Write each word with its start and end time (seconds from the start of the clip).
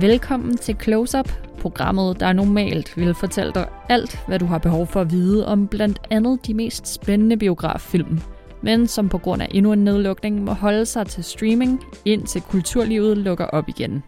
Velkommen 0.00 0.56
til 0.56 0.76
Close 0.82 1.18
Up, 1.18 1.28
programmet, 1.58 2.20
der 2.20 2.32
normalt 2.32 2.96
vil 2.96 3.14
fortælle 3.14 3.52
dig 3.52 3.68
alt, 3.88 4.20
hvad 4.28 4.38
du 4.38 4.46
har 4.46 4.58
behov 4.58 4.86
for 4.86 5.00
at 5.00 5.10
vide 5.10 5.46
om 5.46 5.68
blandt 5.68 5.98
andet 6.10 6.46
de 6.46 6.54
mest 6.54 6.94
spændende 6.94 7.36
biograffilm, 7.36 8.20
men 8.62 8.86
som 8.86 9.08
på 9.08 9.18
grund 9.18 9.42
af 9.42 9.48
endnu 9.50 9.72
en 9.72 9.84
nedlukning 9.84 10.44
må 10.44 10.52
holde 10.52 10.86
sig 10.86 11.06
til 11.06 11.24
streaming, 11.24 11.80
indtil 12.04 12.40
kulturlivet 12.40 13.18
lukker 13.18 13.44
op 13.44 13.68
igen. 13.68 14.02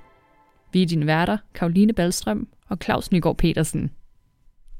Vi 0.72 0.82
er 0.82 0.86
dine 0.86 1.06
værter, 1.06 1.36
Karoline 1.54 1.92
Ballstrøm 1.92 2.48
og 2.68 2.78
Claus 2.84 3.12
Nygaard 3.12 3.36
Petersen. 3.36 3.90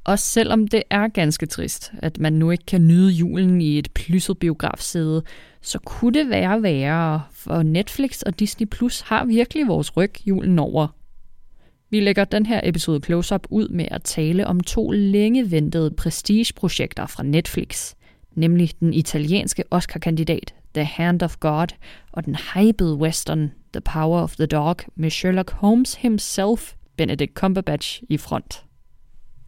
Også 0.04 0.25
selvom 0.25 0.68
det 0.68 0.82
er 0.90 1.09
ganske 1.09 1.46
trist, 1.46 1.93
at 1.98 2.18
man 2.18 2.32
nu 2.32 2.50
ikke 2.50 2.66
kan 2.66 2.86
nyde 2.86 3.11
julen 3.11 3.61
i 3.61 3.79
et 3.79 3.88
plysset 3.95 4.38
biografsæde, 4.38 5.22
så 5.62 5.79
kunne 5.79 6.18
det 6.18 6.30
være 6.30 6.62
værre, 6.62 7.22
for 7.32 7.62
Netflix 7.62 8.22
og 8.22 8.38
Disney 8.38 8.66
Plus 8.66 9.00
har 9.00 9.24
virkelig 9.24 9.68
vores 9.68 9.96
ryg 9.96 10.12
julen 10.27 10.59
over. 10.59 10.98
Vi 11.91 12.01
lægger 12.01 12.24
den 12.24 12.47
her 12.47 12.60
episode 12.65 13.01
Close-Up 13.06 13.47
ud 13.51 13.69
med 13.69 13.88
at 13.91 14.02
tale 14.02 14.46
om 14.46 14.60
to 14.60 14.91
længe 14.91 15.51
ventede 15.51 15.91
prestigeprojekter 15.91 17.06
fra 17.06 17.23
Netflix, 17.23 17.95
nemlig 18.34 18.70
den 18.80 18.95
italienske 18.95 19.65
Oscar-kandidat 19.70 20.55
The 20.74 20.84
Hand 20.84 21.23
of 21.23 21.37
God 21.41 21.66
og 22.12 22.24
den 22.24 22.37
hypede 22.55 22.95
western 22.95 23.52
The 23.73 23.80
Power 23.80 24.20
of 24.20 24.37
the 24.37 24.46
Dog 24.46 24.77
med 24.95 25.10
Sherlock 25.10 25.51
Holmes 25.51 25.95
himself, 25.95 26.73
Benedict 26.96 27.34
Cumberbatch, 27.34 28.02
i 28.09 28.16
front. 28.16 28.67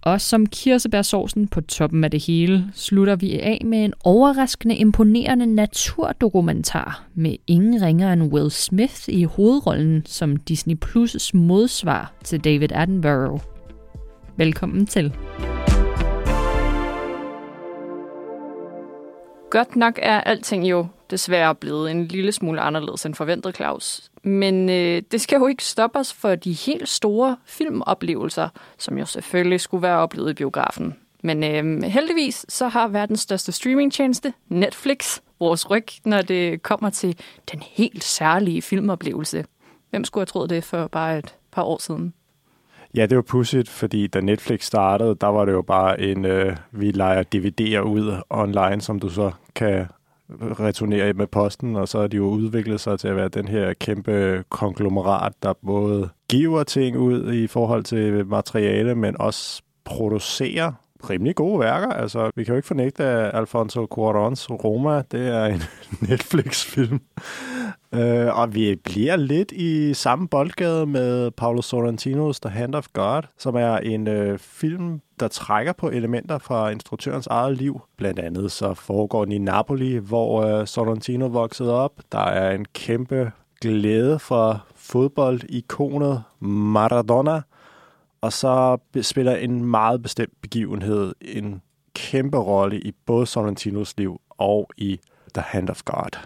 Og 0.03 0.21
som 0.21 0.47
kirsebærsovsen 0.47 1.49
på 1.49 1.61
toppen 1.61 2.05
af 2.05 2.11
det 2.11 2.27
hele, 2.27 2.65
slutter 2.75 3.17
vi 3.17 3.39
af 3.39 3.63
med 3.65 3.85
en 3.85 3.93
overraskende 4.05 4.77
imponerende 4.77 5.47
naturdokumentar 5.47 7.05
med 7.15 7.37
ingen 7.47 7.83
ringer 7.83 8.13
end 8.13 8.23
Will 8.33 8.51
Smith 8.51 9.09
i 9.09 9.25
hovedrollen 9.25 10.03
som 10.07 10.37
Disney 10.37 10.77
Plus' 10.85 11.31
modsvar 11.35 12.13
til 12.25 12.45
David 12.45 12.73
Attenborough. 12.73 13.43
Velkommen 14.37 14.87
til. 14.87 15.15
Godt 19.51 19.77
nok 19.77 19.99
er 20.03 20.21
alting 20.21 20.71
jo 20.71 20.87
desværre 21.11 21.55
blevet 21.55 21.91
en 21.91 22.07
lille 22.07 22.33
smule 22.33 22.61
anderledes 22.61 23.07
end 23.07 23.15
forventet, 23.15 23.57
Claus. 23.57 24.10
Men 24.23 24.71
øh, 24.71 25.03
det 25.11 25.21
skal 25.21 25.39
jo 25.39 25.47
ikke 25.47 25.65
stoppe 25.65 25.99
os 25.99 26.13
for 26.13 26.35
de 26.35 26.53
helt 26.53 26.89
store 26.89 27.37
filmoplevelser, 27.45 28.49
som 28.79 28.99
jo 28.99 29.05
selvfølgelig 29.05 29.61
skulle 29.61 29.83
være 29.83 29.99
oplevet 29.99 30.31
i 30.31 30.35
biografen. 30.35 30.97
Men 31.23 31.45
øh, 31.45 31.83
heldigvis 31.83 32.47
så 32.49 32.69
har 32.69 32.89
verdens 32.89 33.21
største 33.21 33.53
streamingtjeneste, 33.53 34.33
Netflix, 34.49 35.21
vores 35.41 35.71
ryg, 35.71 35.87
når 36.05 36.23
det 36.23 36.63
kommer 36.63 36.91
til 36.91 37.19
den 37.53 37.63
helt 37.63 38.05
særlige 38.05 38.63
filmoplevelse. 38.63 39.45
Hvem 39.91 40.05
skulle 40.05 40.23
have 40.23 40.27
troet 40.27 40.51
det 40.51 40.65
for 40.65 40.87
bare 40.87 41.19
et 41.19 41.35
par 41.53 41.63
år 41.63 41.79
siden? 41.79 42.15
Ja, 42.95 43.07
det 43.07 43.17
var 43.17 43.23
pudsigt, 43.23 43.69
fordi 43.69 44.07
da 44.07 44.21
Netflix 44.21 44.65
startede, 44.65 45.17
der 45.21 45.27
var 45.27 45.45
det 45.45 45.53
jo 45.53 45.63
bare 45.63 46.01
en, 46.01 46.25
øh, 46.25 46.57
vi 46.71 46.91
leger 46.91 47.23
DVD'er 47.35 47.81
ud 47.81 48.23
online, 48.31 48.81
som 48.81 49.01
du 49.01 49.09
så 49.09 49.31
kan 49.55 49.87
returnere 50.41 51.13
med 51.13 51.27
posten, 51.27 51.77
og 51.77 51.89
så 51.89 51.99
er 51.99 52.07
de 52.07 52.17
jo 52.17 52.29
udviklet 52.29 52.81
sig 52.81 53.01
til 53.01 53.09
at 53.09 53.17
være 53.17 53.29
den 53.29 53.49
her 53.49 53.73
kæmpe 53.73 54.45
konglomerat, 54.49 55.33
der 55.43 55.53
både 55.67 56.09
giver 56.29 56.63
ting 56.63 56.99
ud 56.99 57.33
i 57.33 57.47
forhold 57.47 57.85
til 57.85 58.27
materiale, 58.27 58.95
men 58.95 59.21
også 59.21 59.63
producerer 59.85 60.73
rimelig 61.11 61.35
gode 61.35 61.61
værker. 61.61 61.89
Altså, 61.89 62.31
vi 62.37 62.45
kan 62.45 62.53
jo 62.53 62.57
ikke 62.57 62.69
fornægte, 62.69 63.05
at 63.05 63.35
Alfonso 63.35 63.87
Cuarons 63.87 64.51
Roma, 64.51 65.03
det 65.13 65.29
er 65.29 65.45
en 65.45 65.63
Netflix-film. 66.09 67.01
Uh, 67.93 68.39
og 68.39 68.55
vi 68.55 68.77
bliver 68.85 69.17
lidt 69.17 69.53
i 69.53 69.95
samme 69.95 70.29
boldgade 70.29 70.87
med 70.87 71.31
Paolo 71.31 71.63
Sorrentinos 71.63 72.41
The 72.41 72.51
Hand 72.51 72.75
of 72.75 72.87
God, 72.93 73.23
som 73.39 73.55
er 73.55 73.77
en 73.77 74.09
uh, 74.09 74.39
film, 74.39 75.01
der 75.21 75.29
trækker 75.29 75.73
på 75.73 75.89
elementer 75.89 76.39
fra 76.39 76.71
instruktørens 76.71 77.27
eget 77.27 77.57
liv. 77.57 77.81
Blandt 77.97 78.19
andet 78.19 78.53
så 78.53 78.75
foregår 78.75 79.25
den 79.25 79.33
i 79.33 79.39
Napoli, 79.39 79.97
hvor 79.97 80.61
uh, 80.61 80.67
Sorrentino 80.67 81.27
voksede 81.27 81.75
op. 81.75 81.93
Der 82.13 82.25
er 82.25 82.55
en 82.55 82.65
kæmpe 82.75 83.33
glæde 83.61 84.19
for 84.19 84.65
fodboldikonet 84.75 86.23
Maradona, 86.41 87.41
og 88.21 88.33
så 88.33 88.79
spiller 89.03 89.37
en 89.37 89.65
meget 89.65 90.03
bestemt 90.03 90.33
begivenhed 90.43 91.15
en 91.21 91.63
kæmpe 91.95 92.39
rolle 92.39 92.81
i 92.81 92.93
både 93.07 93.27
Sorrentinos 93.27 93.95
liv 93.97 94.21
og 94.29 94.71
i 94.77 95.01
The 95.35 95.43
Hand 95.43 95.71
of 95.71 95.83
God. 95.85 96.19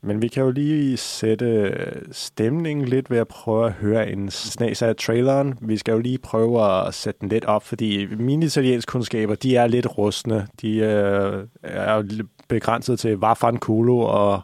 Men 0.00 0.22
vi 0.22 0.28
kan 0.28 0.42
jo 0.42 0.50
lige 0.50 0.96
sætte 0.96 1.46
øh, 1.46 2.02
stemningen 2.12 2.88
lidt 2.88 3.10
ved 3.10 3.18
at 3.18 3.28
prøve 3.28 3.66
at 3.66 3.72
høre 3.72 4.10
en 4.10 4.30
snas 4.30 4.82
af 4.82 4.96
traileren. 4.96 5.58
Vi 5.60 5.76
skal 5.76 5.92
jo 5.92 5.98
lige 5.98 6.18
prøve 6.18 6.86
at 6.86 6.94
sætte 6.94 7.20
den 7.20 7.28
lidt 7.28 7.44
op, 7.44 7.62
fordi 7.62 8.06
mine 8.06 8.46
italienske 8.46 8.90
kundskaber, 8.90 9.34
de 9.34 9.56
er 9.56 9.66
lidt 9.66 9.98
rustne. 9.98 10.46
De 10.62 10.76
øh, 10.76 11.46
er 11.62 12.24
begrænset 12.48 12.98
til 12.98 13.18
Vafan 13.18 13.56
Kulo 13.56 13.98
og 13.98 14.40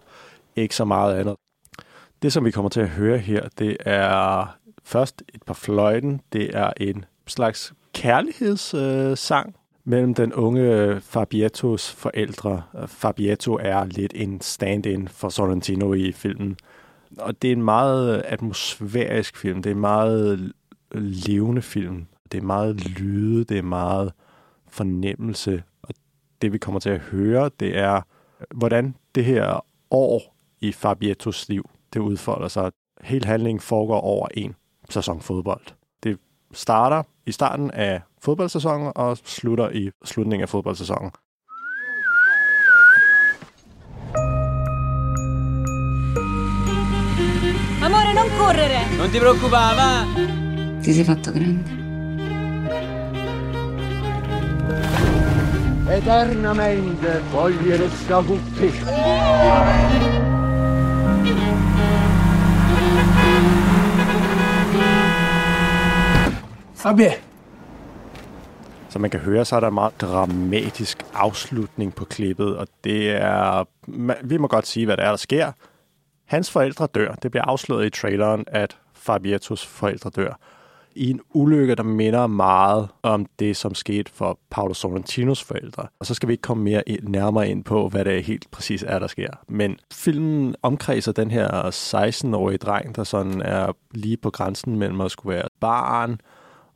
ikke 0.57 0.77
så 0.77 0.85
meget 0.85 1.15
andet. 1.15 1.37
Det, 2.23 2.33
som 2.33 2.45
vi 2.45 2.51
kommer 2.51 2.69
til 2.69 2.81
at 2.81 2.89
høre 2.89 3.19
her, 3.19 3.49
det 3.59 3.77
er 3.81 4.57
først 4.85 5.23
et 5.35 5.43
par 5.43 5.55
fløjten. 5.55 6.21
Det 6.33 6.57
er 6.57 6.73
en 6.77 7.05
slags 7.27 7.75
kærlighedssang, 7.95 9.49
øh, 9.49 9.55
mellem 9.85 10.15
den 10.15 10.33
unge 10.33 10.61
øh, 10.61 11.01
Fabiettos 11.01 11.93
forældre. 11.93 12.63
Øh, 12.79 12.89
Fabietto 12.89 13.55
er 13.55 13.85
lidt 13.85 14.13
en 14.17 14.41
stand-in 14.41 15.09
for 15.09 15.29
Sorrentino 15.29 15.95
i 15.95 16.13
filmen. 16.13 16.57
Og 17.19 17.43
det 17.43 17.49
er 17.49 17.53
en 17.53 17.63
meget 17.63 18.17
øh, 18.17 18.23
atmosfærisk 18.27 19.37
film. 19.37 19.63
Det 19.63 19.71
er 19.71 19.75
en 19.75 19.81
meget 19.81 20.53
levende 20.95 21.63
film. 21.63 22.07
Det 22.33 22.39
er 22.39 22.43
meget 22.43 22.89
lyde, 22.99 23.45
det 23.45 23.59
er 23.59 23.63
meget 23.63 24.13
fornemmelse. 24.69 25.63
Og 25.83 25.95
det 26.43 26.53
vi 26.53 26.59
kommer 26.59 26.81
til 26.81 26.91
at 26.91 27.01
høre, 27.01 27.51
det 27.61 27.79
er, 27.79 28.01
hvordan 28.55 28.95
det 29.15 29.25
her 29.25 29.65
år 29.91 30.37
i 30.61 30.73
Fabiettos 30.73 31.49
liv, 31.49 31.71
det 31.93 32.01
udfolder 32.01 32.49
sig. 32.49 32.73
Hele 33.01 33.27
handlingen 33.27 33.61
foregår 33.61 34.01
over 34.01 34.29
en 34.35 34.55
sæson 34.91 35.21
fodbold. 35.21 35.67
Det 36.03 36.19
starter 36.53 37.03
i 37.27 37.33
starten 37.33 37.71
af 37.71 38.01
fodboldsæsonen 38.23 38.93
og 38.95 39.19
slutter 39.25 39.71
i 39.71 39.91
slutningen 40.05 40.43
af 40.43 40.49
fodboldsæsonen. 40.49 41.11
Amore, 47.85 48.15
non 48.15 48.31
correre! 48.39 48.81
Non 48.99 49.11
ti 49.11 49.19
preoccupare, 49.19 49.75
va! 49.81 49.91
Ti 50.83 50.93
sei 50.93 51.05
fatto 51.05 51.33
grande. 51.33 51.85
Eternamente 55.89 57.23
cogliere 57.31 57.89
Op 66.85 66.91
Fabie! 66.91 67.13
Som 68.89 69.01
man 69.01 69.11
kan 69.11 69.21
høre, 69.21 69.45
så 69.45 69.57
er 69.57 69.61
der 69.61 69.69
en 69.69 69.75
meget 69.75 70.01
dramatisk 70.01 71.05
afslutning 71.15 71.95
på 71.95 72.05
klippet, 72.05 72.57
og 72.57 72.67
det 72.85 73.11
er... 73.11 73.65
Vi 74.25 74.37
må 74.37 74.47
godt 74.47 74.67
sige, 74.67 74.87
hvad 74.87 74.97
der 74.97 75.03
er, 75.03 75.09
der 75.09 75.17
sker. 75.17 75.53
Hans 76.25 76.51
forældre 76.51 76.87
dør. 76.95 77.15
Det 77.15 77.31
bliver 77.31 77.45
afsløret 77.45 77.87
i 77.87 77.91
traileren, 77.91 78.45
at 78.47 78.79
Fabiettos 78.93 79.67
forældre 79.67 80.11
dør. 80.11 80.39
I 80.95 81.11
en 81.11 81.21
ulykke, 81.35 81.75
der 81.75 81.83
minder 81.83 82.27
meget 82.27 82.89
om 83.03 83.27
det, 83.39 83.57
som 83.57 83.75
skete 83.75 84.13
for 84.13 84.39
Paolo 84.51 84.75
Sorrentinos 84.75 85.45
forældre. 85.45 85.87
Og 86.01 86.07
så 86.07 86.15
skal 86.15 86.29
vi 86.29 86.33
ikke 86.33 86.43
komme 86.43 86.65
mere 86.65 86.83
nærmere 87.03 87.49
ind 87.49 87.65
på, 87.65 87.89
hvad 87.89 88.05
det 88.05 88.25
helt 88.25 88.51
præcis 88.51 88.85
er, 88.87 88.99
der 88.99 89.07
sker. 89.07 89.31
Men 89.49 89.79
filmen 89.93 90.55
omkredser 90.63 91.13
den 91.13 91.31
her 91.31 91.49
16-årige 91.71 92.59
dreng, 92.59 92.97
der 92.97 93.05
sådan 93.05 93.43
er 93.43 93.73
lige 93.91 94.17
på 94.17 94.31
grænsen 94.31 94.79
mellem 94.79 95.01
at 95.01 95.11
skulle 95.11 95.35
være 95.35 95.49
barn, 95.61 96.21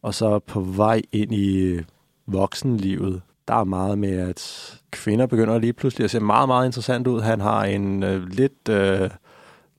og 0.02 0.14
så 0.14 0.38
på 0.38 0.60
vej 0.60 1.02
ind 1.12 1.32
i 1.32 1.58
øh, 1.58 1.84
voksenlivet. 2.26 3.22
Der 3.48 3.54
er 3.54 3.64
meget 3.64 3.98
med, 3.98 4.18
at 4.18 4.74
kvinder 4.90 5.26
begynder 5.26 5.58
lige 5.58 5.72
pludselig 5.72 6.04
at 6.04 6.10
se 6.10 6.20
meget, 6.20 6.48
meget 6.48 6.66
interessant 6.66 7.06
ud. 7.06 7.20
Han 7.20 7.40
har 7.40 7.64
en 7.64 8.02
øh, 8.02 8.28
lidt, 8.28 8.68
øh, 8.70 9.10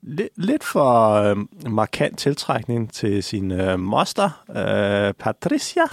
lidt, 0.01 0.30
lidt 0.36 0.63
for 0.63 1.13
øh, 1.13 1.38
markant 1.71 2.18
tiltrækning 2.19 2.94
til 2.94 3.24
sin 3.24 3.51
øh, 3.51 3.80
moster, 3.80 4.44
øh, 4.50 5.13
Patricia, 5.13 5.83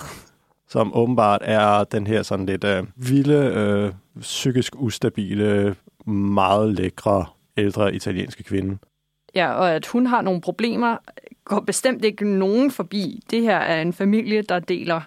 som 0.68 0.96
åbenbart 0.96 1.40
er 1.44 1.84
den 1.84 2.06
her 2.06 2.22
sådan 2.22 2.46
lidt 2.46 2.64
øh, 2.64 2.84
vilde, 2.96 3.34
øh, 3.34 3.92
psykisk 4.20 4.72
ustabile, 4.76 5.76
meget 6.06 6.74
lækre 6.74 7.26
ældre 7.56 7.94
italienske 7.94 8.42
kvinde. 8.42 8.78
Ja, 9.34 9.52
og 9.52 9.70
at 9.70 9.86
hun 9.86 10.06
har 10.06 10.20
nogle 10.20 10.40
problemer, 10.40 10.96
går 11.46 11.60
bestemt 11.60 12.04
ikke 12.04 12.28
nogen 12.28 12.70
forbi. 12.70 13.22
Det 13.30 13.42
her 13.42 13.56
er 13.56 13.82
en 13.82 13.92
familie, 13.92 14.42
der 14.42 14.58
deler 14.58 15.00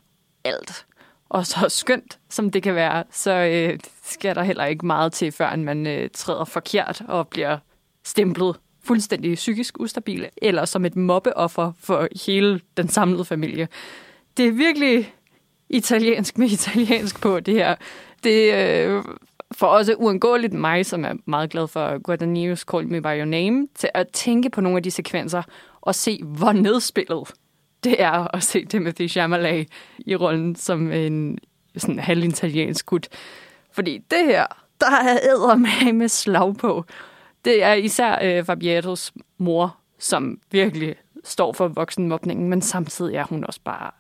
alt. 0.44 0.86
Og 1.30 1.46
så 1.46 1.70
skønt, 1.70 2.20
som 2.30 2.52
det 2.52 2.64
kan 2.64 2.76
være, 2.76 3.04
så 3.12 3.32
øh, 3.32 3.80
skal 4.04 4.36
der 4.36 4.44
heller 4.44 4.66
ikke 4.66 4.86
meget 4.86 5.14
til, 5.14 5.32
før 5.32 5.56
man 5.56 5.88
øh, 5.88 6.10
træder 6.14 6.46
forkert 6.46 7.02
og 7.08 7.28
bliver 7.28 7.58
stemplet 8.04 8.56
fuldstændig 8.84 9.36
psykisk 9.36 9.80
ustabil, 9.80 10.30
eller 10.38 10.66
som 10.66 10.86
et 10.86 10.96
mobbeoffer 10.96 11.72
for 11.80 12.08
hele 12.26 12.62
den 12.78 12.88
samlede 12.88 13.26
familie. 13.26 13.68
Det 14.38 14.48
er 14.48 14.52
virkelig 14.52 15.14
italiensk 15.70 16.38
med 16.38 16.48
italiensk 16.52 17.22
på 17.22 17.40
det 17.40 17.54
her. 17.54 17.76
Det 18.24 18.54
øh, 18.54 19.04
for 19.52 19.68
også 19.68 19.94
uundgåeligt 19.94 20.54
mig, 20.54 20.86
som 20.86 21.06
er 21.06 21.14
meget 21.26 21.50
glad 21.50 21.68
for 21.68 21.98
Guadagnino's 21.98 22.64
Call 22.64 22.88
Me 22.88 23.02
By 23.02 23.18
Your 23.18 23.26
Name, 23.26 23.68
til 23.76 23.90
at 23.94 24.08
tænke 24.08 24.50
på 24.50 24.62
nogle 24.62 24.78
af 24.78 24.84
de 24.84 24.92
sekvenser 24.92 25.44
og 25.82 25.96
se, 25.96 26.22
hvor 26.24 26.52
nedspillet 26.52 27.34
det 27.84 28.02
er 28.02 28.36
at 28.36 28.44
se 28.44 28.66
Timothy 28.66 29.10
Chalamet 29.10 29.68
i 29.98 30.16
rollen 30.16 30.56
som 30.56 30.92
en 30.92 31.40
sådan 31.78 32.00
halvitaliensk 32.00 32.86
gut. 32.86 33.08
Fordi 33.72 33.98
det 33.98 34.26
her, 34.26 34.46
der 34.80 34.92
er 34.92 35.18
æder 35.24 35.56
med 35.56 35.94
med 35.94 36.08
slag 36.08 36.58
på. 36.58 36.86
Det 37.46 37.64
er 37.64 37.74
især 37.74 38.20
øh, 38.24 38.46
Fabiettos 38.46 39.14
mor, 39.38 39.78
som 40.00 40.40
virkelig 40.52 40.96
står 41.24 41.54
for 41.54 41.68
voksenmobningen, 41.68 42.50
men 42.50 42.62
samtidig 42.62 43.16
er 43.16 43.24
hun 43.24 43.44
også 43.44 43.60
bare... 43.64 43.92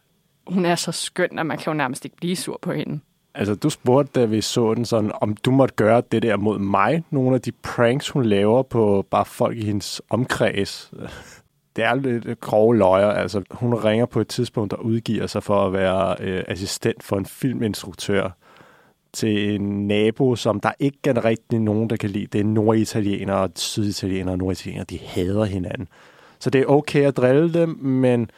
Hun 0.47 0.65
er 0.65 0.75
så 0.75 0.91
skøn, 0.91 1.39
at 1.39 1.45
man 1.45 1.57
kan 1.57 1.65
jo 1.67 1.73
nærmest 1.73 2.05
ikke 2.05 2.17
blive 2.17 2.35
sur 2.35 2.59
på 2.61 2.71
hende. 2.71 2.99
Altså, 3.35 3.55
du 3.55 3.69
spurgte, 3.69 4.19
da 4.19 4.25
vi 4.25 4.41
så 4.41 4.73
den 4.73 4.85
sådan, 4.85 5.11
om 5.21 5.35
du 5.35 5.51
måtte 5.51 5.75
gøre 5.75 6.03
det 6.11 6.23
der 6.23 6.37
mod 6.37 6.59
mig. 6.59 7.03
Nogle 7.09 7.35
af 7.35 7.41
de 7.41 7.51
pranks, 7.51 8.09
hun 8.09 8.25
laver 8.25 8.63
på 8.63 9.05
bare 9.11 9.25
folk 9.25 9.57
i 9.57 9.65
hendes 9.65 10.01
omkreds. 10.09 10.91
Det 11.79 11.87
er 11.87 11.95
lidt 11.95 12.25
øh, 12.25 12.35
grove 12.41 12.77
løjer. 12.77 13.07
Altså, 13.07 13.41
hun 13.51 13.73
ringer 13.73 14.05
på 14.05 14.21
et 14.21 14.27
tidspunkt 14.27 14.73
og 14.73 14.85
udgiver 14.85 15.27
sig 15.27 15.43
for 15.43 15.65
at 15.65 15.73
være 15.73 16.15
øh, 16.19 16.43
assistent 16.47 17.03
for 17.03 17.17
en 17.17 17.25
filminstruktør 17.25 18.29
til 19.13 19.55
en 19.55 19.87
nabo, 19.87 20.35
som 20.35 20.59
der 20.59 20.71
ikke 20.79 20.97
er 21.05 21.25
rigtig 21.25 21.59
nogen, 21.59 21.89
der 21.89 21.95
kan 21.95 22.09
lide. 22.09 22.27
Det 22.27 22.41
er 22.41 22.45
norditalienere 22.45 23.37
og 23.37 23.51
syditalienere 23.55 24.33
og 24.33 24.37
norditalienere. 24.37 24.85
De 24.89 24.99
hader 25.05 25.45
hinanden. 25.45 25.87
Så 26.39 26.49
det 26.49 26.61
er 26.61 26.65
okay 26.65 27.05
at 27.05 27.17
drille 27.17 27.53
dem, 27.53 27.69
men 27.81 28.31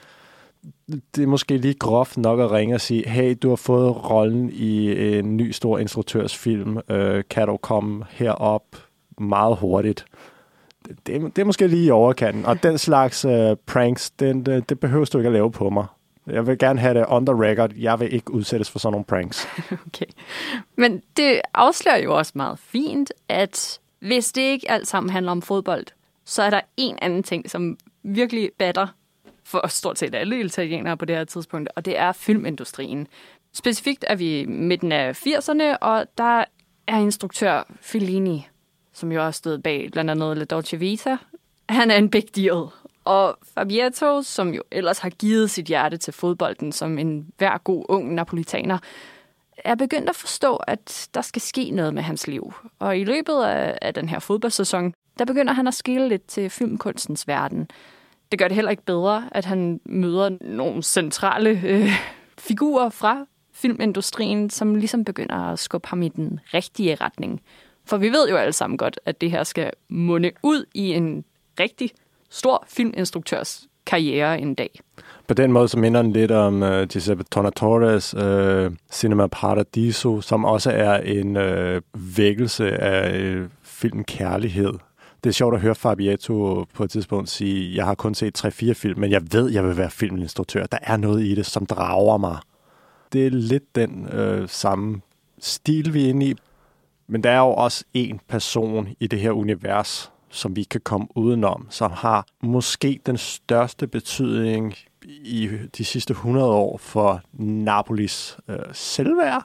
det 1.16 1.24
er 1.24 1.28
måske 1.28 1.58
lige 1.58 1.74
groft 1.74 2.18
nok 2.18 2.40
at 2.40 2.52
ringe 2.52 2.76
og 2.76 2.82
sige, 2.82 3.10
hey, 3.10 3.38
du 3.42 3.50
har 3.50 3.56
fået 3.56 4.10
rollen 4.10 4.50
i 4.54 4.92
en 5.18 5.38
ny 5.38 5.52
stor 5.52 5.78
instruktørsfilm. 5.78 6.78
Øh, 6.90 7.24
kan 7.30 7.48
du 7.48 7.58
komme 7.58 8.06
herop 8.10 8.64
meget 9.18 9.58
hurtigt? 9.58 10.06
Det, 10.88 11.36
det 11.36 11.38
er 11.42 11.46
måske 11.46 11.68
lige 11.68 11.86
i 11.86 11.92
overkanten. 11.92 12.46
Og 12.46 12.64
den 12.64 12.78
slags 12.78 13.26
uh, 13.26 13.54
pranks, 13.66 14.10
den, 14.10 14.46
det, 14.46 14.70
det 14.70 14.80
behøver 14.80 15.06
du 15.06 15.18
ikke 15.18 15.28
at 15.28 15.34
lave 15.34 15.52
på 15.52 15.70
mig. 15.70 15.86
Jeg 16.28 16.48
vil 16.48 16.58
gerne 16.58 16.80
have 16.80 16.94
det 16.94 17.06
on 17.08 17.26
the 17.26 17.36
record. 17.36 17.72
Jeg 17.78 18.00
vil 18.00 18.14
ikke 18.14 18.32
udsættes 18.32 18.72
for 18.72 18.80
sådan 18.80 18.92
nogle 18.92 19.06
pranks. 19.06 19.48
okay. 19.88 20.06
Men 20.76 21.02
det 21.18 21.42
afslører 21.54 21.98
jo 21.98 22.18
også 22.18 22.32
meget 22.36 22.60
fint, 22.60 23.14
at 23.30 23.80
hvis 24.00 24.32
det 24.32 24.42
ikke 24.42 24.72
alt 24.72 24.88
sammen 24.88 25.10
handler 25.10 25.32
om 25.32 25.42
fodbold, 25.42 25.86
så 26.26 26.44
er 26.44 26.50
der 26.50 26.62
en 26.78 26.98
anden 27.02 27.24
ting, 27.24 27.50
som 27.50 27.78
virkelig 28.04 28.52
batter 28.58 28.88
for 29.44 29.68
stort 29.68 29.98
set 30.00 30.16
alle 30.16 30.40
italienere 30.40 30.98
på 30.98 31.06
det 31.06 31.16
her 31.16 31.24
tidspunkt, 31.24 31.70
og 31.76 31.86
det 31.86 32.00
er 32.00 32.12
filmindustrien. 32.12 33.08
Specifikt 33.54 34.06
er 34.08 34.16
vi 34.16 34.46
midten 34.46 34.92
af 34.92 35.28
80'erne, 35.28 35.78
og 35.82 36.06
der 36.18 36.44
er 36.88 36.98
instruktør 36.98 37.64
Fellini, 37.82 38.48
som 38.94 39.12
jo 39.12 39.26
også 39.26 39.38
stod 39.38 39.58
bag 39.58 39.90
blandt 39.92 40.12
andet 40.12 40.38
La 40.38 40.44
Dolce 40.44 40.78
Vita. 40.78 41.18
Han 41.70 41.92
er 41.92 41.96
en 41.96 42.10
big 42.10 42.36
deal. 42.36 42.66
Og 43.06 43.38
Fabietto, 43.54 44.22
som 44.22 44.54
jo 44.54 44.64
ellers 44.72 45.00
har 45.00 45.10
givet 45.10 45.50
sit 45.50 45.66
hjerte 45.66 45.98
til 45.98 46.14
fodbolden 46.14 46.72
som 46.72 46.98
en 46.98 47.28
hver 47.38 47.58
god 47.58 47.86
ung 47.90 48.14
napolitaner, 48.14 48.78
er 49.58 49.76
begyndt 49.76 50.10
at 50.10 50.16
forstå, 50.16 50.56
at 50.56 51.10
der 51.14 51.22
skal 51.22 51.42
ske 51.42 51.72
noget 51.72 51.94
med 51.94 52.04
hans 52.04 52.28
liv. 52.28 52.54
Og 52.80 53.00
i 53.00 53.04
løbet 53.04 53.44
af, 53.44 53.78
af 53.82 53.94
den 53.94 54.10
her 54.10 54.20
fodboldsæson, 54.20 54.94
der 55.20 55.26
begynder 55.26 55.54
han 55.54 55.68
at 55.68 55.74
skille 55.74 56.08
lidt 56.08 56.28
til 56.28 56.50
filmkunstens 56.50 57.28
verden 57.28 57.68
det 58.32 58.40
gør 58.40 58.48
det 58.48 58.56
heller 58.56 58.72
ikke 58.72 58.86
bedre, 58.86 59.30
at 59.32 59.46
han 59.46 59.80
møder 59.86 60.38
nogle 60.42 60.84
centrale 60.84 61.50
øh, 61.66 61.90
figurer 62.38 62.90
fra 62.90 63.26
filmindustrien, 63.54 64.50
som 64.50 64.76
ligesom 64.76 65.04
begynder 65.04 65.36
at 65.36 65.60
skubbe 65.60 65.88
ham 65.88 66.02
i 66.02 66.10
den 66.10 66.40
rigtige 66.54 66.96
retning. 66.96 67.42
For 67.86 67.98
vi 67.98 68.10
ved 68.10 68.30
jo 68.30 68.36
alle 68.38 68.54
sammen 68.54 68.78
godt, 68.78 69.00
at 69.06 69.22
det 69.22 69.32
her 69.32 69.44
skal 69.44 69.72
munde 69.90 70.32
ud 70.44 70.66
i 70.74 70.94
en 70.94 71.24
rigtig 71.60 71.92
stor 72.30 72.66
filminstruktørs 72.68 73.68
karriere 73.86 74.40
en 74.40 74.56
dag. 74.56 74.80
På 75.28 75.34
den 75.34 75.52
måde 75.52 75.68
så 75.68 75.80
minder 75.80 76.02
den 76.02 76.14
lidt 76.14 76.32
om 76.32 76.62
uh, 76.62 76.84
Giuseppe 76.84 77.24
Tornatore's 77.36 78.18
uh, 78.18 78.26
øh, 78.26 78.72
Cinema 78.92 79.28
Paradiso, 79.28 80.22
som 80.22 80.46
også 80.46 80.72
er 80.72 80.98
en 80.98 81.38
uh, 81.38 81.82
vækkelse 82.18 82.78
af 82.78 83.36
uh, 83.36 83.46
filmen 83.64 84.04
Kærlighed, 84.04 84.74
det 85.24 85.30
er 85.30 85.34
sjovt 85.34 85.56
at 85.56 85.62
høre 85.62 85.76
Fabietto 85.76 86.66
på 86.74 86.84
et 86.84 86.90
tidspunkt 86.90 87.30
sige, 87.30 87.76
jeg 87.76 87.86
har 87.86 87.96
kun 87.96 88.16
set 88.16 88.46
3-4 88.46 88.74
film, 88.74 89.00
men 89.00 89.12
jeg 89.12 89.22
ved, 89.32 89.52
jeg 89.52 89.64
vil 89.64 89.78
være 89.78 89.90
filminstruktør. 89.90 90.66
Der 90.66 90.78
er 90.82 90.98
noget 90.98 91.24
i 91.24 91.36
det, 91.36 91.46
som 91.46 91.66
drager 91.66 92.18
mig. 92.18 92.38
Det 93.14 93.26
er 93.26 93.30
lidt 93.30 93.76
den 93.76 94.08
øh, 94.14 94.50
samme 94.50 95.02
stil, 95.40 95.94
vi 95.94 96.06
er 96.06 96.10
inde 96.10 96.26
i. 96.26 96.36
Men 97.12 97.24
der 97.24 97.30
er 97.30 97.40
jo 97.40 97.54
også 97.54 97.84
en 97.94 98.20
person 98.28 98.88
i 99.00 99.08
det 99.08 99.20
her 99.20 99.32
univers, 99.32 100.12
som 100.30 100.56
vi 100.56 100.64
kan 100.64 100.82
komme 100.82 101.08
udenom, 101.16 101.68
som 101.70 101.92
har 101.92 102.26
måske 102.42 103.00
den 103.06 103.18
største 103.18 103.88
betydning 103.88 104.76
i 105.06 105.50
de 105.78 105.86
sidste 105.86 106.12
100 106.12 106.48
år 106.48 106.78
for 106.78 107.22
Napolis 107.34 108.38
øh, 108.48 108.60
selvværd, 108.74 109.44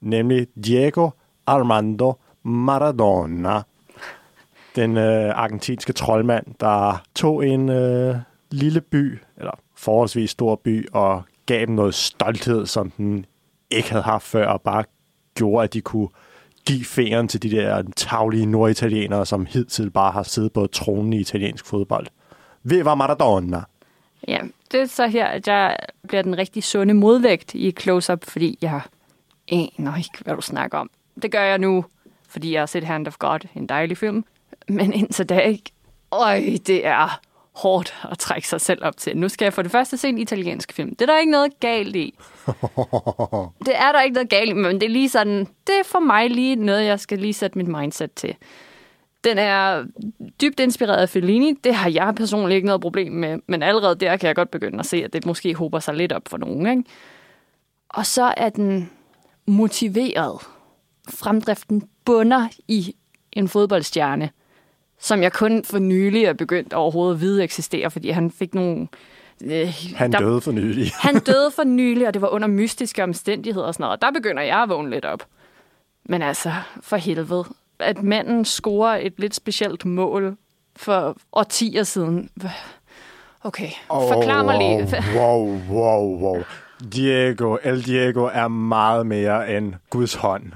nemlig 0.00 0.46
Diego 0.64 1.10
Armando 1.46 2.14
Maradona. 2.42 3.62
Den 4.76 4.96
øh, 4.96 5.38
argentinske 5.38 5.92
troldmand, 5.92 6.46
der 6.60 7.02
tog 7.14 7.46
en 7.46 7.68
øh, 7.68 8.16
lille 8.50 8.80
by, 8.80 9.18
eller 9.36 9.58
forholdsvis 9.74 10.30
stor 10.30 10.56
by, 10.56 10.88
og 10.92 11.22
gav 11.46 11.66
dem 11.66 11.74
noget 11.74 11.94
stolthed, 11.94 12.66
som 12.66 12.90
den 12.90 13.26
ikke 13.70 13.90
havde 13.90 14.04
haft 14.04 14.24
før, 14.24 14.46
og 14.46 14.60
bare 14.60 14.84
gjorde, 15.34 15.64
at 15.64 15.74
de 15.74 15.80
kunne 15.80 16.08
give 16.66 16.84
fingeren 16.84 17.28
til 17.28 17.42
de 17.42 17.50
der 17.50 17.82
taglige 17.96 18.46
norditalienere, 18.46 19.26
som 19.26 19.46
hidtil 19.46 19.90
bare 19.90 20.12
har 20.12 20.22
siddet 20.22 20.52
på 20.52 20.66
tronen 20.66 21.12
i 21.12 21.20
italiensk 21.20 21.66
fodbold. 21.66 22.06
Viva 22.62 22.94
Maradona! 22.94 23.62
Ja, 24.28 24.38
det 24.72 24.80
er 24.80 24.86
så 24.86 25.06
her, 25.06 25.26
at 25.26 25.48
jeg 25.48 25.76
bliver 26.08 26.22
den 26.22 26.38
rigtig 26.38 26.64
sunde 26.64 26.94
modvægt 26.94 27.54
i 27.54 27.70
close-up, 27.70 28.24
fordi 28.24 28.58
jeg 28.60 28.80
aner 29.48 29.96
ikke, 29.96 30.18
hvad 30.24 30.34
du 30.34 30.40
snakker 30.40 30.78
om. 30.78 30.90
Det 31.22 31.32
gør 31.32 31.42
jeg 31.42 31.58
nu, 31.58 31.84
fordi 32.28 32.52
jeg 32.52 32.60
har 32.60 32.66
set 32.66 32.84
Hand 32.84 33.06
of 33.06 33.18
God, 33.18 33.38
en 33.54 33.66
dejlig 33.66 33.98
film. 33.98 34.24
Men 34.68 34.92
indtil 34.92 35.28
da 35.28 35.38
ikke. 35.38 35.72
Øj, 36.12 36.40
det 36.66 36.86
er 36.86 37.20
hårdt 37.54 37.94
at 38.10 38.18
trække 38.18 38.48
sig 38.48 38.60
selv 38.60 38.84
op 38.84 38.96
til. 38.96 39.16
Nu 39.16 39.28
skal 39.28 39.44
jeg 39.44 39.52
for 39.52 39.62
det 39.62 39.70
første 39.70 39.96
se 39.96 40.08
en 40.08 40.18
italiensk 40.18 40.72
film. 40.72 40.90
Det 40.90 41.02
er 41.02 41.06
der 41.06 41.18
ikke 41.18 41.32
noget 41.32 41.60
galt 41.60 41.96
i. 41.96 42.14
det 43.66 43.74
er 43.74 43.92
der 43.92 44.02
ikke 44.02 44.14
noget 44.14 44.28
galt 44.28 44.50
i, 44.50 44.52
men 44.52 44.74
det 44.74 44.82
er 44.82 44.90
lige 44.90 45.08
sådan, 45.08 45.38
det 45.66 45.78
er 45.80 45.84
for 45.84 45.98
mig 45.98 46.30
lige 46.30 46.56
noget, 46.56 46.84
jeg 46.84 47.00
skal 47.00 47.18
lige 47.18 47.32
sætte 47.32 47.58
mit 47.58 47.68
mindset 47.68 48.12
til. 48.12 48.36
Den 49.24 49.38
er 49.38 49.84
dybt 50.40 50.60
inspireret 50.60 51.02
af 51.02 51.08
Fellini. 51.08 51.52
Det 51.64 51.74
har 51.74 51.90
jeg 51.90 52.14
personligt 52.16 52.56
ikke 52.56 52.66
noget 52.66 52.80
problem 52.80 53.12
med, 53.12 53.38
men 53.46 53.62
allerede 53.62 53.94
der 53.94 54.16
kan 54.16 54.26
jeg 54.26 54.36
godt 54.36 54.50
begynde 54.50 54.78
at 54.78 54.86
se, 54.86 55.04
at 55.04 55.12
det 55.12 55.26
måske 55.26 55.54
håber 55.54 55.78
sig 55.78 55.94
lidt 55.94 56.12
op 56.12 56.22
for 56.28 56.36
nogen. 56.36 56.66
Ikke? 56.66 56.84
Og 57.88 58.06
så 58.06 58.34
er 58.36 58.48
den 58.48 58.90
motiveret. 59.46 60.42
Fremdriften 61.08 61.88
bunder 62.04 62.48
i 62.68 62.94
en 63.32 63.48
fodboldstjerne, 63.48 64.30
som 65.02 65.22
jeg 65.22 65.32
kun 65.32 65.64
for 65.64 65.78
nylig 65.78 66.24
er 66.24 66.32
begyndt 66.32 66.72
overhovedet 66.72 67.14
at 67.14 67.20
vide 67.20 67.44
eksisterer, 67.44 67.88
fordi 67.88 68.10
han 68.10 68.30
fik 68.30 68.54
nogle... 68.54 68.88
Øh, 69.44 69.74
han 69.96 70.12
der, 70.12 70.18
døde 70.18 70.40
for 70.40 70.52
nylig. 70.52 70.92
han 71.08 71.14
døde 71.14 71.50
for 71.50 71.64
nylig, 71.78 72.06
og 72.06 72.14
det 72.14 72.22
var 72.22 72.28
under 72.28 72.48
mystiske 72.48 73.02
omstændigheder 73.02 73.66
og 73.66 73.74
sådan 73.74 73.84
noget. 73.84 73.96
Og 73.96 74.02
der 74.02 74.10
begynder 74.10 74.42
jeg 74.42 74.62
at 74.62 74.68
vågne 74.68 74.90
lidt 74.90 75.04
op. 75.04 75.26
Men 76.04 76.22
altså, 76.22 76.52
for 76.80 76.96
helvede. 76.96 77.44
At 77.78 78.02
manden 78.02 78.44
scorer 78.44 78.96
et 78.96 79.14
lidt 79.18 79.34
specielt 79.34 79.84
mål 79.84 80.36
for 80.76 81.16
årtier 81.32 81.82
siden. 81.82 82.30
Okay, 83.44 83.70
forklar 83.88 84.40
oh, 84.40 84.46
mig 84.46 84.58
lige. 84.58 85.02
Wow, 85.16 85.60
wow, 85.70 86.18
wow. 86.20 86.42
Diego, 86.90 87.56
El 87.62 87.86
Diego 87.86 88.28
er 88.32 88.48
meget 88.48 89.06
mere 89.06 89.56
end 89.56 89.74
Guds 89.90 90.14
hånd. 90.14 90.52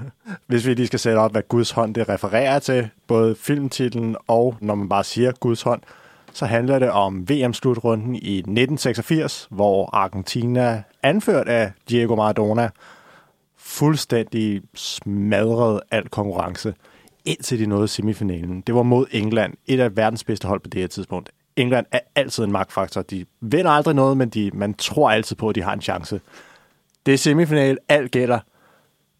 Hvis 0.47 0.67
vi 0.67 0.73
lige 0.73 0.87
skal 0.87 0.99
sætte 0.99 1.19
op, 1.19 1.31
hvad 1.31 1.41
Guds 1.47 1.71
hånd 1.71 1.95
det 1.95 2.09
refererer 2.09 2.59
til, 2.59 2.89
både 3.07 3.35
filmtitlen 3.35 4.15
og 4.27 4.55
når 4.61 4.75
man 4.75 4.89
bare 4.89 5.03
siger 5.03 5.31
Guds 5.31 5.61
hånd, 5.61 5.81
så 6.33 6.45
handler 6.45 6.79
det 6.79 6.89
om 6.89 7.29
VM-slutrunden 7.29 8.15
i 8.15 8.37
1986, 8.37 9.47
hvor 9.51 9.89
Argentina, 9.93 10.83
anført 11.03 11.47
af 11.47 11.71
Diego 11.89 12.15
Maradona, 12.15 12.69
fuldstændig 13.57 14.61
smadrede 14.73 15.81
al 15.91 16.09
konkurrence, 16.09 16.73
indtil 17.25 17.59
de 17.59 17.65
nåede 17.65 17.87
semifinalen. 17.87 18.61
Det 18.61 18.75
var 18.75 18.83
mod 18.83 19.05
England, 19.11 19.53
et 19.65 19.79
af 19.79 19.97
verdens 19.97 20.23
bedste 20.23 20.47
hold 20.47 20.59
på 20.59 20.69
det 20.69 20.81
her 20.81 20.87
tidspunkt. 20.87 21.29
England 21.57 21.85
er 21.91 21.99
altid 22.15 22.43
en 22.43 22.51
magtfaktor. 22.51 23.01
De 23.01 23.25
vinder 23.41 23.71
aldrig 23.71 23.95
noget, 23.95 24.17
men 24.17 24.29
de, 24.29 24.51
man 24.53 24.73
tror 24.73 25.09
altid 25.09 25.35
på, 25.35 25.49
at 25.49 25.55
de 25.55 25.61
har 25.61 25.73
en 25.73 25.81
chance. 25.81 26.21
Det 27.05 27.13
er 27.13 27.17
semifinal, 27.17 27.77
alt 27.89 28.11
gælder. 28.11 28.39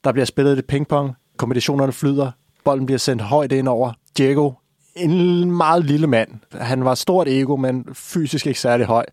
Der 0.04 0.12
bliver 0.12 0.26
spillet 0.26 0.56
lidt 0.56 0.68
pingpong, 0.68 1.14
kombinationerne 1.38 1.92
flyder, 1.92 2.32
bolden 2.64 2.86
bliver 2.86 3.00
sendt 3.00 3.22
højt 3.22 3.52
ind 3.52 3.68
over. 3.68 3.94
Diego, 4.18 4.52
en 4.96 5.52
meget 5.52 5.86
lille 5.86 6.08
mand. 6.08 6.30
Han 6.52 6.86
var 6.86 6.96
stort 6.96 7.28
ego, 7.28 7.56
men 7.56 7.86
fysisk 7.94 8.48
ikke 8.48 8.60
særlig 8.60 8.86
høj. 8.86 9.06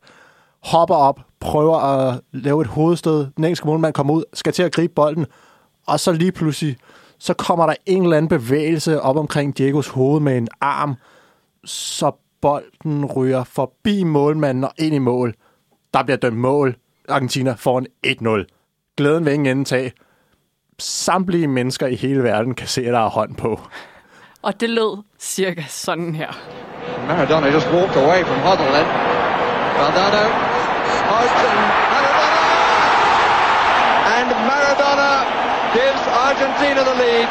Hopper 0.62 0.94
op, 0.94 1.20
prøver 1.40 1.76
at 1.76 2.20
lave 2.32 2.60
et 2.60 2.66
hovedstød. 2.66 3.26
Den 3.36 3.44
engelske 3.44 3.66
målmand 3.66 3.94
kommer 3.94 4.14
ud, 4.14 4.24
skal 4.32 4.52
til 4.52 4.62
at 4.62 4.72
gribe 4.72 4.94
bolden, 4.94 5.26
og 5.86 6.00
så 6.00 6.12
lige 6.12 6.32
pludselig, 6.32 6.76
så 7.18 7.34
kommer 7.34 7.66
der 7.66 7.74
en 7.86 8.02
eller 8.02 8.16
anden 8.16 8.28
bevægelse 8.28 9.00
op 9.00 9.16
omkring 9.16 9.58
Diegos 9.58 9.88
hoved 9.88 10.20
med 10.20 10.38
en 10.38 10.48
arm, 10.60 10.94
så 11.64 12.12
bolden 12.44 13.04
ryger 13.04 13.44
forbi 13.44 14.02
målmanden 14.02 14.64
og 14.64 14.72
ind 14.78 14.94
i 14.94 14.98
mål. 14.98 15.34
Der 15.94 16.02
bliver 16.02 16.16
dømt 16.16 16.36
mål. 16.36 16.76
Argentina 17.08 17.54
får 17.58 17.78
en 17.78 17.86
1-0. 18.06 18.94
Glæden 18.96 19.24
vil 19.24 19.32
ingen 19.32 19.46
ende 19.46 19.64
tage. 19.64 19.92
Samtlige 20.78 21.48
mennesker 21.48 21.86
i 21.86 21.94
hele 21.94 22.22
verden 22.22 22.54
kan 22.54 22.66
se, 22.66 22.80
at 22.86 22.92
der 22.92 23.00
er 23.00 23.08
hånd 23.08 23.34
på. 23.36 23.60
Og 24.42 24.60
det 24.60 24.70
lød 24.70 25.02
cirka 25.18 25.62
sådan 25.68 26.14
her. 26.14 26.32
Maradona 27.08 27.46
just 27.52 27.66
walked 27.66 27.96
away 28.04 28.20
from 28.28 28.38
Huddle 28.46 28.70
then. 28.76 28.86
To 29.76 29.84
Maradona! 29.90 30.24
And 34.16 34.28
Maradona 34.50 35.12
gives 35.78 36.04
Argentina 36.28 36.80
the 36.90 36.96
lead. 37.04 37.28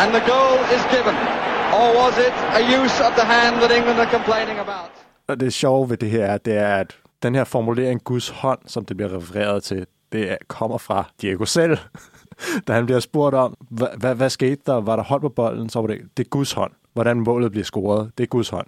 And 0.00 0.08
the 0.16 0.22
goal 0.32 0.58
is 0.76 0.82
given. 0.96 1.51
Or 1.80 1.88
was 2.00 2.18
it 2.18 2.34
a 2.58 2.60
use 2.78 2.96
of 3.06 3.12
the 3.18 3.26
hand 3.34 3.54
that 3.56 3.70
England 3.78 3.98
are 4.00 4.10
complaining 4.10 4.58
about? 4.58 4.90
Og 5.28 5.40
det 5.40 5.52
sjove 5.52 5.90
ved 5.90 5.96
det 5.96 6.10
her 6.10 6.24
er, 6.24 6.38
det 6.38 6.54
er, 6.56 6.76
at 6.76 6.96
den 7.22 7.34
her 7.34 7.44
formulering 7.44 8.04
Guds 8.04 8.28
hånd, 8.28 8.58
som 8.66 8.84
det 8.84 8.96
bliver 8.96 9.16
refereret 9.16 9.62
til, 9.64 9.86
det 10.12 10.30
er- 10.30 10.36
kommer 10.48 10.78
fra 10.78 11.04
Diego 11.22 11.44
selv. 11.44 11.78
da 12.66 12.72
han 12.72 12.86
bliver 12.86 13.00
spurgt 13.00 13.34
om, 13.34 13.54
hvad, 13.70 13.88
hvad, 13.96 14.14
hvad 14.14 14.30
skete 14.30 14.62
der? 14.66 14.72
Var 14.80 14.96
der 14.96 15.02
hold 15.02 15.20
på 15.20 15.28
bolden? 15.28 15.68
Så 15.68 15.80
var 15.80 15.86
det, 15.86 16.00
det 16.16 16.24
er 16.24 16.28
Guds 16.28 16.52
hånd. 16.52 16.72
Hvordan 16.92 17.20
målet 17.20 17.50
bliver 17.50 17.64
scoret, 17.64 18.10
det 18.18 18.24
er 18.24 18.28
Guds 18.28 18.48
hånd. 18.48 18.66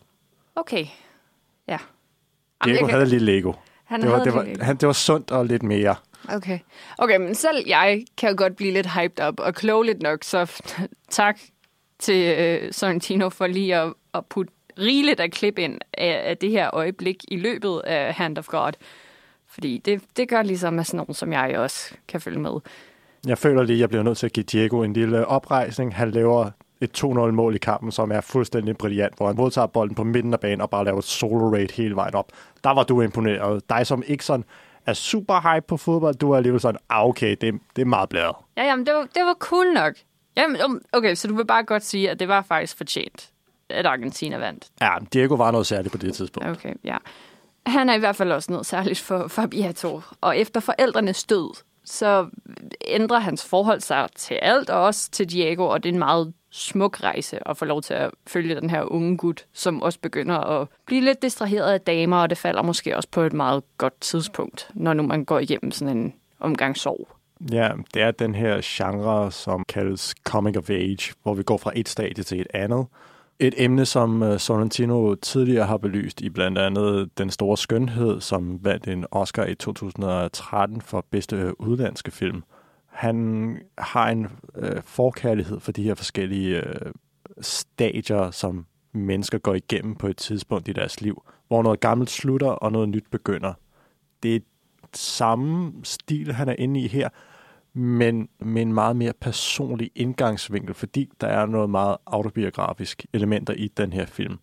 Okay. 0.57 0.87
Ja. 1.69 1.79
Jamen, 2.65 2.75
Diego 2.75 2.87
kan- 2.87 2.95
havde 2.95 3.07
lille 3.07 3.33
Lego. 3.37 3.53
Han 3.85 4.01
Det 4.01 4.09
var, 4.11 4.15
havde 4.17 4.25
det, 4.25 4.31
et 4.31 4.37
var, 4.37 4.43
lille 4.43 4.55
Lego. 4.55 4.65
han, 4.65 4.77
det 4.77 4.87
var 4.87 4.93
sundt 4.93 5.31
og 5.31 5.47
lidt 5.47 5.63
mere. 5.63 5.95
Okay. 6.29 6.59
Okay, 6.99 7.17
men 7.17 7.35
selv 7.35 7.65
jeg 7.67 8.03
kan 8.19 8.31
jo 8.31 8.35
godt 8.39 8.57
blive 8.57 8.73
lidt 8.73 8.87
hyped 9.01 9.21
op 9.21 9.41
og 9.41 9.55
klogeligt 9.55 10.03
nok, 10.03 10.19
så 10.25 10.63
tak 11.11 11.39
til 12.05 12.39
øh, 12.39 12.73
Sorrentino 12.73 13.29
for 13.29 13.47
lige 13.47 13.77
at, 13.77 13.93
at 14.15 14.27
putte 14.27 14.53
rigeligt 14.79 15.21
af 15.21 15.31
klip 15.31 15.59
ind 15.59 15.79
af, 15.99 16.23
af 16.25 16.37
det 16.37 16.51
her 16.51 16.75
øjeblik 16.75 17.25
i 17.29 17.37
løbet 17.37 17.81
af 17.85 18.15
Hand 18.15 18.39
of 18.39 18.47
God. 18.47 18.73
Fordi 19.49 19.79
det, 19.79 20.03
det 20.17 20.29
gør 20.29 20.43
ligesom 20.43 20.79
at 20.79 20.87
sådan 20.87 20.97
nogen, 20.97 21.15
som 21.15 21.33
jeg 21.33 21.59
også 21.59 21.95
kan 22.09 22.21
følge 22.21 22.41
med. 22.41 22.53
Jeg 23.27 23.39
føler 23.39 23.63
lige, 23.63 23.77
at 23.77 23.81
jeg 23.81 23.89
bliver 23.89 24.03
nødt 24.03 24.19
til 24.19 24.27
at 24.27 24.33
give 24.33 24.45
Diego 24.45 24.83
en 24.83 24.93
lille 24.93 25.27
oprejsning. 25.27 25.95
Han 25.95 26.11
laver 26.11 26.51
et 26.81 27.05
2-0-mål 27.05 27.55
i 27.55 27.59
kampen, 27.59 27.93
som 27.93 28.13
er 28.13 28.21
fuldstændig 28.21 28.77
brilliant, 28.77 29.17
hvor 29.17 29.27
han 29.27 29.37
modtager 29.37 29.67
bolden 29.67 29.95
på 29.95 30.05
midten 30.05 30.33
af 30.33 30.41
banen 30.41 30.61
og 30.61 30.71
bare 30.71 30.85
laver 30.85 30.99
et 30.99 31.05
solo 31.05 31.53
raid 31.55 31.69
hele 31.73 31.97
vejen 31.97 32.15
op. 32.15 32.33
Der 32.65 32.71
var 32.71 32.83
du 32.83 33.01
imponeret. 33.01 33.69
Dig, 33.69 33.87
som 33.87 34.03
ikke 34.07 34.25
sådan 34.25 34.45
er 34.87 34.93
super 34.93 35.55
hype 35.55 35.67
på 35.67 35.77
fodbold, 35.77 36.15
du 36.15 36.31
er 36.31 36.37
alligevel 36.37 36.61
sådan, 36.61 36.81
ah, 36.91 37.05
okay, 37.05 37.37
det, 37.41 37.55
det 37.77 37.83
er 37.83 37.87
meget 37.87 38.09
blæret. 38.09 38.37
Ja, 38.57 38.65
jamen, 38.65 38.87
det 38.87 38.95
var, 38.95 39.09
det 39.15 39.23
var 39.25 39.35
cool 39.35 39.73
nok. 39.75 39.95
Jamen, 40.37 40.61
um, 40.65 40.81
okay, 40.93 41.15
så 41.15 41.29
du 41.29 41.37
vil 41.37 41.47
bare 41.47 41.65
godt 41.65 41.85
sige, 41.85 42.11
at 42.11 42.21
det 42.21 42.29
var 42.29 42.43
faktisk 42.43 42.77
fortjent, 42.77 43.31
at 43.69 43.87
Argentina 43.87 44.39
vandt. 44.39 44.69
Ja, 44.81 44.97
Diego 45.13 45.35
var 45.35 45.51
noget 45.51 45.67
særligt 45.67 45.93
på 45.93 45.99
det 45.99 46.15
tidspunkt. 46.15 46.49
Okay, 46.49 46.75
ja. 46.85 46.97
Han 47.67 47.89
er 47.89 47.95
i 47.95 47.99
hvert 47.99 48.17
fald 48.17 48.33
også 48.33 48.53
noget 48.53 48.67
særligt 48.67 48.99
for 48.99 49.29
Fabiato. 49.29 50.01
Og 50.21 50.39
efter 50.39 50.61
forældrenes 50.61 51.25
død, 51.25 51.55
så 51.85 52.27
ændrer 52.87 53.19
hans 53.19 53.45
forhold 53.45 53.81
sig 53.81 54.09
til 54.17 54.35
alt, 54.35 54.71
og 54.71 54.83
også 54.83 55.11
til 55.11 55.31
Diego, 55.31 55.67
og 55.69 55.83
det 55.83 55.89
er 55.89 55.93
en 55.93 55.99
meget 55.99 56.33
smuk 56.51 57.03
rejse 57.03 57.49
at 57.49 57.57
få 57.57 57.65
lov 57.65 57.83
til 57.83 57.95
at 57.95 58.11
følge 58.27 58.55
den 58.55 58.71
her 58.71 58.83
unge 58.83 59.17
gut, 59.17 59.47
som 59.53 59.83
også 59.83 59.99
begynder 59.99 60.39
at 60.39 60.69
blive 60.87 61.01
lidt 61.01 61.23
distraheret 61.23 61.73
af 61.73 61.81
damer, 61.81 62.17
og 62.17 62.31
det 62.31 62.39
falder 62.39 62.63
måske 62.63 62.97
også 62.97 63.09
på 63.13 63.21
et 63.21 63.33
meget 63.33 63.63
godt 63.79 64.01
tidspunkt, 64.01 64.71
når 64.75 64.93
nu 64.93 65.03
man 65.03 65.25
går 65.25 65.39
igennem 65.39 65.71
sådan 65.71 65.97
en 65.97 66.15
omgang 66.41 66.77
sorg. 66.77 67.09
Ja, 67.53 67.73
det 67.95 68.03
er 68.03 68.11
den 68.11 68.35
her 68.35 68.61
genre, 68.65 69.33
som 69.33 69.65
kaldes 69.69 70.15
coming 70.25 70.59
of 70.59 70.71
age, 70.71 71.15
hvor 71.23 71.35
vi 71.35 71.43
går 71.43 71.57
fra 71.57 71.73
et 71.75 71.89
stadie 71.89 72.25
til 72.25 72.41
et 72.41 72.47
andet. 72.55 72.87
Et 73.39 73.55
emne, 73.57 73.87
som 73.87 74.23
øh, 74.23 74.39
Sorrentino 74.41 75.15
tidligere 75.15 75.67
har 75.67 75.77
belyst 75.77 76.21
i 76.21 76.31
blandt 76.31 76.59
andet 76.59 77.19
Den 77.19 77.31
Store 77.31 77.57
Skønhed, 77.57 78.21
som 78.21 78.65
vandt 78.65 78.89
en 78.89 79.07
Oscar 79.11 79.45
i 79.45 79.55
2013 79.55 80.81
for 80.81 81.05
bedste 81.11 81.37
øh, 81.37 81.53
udlandske 81.59 82.11
film. 82.11 82.43
Han 82.87 83.59
har 83.79 84.11
en 84.11 84.27
øh, 84.57 84.83
forkærlighed 84.85 85.61
for 85.61 85.73
de 85.73 85.83
her 85.83 85.95
forskellige 85.95 86.57
øh, 86.57 86.93
stadier, 87.41 88.31
som 88.31 88.67
mennesker 88.93 89.39
går 89.39 89.55
igennem 89.55 89.95
på 89.95 90.07
et 90.07 90.17
tidspunkt 90.17 90.69
i 90.69 90.73
deres 90.73 91.01
liv, 91.01 91.23
hvor 91.49 91.63
noget 91.63 91.81
gammelt 91.81 92.11
slutter 92.11 92.49
og 92.49 92.73
noget 92.73 92.89
nyt 92.89 93.05
begynder. 93.11 93.53
Det 94.23 94.37
er 94.37 94.41
samme 94.95 95.73
stil, 95.83 96.33
han 96.33 96.49
er 96.49 96.55
inde 96.59 96.81
i 96.81 96.89
her, 96.89 97.09
men 97.75 98.29
med 98.41 98.63
en 98.63 98.73
meget 98.73 98.97
mere 98.97 99.13
personlig 99.21 99.91
indgangsvinkel, 99.95 100.75
fordi 100.75 101.11
der 101.21 101.27
er 101.27 101.47
noget 101.47 101.71
meget 101.71 101.97
autobiografisk 102.07 103.07
elementer 103.13 103.55
i 103.55 103.69
den 103.77 103.93
her 103.93 104.07
film. 104.07 104.39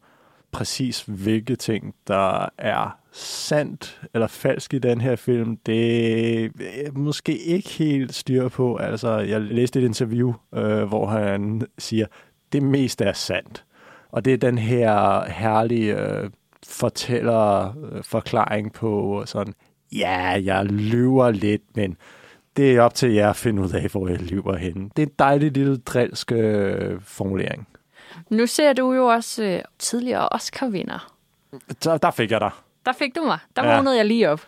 Præcis 0.52 1.04
hvilke 1.04 1.56
ting, 1.56 1.96
der 2.08 2.50
er 2.58 2.98
sandt 3.12 4.02
eller 4.14 4.28
falsk 4.28 4.74
i 4.74 4.80
den 4.80 5.02
her 5.02 5.16
film, 5.16 5.58
det 5.58 6.44
er 6.46 6.92
måske 6.92 7.38
ikke 7.38 7.70
helt 7.70 8.14
styr 8.14 8.48
på. 8.48 8.76
Altså, 8.76 9.18
jeg 9.18 9.42
læste 9.42 9.80
et 9.80 9.86
interview, 9.86 10.34
øh, 10.56 10.84
hvor 10.84 11.06
han 11.06 11.62
siger, 11.78 12.06
det 12.52 12.64
meste 12.64 13.06
er 13.06 13.14
sandt. 13.14 13.66
Og 14.12 14.26
det 14.26 14.34
er 14.34 14.38
den 14.38 14.58
her 14.58 15.24
herlige 15.30 15.98
øh, 15.98 16.30
fortæller 16.68 17.74
øh, 17.92 18.04
forklaring 18.04 18.74
på 18.74 19.24
sådan, 19.26 19.54
ja, 19.92 20.42
jeg 20.44 20.66
lyver 20.66 21.32
lidt, 21.32 21.62
men 21.76 21.98
det 22.58 22.76
er 22.76 22.82
op 22.82 22.94
til 22.94 23.12
jer 23.12 23.30
at 23.30 23.36
finde 23.36 23.62
ud 23.62 23.70
af, 23.72 23.88
hvor 23.92 24.08
jeg 24.08 24.20
lyver 24.22 24.58
henne. 24.58 24.90
Det 24.96 25.04
er 25.04 25.08
en 25.08 25.14
dejlig 25.20 25.52
lille 25.52 25.78
drilsk 25.78 26.32
øh, 26.32 27.02
formulering. 27.02 27.68
Nu 28.30 28.48
ser 28.48 28.74
du 28.74 28.94
jo 28.94 29.06
også 29.06 29.44
øh, 29.44 29.60
tidligere 29.80 30.30
Oscar-vinder. 30.30 31.14
Så 31.82 31.98
der 31.98 32.12
fik 32.12 32.32
jeg 32.32 32.42
dig. 32.42 32.52
Der 32.86 32.92
fik 32.94 33.16
du 33.16 33.22
mig. 33.22 33.40
Der 33.56 33.68
Ja. 33.68 33.76
vågnede 33.76 33.98
jeg 33.98 34.06
lige 34.06 34.30
op. 34.30 34.42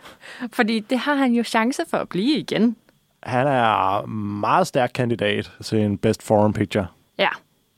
Fordi 0.52 0.80
det 0.80 0.98
har 0.98 1.14
han 1.14 1.32
jo 1.32 1.42
chance 1.42 1.82
for 1.88 1.96
at 1.96 2.08
blive 2.08 2.38
igen. 2.38 2.76
Han 3.22 3.46
er 3.46 4.06
meget 4.06 4.66
stærk 4.66 4.90
kandidat 4.94 5.52
til 5.62 5.78
en 5.78 5.98
Best 5.98 6.22
Foreign 6.22 6.52
Picture. 6.52 6.86
Ja. 7.18 7.28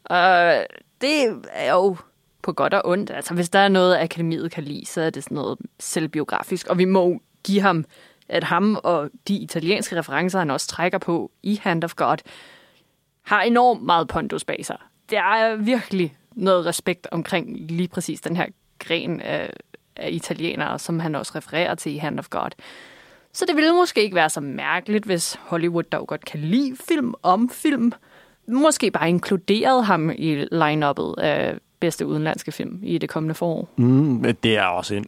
Og 0.04 0.54
det 1.00 1.42
er 1.52 1.72
jo 1.74 1.96
på 2.42 2.52
godt 2.52 2.74
og 2.74 2.82
ondt. 2.86 3.10
Altså, 3.10 3.34
hvis 3.34 3.48
der 3.48 3.58
er 3.58 3.68
noget, 3.68 3.96
akademiet 3.98 4.50
kan 4.52 4.64
lide, 4.64 4.86
så 4.86 5.00
er 5.00 5.10
det 5.10 5.24
sådan 5.24 5.34
noget 5.34 5.58
selvbiografisk. 5.80 6.66
Og 6.66 6.78
vi 6.78 6.84
må 6.84 7.20
give 7.44 7.60
ham, 7.60 7.84
at 8.32 8.44
ham 8.44 8.78
og 8.84 9.10
de 9.28 9.34
italienske 9.34 9.96
referencer, 9.98 10.38
han 10.38 10.50
også 10.50 10.68
trækker 10.68 10.98
på 10.98 11.30
i 11.42 11.60
Hand 11.62 11.84
of 11.84 11.94
God, 11.96 12.16
har 13.22 13.42
enormt 13.42 13.82
meget 13.82 14.08
pondus 14.08 14.44
bag 14.44 14.66
sig. 14.66 14.76
Der 15.10 15.20
er 15.20 15.56
virkelig 15.56 16.16
noget 16.34 16.66
respekt 16.66 17.06
omkring 17.10 17.56
lige 17.56 17.88
præcis 17.88 18.20
den 18.20 18.36
her 18.36 18.46
gren 18.78 19.20
af, 19.20 19.50
af 19.96 20.08
italienere, 20.10 20.78
som 20.78 21.00
han 21.00 21.14
også 21.14 21.32
refererer 21.34 21.74
til 21.74 21.94
i 21.94 21.96
Hand 21.96 22.18
of 22.18 22.30
God. 22.30 22.50
Så 23.32 23.44
det 23.48 23.56
ville 23.56 23.72
måske 23.72 24.02
ikke 24.02 24.16
være 24.16 24.30
så 24.30 24.40
mærkeligt, 24.40 25.04
hvis 25.04 25.38
Hollywood 25.40 25.82
dog 25.82 26.06
godt 26.06 26.24
kan 26.24 26.40
lide 26.40 26.76
film 26.88 27.14
om 27.22 27.50
film, 27.50 27.92
måske 28.48 28.90
bare 28.90 29.08
inkluderet 29.08 29.86
ham 29.86 30.10
i 30.10 30.46
line-uppet 30.52 31.14
af 31.18 31.58
bedste 31.80 32.06
udenlandske 32.06 32.52
film 32.52 32.80
i 32.82 32.98
det 32.98 33.08
kommende 33.08 33.34
forår. 33.34 33.68
Mm, 33.76 34.34
det 34.42 34.56
er 34.56 34.64
også 34.64 34.94
en 34.94 35.06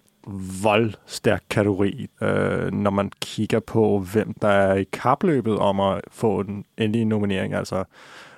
voldstærk 0.62 1.42
kategori, 1.50 2.06
øh, 2.22 2.72
når 2.72 2.90
man 2.90 3.10
kigger 3.20 3.60
på, 3.60 3.98
hvem 4.12 4.34
der 4.42 4.48
er 4.48 4.74
i 4.74 4.84
kapløbet 4.92 5.58
om 5.58 5.80
at 5.80 6.00
få 6.10 6.40
en 6.40 6.64
endelig 6.78 7.04
nominering. 7.04 7.54
Altså, 7.54 7.84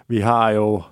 vi 0.09 0.21
har 0.21 0.51
jo 0.51 0.83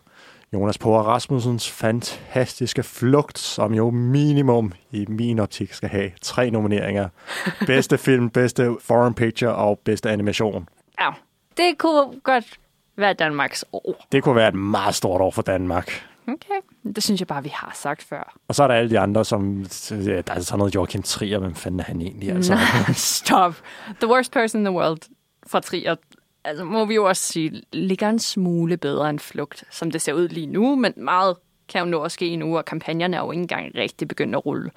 Jonas 0.52 0.78
Power 0.78 1.02
Rasmussens 1.02 1.70
fantastiske 1.70 2.82
flugt, 2.82 3.38
som 3.38 3.74
jo 3.74 3.90
minimum 3.90 4.72
i 4.90 5.06
min 5.08 5.38
optik 5.38 5.72
skal 5.72 5.88
have 5.88 6.10
tre 6.22 6.50
nomineringer. 6.50 7.08
Bedste 7.66 7.98
film, 7.98 8.30
bedste 8.30 8.76
foreign 8.80 9.14
picture 9.14 9.54
og 9.54 9.78
bedste 9.84 10.10
animation. 10.10 10.68
Ja, 11.00 11.10
det 11.56 11.78
kunne 11.78 12.20
godt 12.20 12.58
være 12.96 13.12
Danmarks 13.12 13.64
år. 13.72 14.06
Det 14.12 14.22
kunne 14.22 14.36
være 14.36 14.48
et 14.48 14.54
meget 14.54 14.94
stort 14.94 15.20
år 15.20 15.30
for 15.30 15.42
Danmark. 15.42 16.04
Okay, 16.28 16.60
det 16.96 17.02
synes 17.02 17.20
jeg 17.20 17.26
bare, 17.26 17.42
vi 17.42 17.48
har 17.54 17.72
sagt 17.74 18.02
før. 18.02 18.36
Og 18.48 18.54
så 18.54 18.62
er 18.62 18.68
der 18.68 18.74
alle 18.74 18.90
de 18.90 18.98
andre, 18.98 19.24
som... 19.24 19.66
ja, 19.90 19.96
Der 19.96 20.32
er 20.34 20.40
sådan 20.40 20.58
noget 20.58 20.74
Joachim 20.74 21.02
Trier, 21.02 21.38
hvem 21.38 21.54
fanden 21.54 21.80
er 21.80 21.84
han 21.84 22.00
egentlig? 22.00 22.30
Altså, 22.30 22.58
Stop. 23.20 23.54
The 24.00 24.08
worst 24.08 24.32
person 24.32 24.60
in 24.60 24.64
the 24.64 24.74
world 24.74 24.98
fra 25.46 25.60
Trier. 25.60 25.96
Altså, 26.44 26.64
må 26.64 26.84
vi 26.84 26.94
jo 26.94 27.04
også 27.04 27.22
sige, 27.22 27.62
ligger 27.72 28.08
en 28.08 28.18
smule 28.18 28.76
bedre 28.76 29.10
end 29.10 29.18
flugt, 29.18 29.64
som 29.70 29.90
det 29.90 30.02
ser 30.02 30.12
ud 30.12 30.28
lige 30.28 30.46
nu, 30.46 30.76
men 30.76 30.92
meget 30.96 31.36
kan 31.68 31.78
jo 31.80 31.86
nå 31.86 32.02
at 32.02 32.12
ske 32.12 32.36
nu, 32.36 32.56
og 32.58 32.64
kampagnerne 32.64 33.16
er 33.16 33.20
jo 33.20 33.30
ikke 33.30 33.40
engang 33.40 33.74
rigtig 33.74 34.08
begyndt 34.08 34.34
at 34.34 34.46
rulle. 34.46 34.70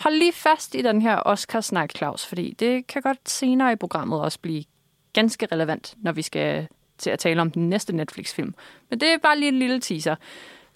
Hold 0.00 0.14
lige 0.14 0.32
fast 0.32 0.74
i 0.74 0.82
den 0.82 1.02
her 1.02 1.22
Oscar-snak, 1.26 1.90
Claus, 1.96 2.26
fordi 2.26 2.56
det 2.58 2.86
kan 2.86 3.02
godt 3.02 3.30
senere 3.30 3.72
i 3.72 3.76
programmet 3.76 4.20
også 4.20 4.38
blive 4.38 4.64
ganske 5.12 5.46
relevant, 5.52 5.94
når 6.02 6.12
vi 6.12 6.22
skal 6.22 6.66
til 6.98 7.10
at 7.10 7.18
tale 7.18 7.40
om 7.40 7.50
den 7.50 7.68
næste 7.68 7.96
Netflix-film. 7.96 8.54
Men 8.90 9.00
det 9.00 9.08
er 9.08 9.18
bare 9.22 9.38
lige 9.38 9.48
en 9.48 9.58
lille 9.58 9.80
teaser 9.80 10.16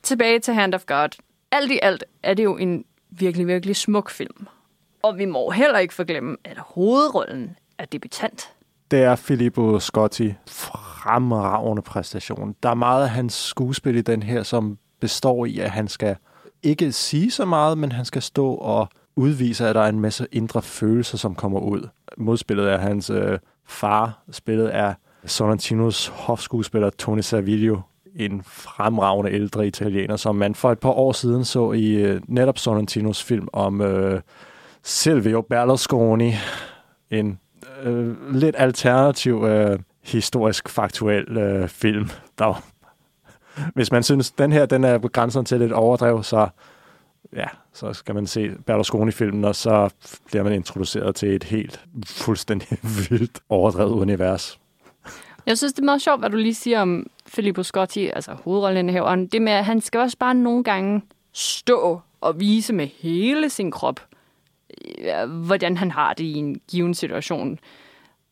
tilbage 0.07 0.39
til 0.39 0.55
Hand 0.55 0.75
of 0.75 0.87
God. 0.87 1.09
Alt 1.53 1.73
i 1.73 1.79
alt 1.83 2.05
er 2.23 2.35
det 2.35 2.45
jo 2.45 2.57
en 2.57 2.85
virkelig, 3.11 3.47
virkelig 3.47 3.77
smuk 3.77 4.11
film. 4.11 4.47
Og 5.03 5.19
vi 5.19 5.25
må 5.25 5.51
heller 5.51 5.79
ikke 5.79 5.95
forglemme, 5.95 6.37
at 6.45 6.59
hovedrollen 6.59 7.57
er 7.79 7.85
debutant. 7.85 8.53
Det 8.91 9.03
er 9.03 9.17
Filippo 9.17 9.79
Scotti. 9.81 10.35
Fremragende 10.49 11.83
præstation. 11.83 12.55
Der 12.63 12.69
er 12.69 12.75
meget 12.75 13.03
af 13.03 13.11
hans 13.11 13.35
skuespil 13.35 13.97
i 13.97 14.01
den 14.01 14.23
her, 14.23 14.43
som 14.43 14.79
består 15.01 15.47
i, 15.47 15.59
at 15.59 15.71
han 15.71 15.89
skal 15.89 16.17
ikke 16.63 16.93
sige 16.93 17.31
så 17.31 17.45
meget, 17.45 17.79
men 17.79 17.93
han 17.93 18.05
skal 18.05 18.23
stå 18.23 18.55
og 18.55 18.89
udvise, 19.17 19.69
at 19.69 19.75
der 19.75 19.81
er 19.81 19.89
en 19.89 20.01
masse 20.01 20.27
indre 20.33 20.63
følelser, 20.63 21.19
som 21.19 21.35
kommer 21.35 21.61
ud. 21.61 21.89
Modspillet 22.17 22.73
er 22.73 22.79
hans 22.79 23.11
øh, 23.11 23.39
far, 23.67 24.23
spillet 24.31 24.75
er 24.75 24.95
Sorrentinos 25.25 26.07
hofskuespiller 26.07 26.91
Tony 26.91 27.21
Servilio, 27.21 27.81
en 28.17 28.43
fremragende 28.45 29.33
ældre 29.33 29.67
italiener, 29.67 30.17
som 30.17 30.37
man 30.37 30.55
for 30.55 30.73
et 30.73 30.79
par 30.79 30.91
år 30.91 31.13
siden 31.13 31.45
så 31.45 31.73
i 31.73 31.95
øh, 31.95 32.21
netop 32.29 32.59
Sorrentinos 32.59 33.23
film 33.23 33.49
om 33.53 33.81
øh, 33.81 34.21
Silvio 34.83 35.41
Berlusconi, 35.41 36.33
en 37.11 37.39
øh, 37.83 38.35
lidt 38.35 38.57
alternativ 38.59 39.45
øh, 39.45 39.79
historisk 40.05 40.69
faktuel 40.69 41.37
øh, 41.37 41.69
film. 41.69 42.09
Der, 42.39 42.65
hvis 43.75 43.93
man 43.93 44.03
synes, 44.03 44.31
den 44.31 44.53
her 44.53 44.67
den 44.67 44.85
er 44.85 44.99
begrænset 44.99 45.47
til 45.47 45.61
lidt 45.61 45.73
overdrev, 45.73 46.23
så 46.23 46.49
ja, 47.33 47.47
så 47.73 47.93
skal 47.93 48.15
man 48.15 48.27
se 48.27 48.51
Berlusconi-filmen, 48.67 49.45
og 49.45 49.55
så 49.55 49.91
bliver 50.27 50.43
man 50.43 50.53
introduceret 50.53 51.15
til 51.15 51.35
et 51.35 51.45
helt 51.45 51.85
fuldstændig 52.07 52.69
vildt 53.11 53.41
overdrevet 53.49 53.93
univers. 53.93 54.61
Jeg 55.47 55.59
synes, 55.59 55.73
det 55.73 55.79
er 55.79 55.85
meget 55.85 56.03
sjovt, 56.03 56.21
hvad 56.21 56.31
du 56.31 56.37
lige 56.37 56.55
siger 56.55 56.81
om 56.81 57.07
Filippo 57.27 57.63
Scotti, 57.63 58.07
altså 58.07 58.33
hovedrollen 58.45 58.91
her. 58.91 59.27
Det 59.33 59.43
med, 59.43 59.53
at 59.53 59.65
han 59.65 59.81
skal 59.81 60.01
også 60.01 60.19
bare 60.19 60.35
nogle 60.35 60.65
gange 60.65 61.03
stå 61.33 62.01
og 62.21 62.41
vise 62.41 62.73
med 62.73 62.87
hele 62.87 63.51
sin 63.51 63.71
krop, 63.71 64.01
øh, 64.99 65.31
hvordan 65.31 65.77
han 65.77 65.91
har 65.91 66.13
det 66.13 66.25
i 66.25 66.35
en 66.35 66.61
given 66.71 66.95
situation. 66.95 67.59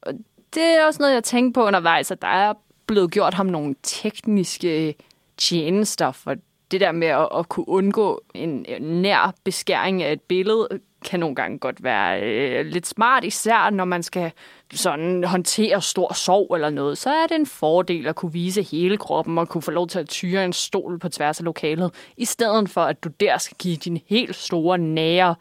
Og 0.02 0.12
det 0.54 0.62
er 0.62 0.86
også 0.86 1.02
noget, 1.02 1.14
jeg 1.14 1.24
tænker 1.24 1.60
på 1.60 1.66
undervejs, 1.66 2.10
at 2.10 2.22
der 2.22 2.28
er 2.28 2.54
blevet 2.86 3.10
gjort 3.10 3.34
ham 3.34 3.46
nogle 3.46 3.74
tekniske 3.82 4.94
tjenester 5.36 6.12
for 6.12 6.34
det 6.70 6.80
der 6.80 6.92
med 6.92 7.08
at, 7.08 7.28
at 7.38 7.48
kunne 7.48 7.68
undgå 7.68 8.22
en 8.34 8.66
nær 8.80 9.34
beskæring 9.44 10.02
af 10.02 10.12
et 10.12 10.20
billede, 10.20 10.68
kan 11.04 11.20
nogle 11.20 11.34
gange 11.34 11.58
godt 11.58 11.84
være 11.84 12.22
øh, 12.22 12.66
lidt 12.66 12.86
smart, 12.86 13.24
især 13.24 13.70
når 13.70 13.84
man 13.84 14.02
skal 14.02 14.32
sådan 14.72 15.24
håndtere 15.24 15.82
stor 15.82 16.12
sorg 16.12 16.54
eller 16.54 16.70
noget, 16.70 16.98
så 16.98 17.10
er 17.10 17.26
det 17.26 17.34
en 17.34 17.46
fordel 17.46 18.06
at 18.06 18.16
kunne 18.16 18.32
vise 18.32 18.62
hele 18.62 18.96
kroppen 18.96 19.38
og 19.38 19.48
kunne 19.48 19.62
få 19.62 19.70
lov 19.70 19.88
til 19.88 19.98
at 19.98 20.08
tyre 20.08 20.44
en 20.44 20.52
stol 20.52 20.98
på 20.98 21.08
tværs 21.08 21.38
af 21.38 21.44
lokalet, 21.44 21.94
i 22.16 22.24
stedet 22.24 22.70
for 22.70 22.80
at 22.80 23.04
du 23.04 23.08
der 23.20 23.38
skal 23.38 23.56
give 23.56 23.76
din 23.76 24.00
helt 24.06 24.36
store, 24.36 24.78
nære, 24.78 25.34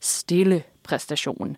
stille 0.00 0.62
præstation. 0.82 1.56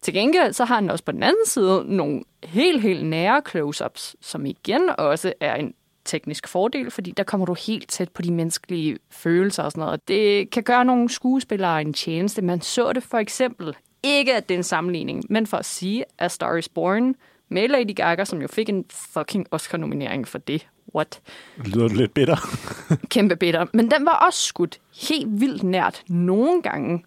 Til 0.00 0.14
gengæld 0.14 0.52
så 0.52 0.64
har 0.64 0.74
han 0.74 0.90
også 0.90 1.04
på 1.04 1.12
den 1.12 1.22
anden 1.22 1.46
side 1.46 1.84
nogle 1.86 2.22
helt, 2.44 2.82
helt 2.82 3.06
nære 3.06 3.42
close-ups, 3.48 4.14
som 4.20 4.46
igen 4.46 4.90
også 4.98 5.32
er 5.40 5.54
en 5.54 5.74
teknisk 6.08 6.48
fordel, 6.48 6.90
fordi 6.90 7.10
der 7.10 7.22
kommer 7.22 7.46
du 7.46 7.54
helt 7.66 7.88
tæt 7.88 8.08
på 8.10 8.22
de 8.22 8.32
menneskelige 8.32 8.98
følelser 9.10 9.62
og 9.62 9.72
sådan 9.72 9.84
noget. 9.84 10.08
Det 10.08 10.50
kan 10.50 10.62
gøre 10.62 10.84
nogle 10.84 11.08
skuespillere 11.08 11.80
en 11.80 11.92
tjeneste. 11.92 12.42
Man 12.42 12.60
så 12.60 12.92
det 12.92 13.02
for 13.02 13.18
eksempel, 13.18 13.76
ikke 14.02 14.34
at 14.34 14.48
det 14.48 14.54
er 14.54 14.58
en 14.58 14.64
sammenligning, 14.64 15.24
men 15.30 15.46
for 15.46 15.56
at 15.56 15.64
sige, 15.64 16.04
at 16.18 16.32
Star 16.32 16.56
is 16.56 16.68
Born 16.68 17.14
med 17.48 17.68
Lady 17.68 17.94
Gaga, 17.96 18.24
som 18.24 18.42
jo 18.42 18.48
fik 18.48 18.68
en 18.68 18.84
fucking 18.90 19.46
Oscar-nominering 19.50 20.28
for 20.28 20.38
det. 20.38 20.68
What? 20.94 21.20
Lyder 21.64 21.88
lidt 21.88 22.14
bitter. 22.14 22.36
Kæmpe 23.10 23.36
bitter. 23.36 23.66
Men 23.72 23.90
den 23.90 24.06
var 24.06 24.24
også 24.26 24.42
skudt 24.42 24.78
helt 25.10 25.40
vildt 25.40 25.62
nært 25.62 26.02
nogle 26.08 26.62
gange, 26.62 27.04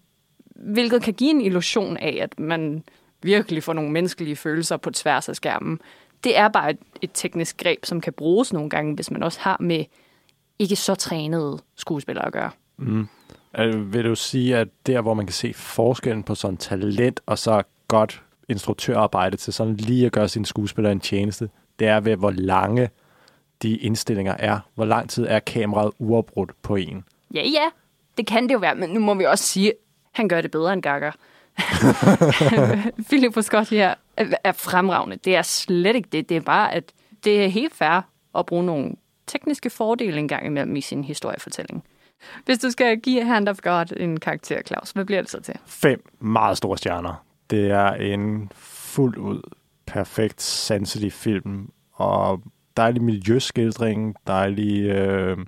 hvilket 0.54 1.02
kan 1.02 1.14
give 1.14 1.30
en 1.30 1.40
illusion 1.40 1.96
af, 1.96 2.18
at 2.22 2.40
man 2.40 2.84
virkelig 3.22 3.62
får 3.62 3.72
nogle 3.72 3.90
menneskelige 3.90 4.36
følelser 4.36 4.76
på 4.76 4.90
tværs 4.90 5.28
af 5.28 5.36
skærmen 5.36 5.80
det 6.24 6.38
er 6.38 6.48
bare 6.48 6.70
et, 6.70 6.78
et 7.02 7.10
teknisk 7.14 7.56
greb, 7.62 7.84
som 7.84 8.00
kan 8.00 8.12
bruges 8.12 8.52
nogle 8.52 8.70
gange, 8.70 8.94
hvis 8.94 9.10
man 9.10 9.22
også 9.22 9.40
har 9.40 9.56
med 9.60 9.84
ikke 10.58 10.76
så 10.76 10.94
trænede 10.94 11.58
skuespillere 11.76 12.26
at 12.26 12.32
gøre. 12.32 12.50
Mm. 12.76 13.08
Øh, 13.58 13.92
vil 13.92 14.04
du 14.04 14.14
sige, 14.14 14.56
at 14.56 14.68
der, 14.86 15.00
hvor 15.00 15.14
man 15.14 15.26
kan 15.26 15.32
se 15.32 15.54
forskellen 15.54 16.22
på 16.22 16.34
sådan 16.34 16.56
talent 16.56 17.20
og 17.26 17.38
så 17.38 17.62
godt 17.88 18.22
instruktørarbejde 18.48 19.36
til 19.36 19.52
sådan 19.52 19.76
lige 19.76 20.06
at 20.06 20.12
gøre 20.12 20.28
sin 20.28 20.44
skuespiller 20.44 20.90
en 20.90 21.00
tjeneste, 21.00 21.48
det 21.78 21.88
er 21.88 22.00
ved, 22.00 22.16
hvor 22.16 22.30
lange 22.30 22.90
de 23.62 23.76
indstillinger 23.76 24.34
er. 24.38 24.58
Hvor 24.74 24.84
lang 24.84 25.10
tid 25.10 25.26
er 25.28 25.38
kameraet 25.38 25.92
uafbrudt 25.98 26.62
på 26.62 26.76
en? 26.76 27.04
Ja, 27.34 27.42
ja. 27.42 27.70
Det 28.16 28.26
kan 28.26 28.42
det 28.42 28.54
jo 28.54 28.58
være, 28.58 28.74
men 28.74 28.90
nu 28.90 29.00
må 29.00 29.14
vi 29.14 29.24
også 29.24 29.44
sige, 29.44 29.68
at 29.68 29.76
han 30.12 30.28
gør 30.28 30.40
det 30.40 30.50
bedre 30.50 30.72
end 30.72 30.82
Gaga. 30.82 31.10
Philip 33.08 33.42
Scott 33.42 33.68
her 33.70 33.94
er 34.44 34.52
fremragende. 34.52 35.16
Det 35.16 35.36
er 35.36 35.42
slet 35.42 35.96
ikke 35.96 36.08
det. 36.12 36.28
Det 36.28 36.36
er 36.36 36.40
bare, 36.40 36.74
at 36.74 36.92
det 37.24 37.44
er 37.44 37.48
helt 37.48 37.74
fair 37.74 38.00
at 38.34 38.46
bruge 38.46 38.64
nogle 38.64 38.92
tekniske 39.26 39.70
fordele 39.70 40.18
engang 40.18 40.46
imellem 40.46 40.76
i 40.76 40.80
sin 40.80 41.04
historiefortælling. 41.04 41.84
Hvis 42.44 42.58
du 42.58 42.70
skal 42.70 43.00
give 43.00 43.24
Hand 43.24 43.48
of 43.48 43.58
God 43.62 43.96
en 43.96 44.20
karakter, 44.20 44.62
Claus, 44.66 44.90
hvad 44.90 45.04
bliver 45.04 45.20
det 45.20 45.30
så 45.30 45.40
til? 45.40 45.54
Fem 45.66 46.10
meget 46.20 46.56
store 46.56 46.78
stjerner. 46.78 47.24
Det 47.50 47.70
er 47.70 47.92
en 47.92 48.50
fuldt 48.54 49.16
ud 49.16 49.42
perfekt 49.86 50.42
sanselig 50.42 51.12
film, 51.12 51.70
og 51.92 52.42
dejlig 52.76 53.02
miljøskildring, 53.02 54.14
dejlig 54.26 54.82
øh, 54.82 55.38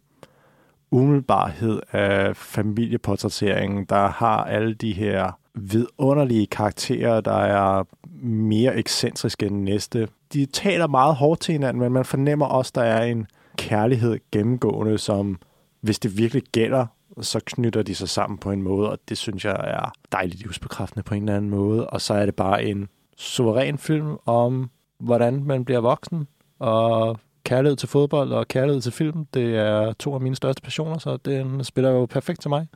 umiddelbarhed 0.91 1.81
af 1.93 2.37
familieportrætteringen, 2.37 3.85
der 3.85 4.09
har 4.09 4.45
alle 4.45 4.75
de 4.75 4.93
her 4.93 5.39
vidunderlige 5.55 6.47
karakterer, 6.47 7.21
der 7.21 7.37
er 7.37 7.85
mere 8.27 8.77
ekscentriske 8.77 9.47
end 9.47 9.63
næste. 9.63 10.09
De 10.33 10.47
taler 10.47 10.87
meget 10.87 11.15
hårdt 11.15 11.41
til 11.41 11.53
hinanden, 11.53 11.83
men 11.83 11.93
man 11.93 12.05
fornemmer 12.05 12.47
også, 12.47 12.73
der 12.75 12.83
er 12.83 13.05
en 13.05 13.27
kærlighed 13.59 14.19
gennemgående, 14.33 14.99
som 14.99 15.39
hvis 15.81 15.99
det 15.99 16.19
virkelig 16.19 16.43
gælder, 16.53 16.87
så 17.21 17.41
knytter 17.47 17.83
de 17.83 17.95
sig 17.95 18.09
sammen 18.09 18.39
på 18.39 18.51
en 18.51 18.63
måde, 18.63 18.91
og 18.91 18.99
det 19.09 19.19
synes 19.19 19.45
jeg 19.45 19.57
er 19.65 19.93
dejligt 20.13 20.41
livsbekræftende 20.41 21.03
på 21.03 21.15
en 21.15 21.23
eller 21.23 21.37
anden 21.37 21.51
måde. 21.51 21.87
Og 21.87 22.01
så 22.01 22.15
er 22.15 22.27
det 22.27 22.35
bare 22.35 22.65
en 22.65 22.89
suveræn 23.17 23.79
film 23.79 24.17
om, 24.27 24.71
hvordan 25.01 25.45
man 25.45 25.65
bliver 25.65 25.81
voksen, 25.81 26.27
og 26.59 27.19
kærlighed 27.45 27.77
til 27.77 27.89
fodbold 27.89 28.33
og 28.33 28.49
kærlighed 28.49 28.81
til 28.81 28.93
film, 28.93 29.27
det 29.35 29.57
er 29.57 29.93
to 29.93 30.15
af 30.15 30.21
mine 30.21 30.37
største 30.37 30.63
passioner, 30.63 30.99
så 30.99 31.17
den 31.17 31.65
spiller 31.65 31.91
jo 31.91 32.07
perfekt 32.07 32.41
til 32.41 32.49
mig. 32.49 32.67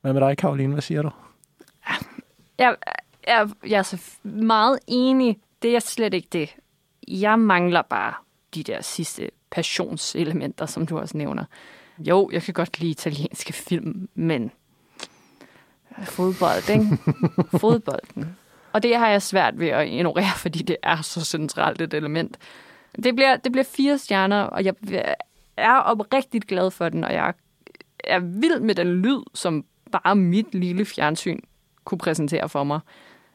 Hvad 0.00 0.12
med 0.12 0.20
dig, 0.20 0.36
Karoline? 0.36 0.72
Hvad 0.72 0.82
siger 0.82 1.02
du? 1.02 1.10
Jeg, 2.62 2.76
jeg, 3.26 3.48
jeg 3.66 3.78
er 3.78 3.82
så 3.82 3.98
meget 4.22 4.78
enig. 4.86 5.38
Det 5.62 5.74
er 5.74 5.80
slet 5.80 6.14
ikke 6.14 6.28
det. 6.32 6.56
Jeg 7.08 7.38
mangler 7.38 7.82
bare 7.82 8.14
de 8.54 8.62
der 8.62 8.80
sidste 8.80 9.30
passionselementer, 9.50 10.66
som 10.66 10.86
du 10.86 10.98
også 10.98 11.16
nævner. 11.16 11.44
Jo, 11.98 12.30
jeg 12.32 12.42
kan 12.42 12.54
godt 12.54 12.80
lide 12.80 12.90
italienske 12.90 13.52
film, 13.52 14.08
men 14.14 14.50
fodbold, 16.04 16.70
ikke? 16.70 16.98
Fodbolden. 17.60 18.36
Og 18.72 18.82
det 18.82 18.96
har 18.96 19.08
jeg 19.08 19.22
svært 19.22 19.58
ved 19.58 19.68
at 19.68 19.88
ignorere, 19.88 20.36
fordi 20.36 20.62
det 20.62 20.76
er 20.82 21.02
så 21.02 21.24
centralt 21.24 21.80
et 21.80 21.94
element. 21.94 22.38
Det 23.04 23.14
bliver, 23.14 23.36
det 23.36 23.52
bliver 23.52 23.64
fire 23.64 23.98
stjerner, 23.98 24.42
og 24.42 24.64
jeg 24.64 24.74
er 25.56 25.76
oprigtigt 25.76 26.46
glad 26.46 26.70
for 26.70 26.88
den, 26.88 27.04
og 27.04 27.12
jeg 27.12 27.34
er 28.04 28.18
vild 28.18 28.60
med 28.60 28.74
den 28.74 29.02
lyd, 29.02 29.22
som 29.34 29.64
bare 29.92 30.16
mit 30.16 30.54
lille 30.54 30.84
fjernsyn 30.84 31.40
kunne 31.84 31.98
præsentere 31.98 32.48
for 32.48 32.64
mig. 32.64 32.80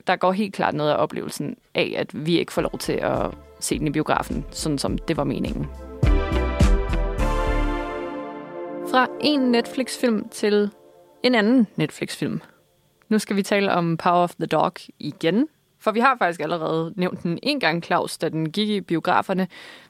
Der 0.07 0.15
går 0.15 0.31
helt 0.31 0.53
klart 0.53 0.73
noget 0.73 0.91
af 0.91 0.95
oplevelsen 1.03 1.57
af, 1.75 1.93
at 1.97 2.25
vi 2.25 2.39
ikke 2.39 2.53
får 2.53 2.61
lov 2.61 2.77
til 2.79 2.93
at 2.93 3.31
se 3.59 3.79
den 3.79 3.87
i 3.87 3.91
biografen, 3.91 4.45
sådan 4.51 4.77
som 4.77 4.97
det 4.97 5.17
var 5.17 5.23
meningen. 5.23 5.67
Fra 8.91 9.07
en 9.21 9.39
Netflix-film 9.39 10.29
til 10.29 10.69
en 11.23 11.35
anden 11.35 11.67
Netflix-film. 11.75 12.41
Nu 13.09 13.19
skal 13.19 13.35
vi 13.35 13.43
tale 13.43 13.71
om 13.71 13.97
Power 13.97 14.23
of 14.23 14.35
the 14.35 14.45
Dog 14.45 14.73
igen, 14.99 15.47
for 15.79 15.91
vi 15.91 15.99
har 15.99 16.15
faktisk 16.17 16.41
allerede 16.41 16.93
nævnt 16.95 17.23
den 17.23 17.39
en 17.43 17.59
gang, 17.59 17.83
Claus, 17.83 18.17
da 18.17 18.29
den 18.29 18.51
gik 18.51 18.69
i 18.69 18.81
biograferne. 18.81 19.47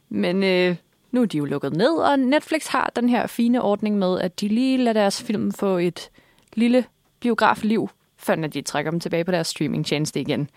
Men 0.10 0.44
øh, 0.44 0.76
nu 1.12 1.22
er 1.22 1.26
de 1.26 1.38
jo 1.38 1.46
lukket 1.46 1.74
ned, 1.74 1.94
og 1.94 2.20
Netflix 2.20 2.68
har 2.68 2.92
den 2.96 3.10
her 3.10 3.28
fine 3.28 3.62
ordning 3.62 3.98
med, 3.98 4.20
at 4.20 4.42
de 4.42 4.48
lige 4.48 4.78
lader 4.78 4.94
deres 4.94 5.24
film 5.24 5.52
få 5.52 5.78
et 5.78 6.10
lille 6.54 6.86
biografliv, 7.20 7.90
før 8.18 8.36
de 8.36 8.62
trækker 8.62 8.92
dem 8.92 9.00
tilbage 9.00 9.24
på 9.24 9.32
deres 9.32 9.48
streamingtjeneste 9.48 10.20
igen. 10.20 10.50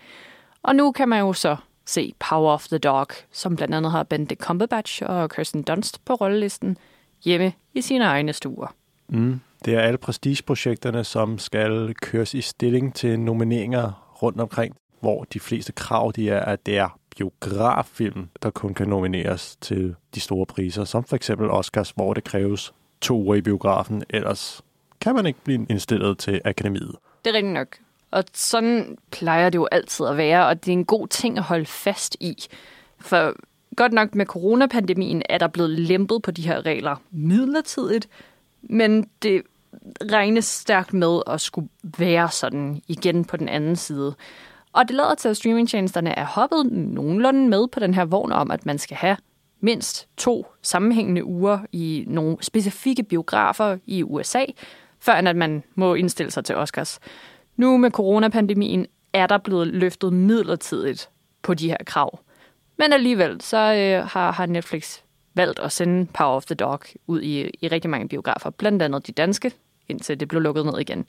Og 0.63 0.75
nu 0.75 0.91
kan 0.91 1.09
man 1.09 1.19
jo 1.19 1.33
så 1.33 1.55
se 1.85 2.13
Power 2.29 2.51
of 2.51 2.67
the 2.67 2.77
Dog, 2.77 3.07
som 3.31 3.55
blandt 3.55 3.75
andet 3.75 3.91
har 3.91 4.03
Benedict 4.03 4.41
Cumberbatch 4.41 5.03
og 5.05 5.29
Kirsten 5.29 5.63
Dunst 5.63 6.05
på 6.05 6.13
rollelisten, 6.13 6.77
hjemme 7.25 7.53
i 7.73 7.81
sine 7.81 8.05
egne 8.05 8.33
stuer. 8.33 8.75
Mm. 9.09 9.39
Det 9.65 9.75
er 9.75 9.79
alle 9.79 9.97
prestigeprojekterne, 9.97 11.03
som 11.03 11.37
skal 11.37 11.93
køres 12.01 12.33
i 12.33 12.41
stilling 12.41 12.95
til 12.95 13.19
nomineringer 13.19 14.15
rundt 14.23 14.41
omkring, 14.41 14.75
hvor 14.99 15.23
de 15.23 15.39
fleste 15.39 15.73
krav 15.73 16.11
de 16.15 16.29
er, 16.29 16.39
at 16.39 16.65
det 16.65 16.77
er 16.77 16.99
biograffilm, 17.17 18.29
der 18.43 18.49
kun 18.49 18.73
kan 18.73 18.87
nomineres 18.87 19.55
til 19.61 19.95
de 20.15 20.19
store 20.19 20.45
priser, 20.45 20.83
som 20.83 21.03
for 21.03 21.15
eksempel 21.15 21.49
Oscars, 21.49 21.91
hvor 21.91 22.13
det 22.13 22.23
kræves 22.23 22.73
to 23.01 23.21
uger 23.21 23.35
i 23.35 23.41
biografen, 23.41 24.03
ellers 24.09 24.61
kan 25.01 25.15
man 25.15 25.25
ikke 25.25 25.39
blive 25.43 25.65
indstillet 25.69 26.17
til 26.17 26.41
akademiet. 26.45 26.95
Det 27.25 27.31
er 27.31 27.35
rigtigt 27.35 27.53
nok. 27.53 27.77
Og 28.11 28.23
sådan 28.33 28.97
plejer 29.11 29.49
det 29.49 29.57
jo 29.57 29.67
altid 29.71 30.05
at 30.05 30.17
være, 30.17 30.47
og 30.47 30.65
det 30.65 30.71
er 30.71 30.77
en 30.77 30.85
god 30.85 31.07
ting 31.07 31.37
at 31.37 31.43
holde 31.43 31.65
fast 31.65 32.17
i. 32.19 32.35
For 32.99 33.35
godt 33.75 33.93
nok 33.93 34.15
med 34.15 34.25
coronapandemien 34.25 35.21
er 35.29 35.37
der 35.37 35.47
blevet 35.47 35.69
lempet 35.69 36.21
på 36.21 36.31
de 36.31 36.41
her 36.41 36.65
regler 36.65 36.95
midlertidigt, 37.11 38.09
men 38.61 39.09
det 39.21 39.41
regnes 40.11 40.45
stærkt 40.45 40.93
med 40.93 41.21
at 41.27 41.41
skulle 41.41 41.69
være 41.97 42.31
sådan 42.31 42.81
igen 42.87 43.25
på 43.25 43.37
den 43.37 43.49
anden 43.49 43.75
side. 43.75 44.15
Og 44.73 44.87
det 44.87 44.95
lader 44.95 45.15
til, 45.15 45.29
at 45.29 45.37
streamingtjenesterne 45.37 46.09
er 46.09 46.25
hoppet 46.25 46.65
nogenlunde 46.71 47.49
med 47.49 47.67
på 47.67 47.79
den 47.79 47.93
her 47.93 48.05
vogn 48.05 48.31
om, 48.31 48.51
at 48.51 48.65
man 48.65 48.77
skal 48.77 48.97
have 48.97 49.17
mindst 49.59 50.07
to 50.17 50.45
sammenhængende 50.61 51.23
uger 51.23 51.59
i 51.71 52.05
nogle 52.07 52.37
specifikke 52.41 53.03
biografer 53.03 53.77
i 53.85 54.03
USA, 54.03 54.45
før 55.01 55.13
at 55.13 55.35
man 55.35 55.63
må 55.75 55.93
indstille 55.93 56.31
sig 56.31 56.45
til 56.45 56.55
Oscars. 56.55 56.99
Nu 57.57 57.77
med 57.77 57.91
coronapandemien 57.91 58.87
er 59.13 59.27
der 59.27 59.37
blevet 59.37 59.67
løftet 59.67 60.13
midlertidigt 60.13 61.09
på 61.41 61.53
de 61.53 61.67
her 61.69 61.77
krav. 61.85 62.19
Men 62.77 62.93
alligevel 62.93 63.41
så 63.41 63.57
øh, 63.57 64.07
har, 64.07 64.31
har 64.31 64.45
Netflix 64.45 64.99
valgt 65.33 65.59
at 65.59 65.71
sende 65.71 66.07
Power 66.13 66.35
of 66.35 66.45
the 66.45 66.55
Dog 66.55 66.79
ud 67.07 67.21
i, 67.21 67.51
i 67.61 67.67
rigtig 67.67 67.89
mange 67.89 68.07
biografer, 68.07 68.49
blandt 68.49 68.81
andet 68.81 69.07
de 69.07 69.11
danske, 69.11 69.51
indtil 69.87 70.19
det 70.19 70.27
blev 70.27 70.41
lukket 70.41 70.65
ned 70.65 70.79
igen. 70.79 71.05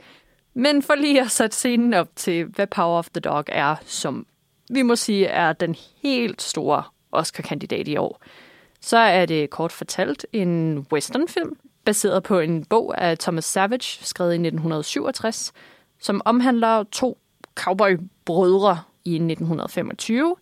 Men 0.55 0.83
for 0.83 0.95
lige 0.95 1.21
at 1.21 1.31
sætte 1.31 1.57
scenen 1.57 1.95
op 1.95 2.09
til, 2.17 2.45
hvad 2.45 2.67
Power 2.67 2.99
of 2.99 3.11
the 3.11 3.21
Dog 3.21 3.45
er, 3.49 3.77
som 3.85 4.27
vi 4.71 4.83
må 4.83 4.97
sige 4.97 5.27
er 5.27 5.53
den 5.53 5.77
helt 6.03 6.43
store 6.43 6.83
Oscar-kandidat 7.13 7.89
i 7.89 7.97
år, 7.97 8.23
så 8.81 8.97
er 8.97 9.27
det 9.27 9.51
kort 9.51 9.73
fortalt 9.73 10.27
en 10.33 10.87
westernfilm, 10.93 11.57
baseret 11.85 12.23
på 12.23 12.39
en 12.39 12.65
bog 12.65 13.03
af 13.03 13.19
Thomas 13.19 13.45
Savage, 13.45 14.05
skrevet 14.05 14.31
i 14.31 14.35
1967, 14.35 15.53
som 15.99 16.23
omhandler 16.25 16.83
to 16.83 17.19
cowboy-brødre 17.55 18.79
i 19.05 19.15
1925. 19.15 20.37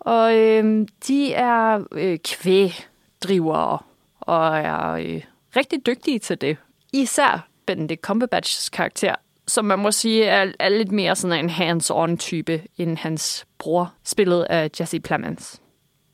Og 0.00 0.36
øh, 0.36 0.86
de 1.08 1.34
er 1.34 1.84
øh, 1.92 2.18
kvægdrivere 2.18 3.78
og 4.20 4.58
er 4.58 4.90
øh, 4.90 5.22
rigtig 5.56 5.86
dygtige 5.86 6.18
til 6.18 6.40
det. 6.40 6.56
Især 6.92 7.48
Benedict 7.66 8.00
Cumberbatchs 8.00 8.68
karakter, 8.68 9.14
som 9.46 9.64
man 9.64 9.78
må 9.78 9.90
sige 9.90 10.24
er, 10.24 10.52
er 10.58 10.68
lidt 10.68 10.92
mere 10.92 11.16
sådan 11.16 11.44
en 11.44 11.50
hands-on 11.50 12.16
type 12.16 12.62
end 12.78 12.96
hans 12.96 13.46
bror, 13.58 13.94
spillet 14.04 14.42
af 14.42 14.70
Jesse 14.80 15.00
Plemons. 15.00 15.60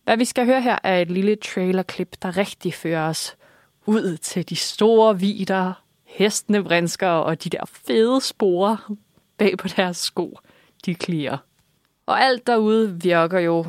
Hvad 0.04 0.16
vi 0.16 0.24
skal 0.24 0.46
høre 0.46 0.62
her 0.62 0.78
er 0.82 0.98
et 0.98 1.10
lille 1.10 1.36
trailerklip, 1.36 2.16
der 2.22 2.36
rigtig 2.36 2.74
fører 2.74 3.08
os 3.08 3.36
ud 3.86 4.16
til 4.16 4.48
de 4.48 4.56
store 4.56 5.20
vider, 5.20 5.72
hestene 6.04 6.64
vrinsker 6.64 7.08
og 7.08 7.44
de 7.44 7.50
der 7.50 7.64
fede 7.86 8.20
sporer 8.20 8.92
bag 9.38 9.58
på 9.58 9.68
deres 9.68 9.96
sko, 9.96 10.38
de 10.86 10.94
klirer. 10.94 11.38
Og 12.06 12.20
alt 12.20 12.46
derude 12.46 13.02
virker 13.02 13.38
jo 13.38 13.66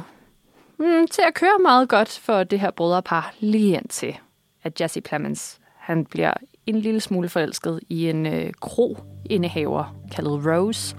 mm, 0.80 1.08
til 1.08 1.21
at 1.27 1.34
køre 1.34 1.60
meget 1.62 1.89
godt 1.89 2.10
for 2.10 2.43
det 2.43 2.60
her 2.60 2.71
brødrepar, 2.71 3.34
lige 3.39 3.73
indtil 3.77 4.17
at 4.63 4.82
Jesse 4.82 5.01
Plemons 5.01 5.60
han 5.88 6.06
bliver 6.06 6.34
en 6.65 6.80
lille 6.80 6.99
smule 7.01 7.30
forelsket 7.30 7.80
i 7.89 8.10
en 8.10 8.25
øh, 8.25 8.53
kro-indehaver 8.62 9.95
kaldet 10.12 10.45
Rose, 10.45 10.95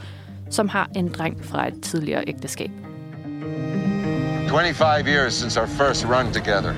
som 0.50 0.68
har 0.68 0.90
en 0.96 1.09
dreng 1.09 1.44
fra 1.44 1.68
et 1.68 1.83
tidligere 1.83 2.24
ægteskab. 2.26 2.70
25 4.48 5.07
years 5.07 5.35
since 5.35 5.61
our 5.61 5.66
first 5.66 6.04
run 6.07 6.33
together. 6.33 6.74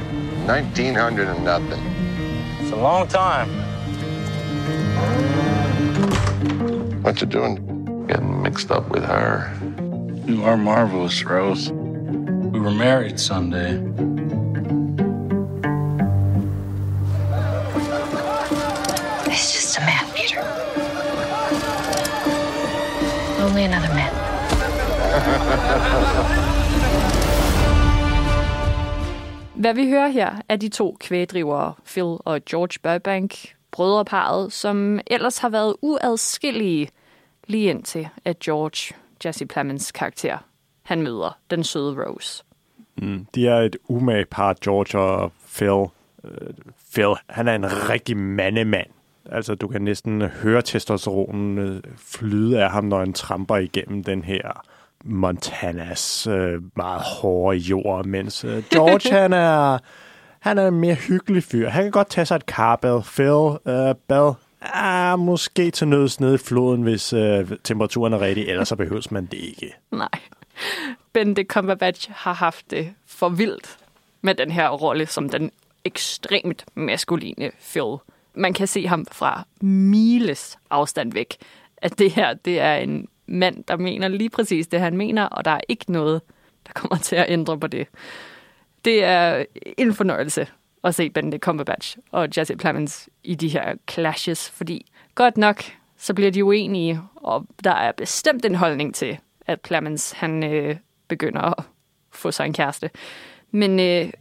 1900 0.48 1.28
and 1.28 1.44
nothing. 1.44 1.89
It's 2.70 2.78
a 2.78 2.82
long 2.82 3.08
time. 3.08 3.48
What 7.02 7.20
you 7.20 7.26
doing? 7.26 8.06
Getting 8.06 8.42
mixed 8.42 8.70
up 8.70 8.88
with 8.90 9.02
her. 9.02 9.52
You 10.24 10.44
are 10.44 10.56
marvelous, 10.56 11.24
Rose. 11.24 11.72
We 11.72 12.60
were 12.60 12.70
married 12.70 13.18
Sunday. 13.18 13.72
It's 19.26 19.52
just 19.52 19.76
a 19.76 19.80
man, 19.80 20.08
Peter. 20.14 20.40
Only 23.42 23.64
another 23.64 23.88
man. 23.88 24.14
Hvad 29.60 29.74
vi 29.74 29.88
hører 29.88 30.08
her 30.08 30.36
er 30.48 30.56
de 30.56 30.68
to 30.68 30.96
kvægdrivere, 31.00 31.74
Phil 31.86 32.04
og 32.04 32.40
George 32.50 32.78
Burbank, 32.82 33.54
brødreparet, 33.70 34.52
som 34.52 35.00
ellers 35.06 35.38
har 35.38 35.48
været 35.48 35.76
uadskillige 35.82 36.88
lige 37.46 37.70
indtil, 37.70 38.08
at 38.24 38.38
George, 38.38 38.94
Jesse 39.24 39.46
Plemons 39.46 39.92
karakter, 39.92 40.38
han 40.82 41.02
møder 41.02 41.38
den 41.50 41.64
søde 41.64 42.04
Rose. 42.04 42.44
Mm. 42.96 43.26
De 43.34 43.48
er 43.48 43.56
et 43.60 43.76
umage 43.88 44.24
par, 44.24 44.56
George 44.64 44.98
og 44.98 45.32
Phil. 45.54 45.86
Øh, 46.24 46.54
Phil, 46.92 47.14
han 47.26 47.48
er 47.48 47.54
en 47.54 47.88
rigtig 47.88 48.16
mandemand. 48.16 48.90
Altså, 49.30 49.54
du 49.54 49.68
kan 49.68 49.82
næsten 49.82 50.22
høre 50.22 50.62
testosteronen 50.62 51.58
øh, 51.58 51.82
flyde 51.96 52.62
af 52.62 52.70
ham, 52.70 52.84
når 52.84 52.98
han 52.98 53.12
tramper 53.12 53.56
igennem 53.56 54.04
den 54.04 54.22
her 54.22 54.62
Montanas 55.04 56.26
øh, 56.26 56.62
meget 56.76 57.02
hårde 57.02 57.56
jord, 57.56 58.04
mens 58.04 58.44
øh, 58.44 58.62
George, 58.70 59.12
han 59.20 59.32
er, 59.32 59.78
han 60.40 60.58
er 60.58 60.68
en 60.68 60.80
mere 60.80 60.94
hyggelig 60.94 61.42
fyr. 61.42 61.68
Han 61.68 61.82
kan 61.82 61.92
godt 61.92 62.10
tage 62.10 62.24
sig 62.24 62.36
et 62.36 62.46
karbad. 62.46 63.02
Phil, 63.02 63.72
øh, 63.74 63.94
bad, 64.08 64.34
ah, 64.62 65.18
måske 65.18 65.70
til 65.70 65.88
nøds 65.88 66.20
nede 66.20 66.34
i 66.34 66.38
floden, 66.38 66.82
hvis 66.82 67.12
øh, 67.12 67.50
temperaturen 67.64 68.12
er 68.12 68.20
rigtig, 68.20 68.48
ellers 68.48 68.68
så 68.68 68.76
behøves 68.76 69.10
man 69.10 69.26
det 69.26 69.38
ikke. 69.38 69.74
Nej. 69.90 70.08
Benedict 71.12 71.48
Cumberbatch 71.48 72.10
har 72.14 72.32
haft 72.32 72.70
det 72.70 72.92
for 73.06 73.28
vildt 73.28 73.78
med 74.22 74.34
den 74.34 74.50
her 74.50 74.68
rolle 74.68 75.06
som 75.06 75.28
den 75.28 75.50
ekstremt 75.84 76.64
maskuline 76.74 77.50
Phil. 77.70 77.96
Man 78.34 78.52
kan 78.52 78.66
se 78.66 78.86
ham 78.86 79.06
fra 79.12 79.46
miles 79.60 80.58
afstand 80.70 81.12
væk, 81.12 81.36
at 81.76 81.98
det 81.98 82.10
her 82.10 82.34
det 82.34 82.60
er 82.60 82.74
en 82.74 83.08
mand, 83.30 83.64
der 83.64 83.76
mener 83.76 84.08
lige 84.08 84.30
præcis 84.30 84.66
det, 84.66 84.80
han 84.80 84.96
mener, 84.96 85.24
og 85.24 85.44
der 85.44 85.50
er 85.50 85.60
ikke 85.68 85.92
noget, 85.92 86.22
der 86.66 86.72
kommer 86.72 86.96
til 86.96 87.16
at 87.16 87.26
ændre 87.28 87.58
på 87.58 87.66
det. 87.66 87.86
Det 88.84 89.04
er 89.04 89.44
en 89.78 89.94
fornøjelse 89.94 90.46
at 90.84 90.94
se 90.94 91.10
Benedict 91.10 91.42
Cumberbatch 91.42 91.98
og 92.10 92.28
Jesse 92.36 92.56
Plemons 92.56 93.08
i 93.24 93.34
de 93.34 93.48
her 93.48 93.74
clashes, 93.90 94.50
fordi 94.50 94.86
godt 95.14 95.36
nok, 95.36 95.62
så 95.96 96.14
bliver 96.14 96.30
de 96.30 96.44
uenige, 96.44 97.00
og 97.14 97.46
der 97.64 97.72
er 97.72 97.92
bestemt 97.92 98.44
en 98.44 98.54
holdning 98.54 98.94
til, 98.94 99.18
at 99.46 99.60
Plemons 99.60 100.12
han 100.12 100.44
øh, 100.44 100.76
begynder 101.08 101.58
at 101.58 101.64
få 102.10 102.30
sig 102.30 102.46
en 102.46 102.52
kæreste. 102.52 102.90
Men 103.50 103.80
øh, 103.80 104.12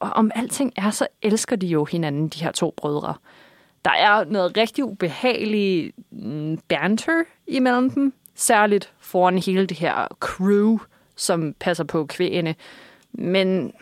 om 0.00 0.30
alting 0.34 0.72
er, 0.76 0.90
så 0.90 1.06
elsker 1.22 1.56
de 1.56 1.66
jo 1.66 1.84
hinanden, 1.84 2.28
de 2.28 2.42
her 2.42 2.52
to 2.52 2.74
brødre. 2.76 3.14
Der 3.84 3.90
er 3.90 4.24
noget 4.24 4.56
rigtig 4.56 4.84
ubehageligt 4.84 5.92
mm, 6.10 6.58
banter 6.68 7.22
imellem 7.46 7.90
dem, 7.90 8.12
særligt 8.38 8.92
foran 9.00 9.38
hele 9.38 9.66
det 9.66 9.76
her 9.76 10.16
crew, 10.20 10.78
som 11.16 11.54
passer 11.60 11.84
på 11.84 12.06
kvægene. 12.06 12.54
Men 13.12 13.72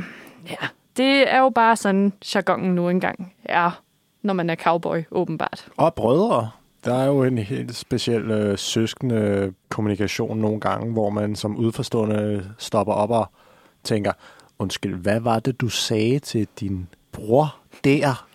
ja, 0.50 0.66
det 0.96 1.32
er 1.32 1.38
jo 1.38 1.50
bare 1.50 1.76
sådan, 1.76 2.12
jargonen 2.34 2.74
nu 2.74 2.88
engang 2.88 3.34
er, 3.44 3.82
når 4.22 4.34
man 4.34 4.50
er 4.50 4.54
cowboy, 4.54 5.02
åbenbart. 5.10 5.68
Og 5.76 5.94
brødre. 5.94 6.50
Der 6.84 6.94
er 6.94 7.06
jo 7.06 7.22
en 7.22 7.38
helt 7.38 7.76
speciel 7.76 8.30
øh, 8.30 8.58
søskende 8.58 9.52
kommunikation 9.68 10.38
nogle 10.38 10.60
gange, 10.60 10.92
hvor 10.92 11.10
man 11.10 11.36
som 11.36 11.56
udforstående 11.56 12.50
stopper 12.58 12.92
op 12.92 13.10
og 13.10 13.26
tænker, 13.84 14.12
undskyld, 14.58 14.94
hvad 14.94 15.20
var 15.20 15.38
det, 15.38 15.60
du 15.60 15.68
sagde 15.68 16.18
til 16.18 16.48
din 16.60 16.88
bror 17.12 17.56
der? 17.84 18.26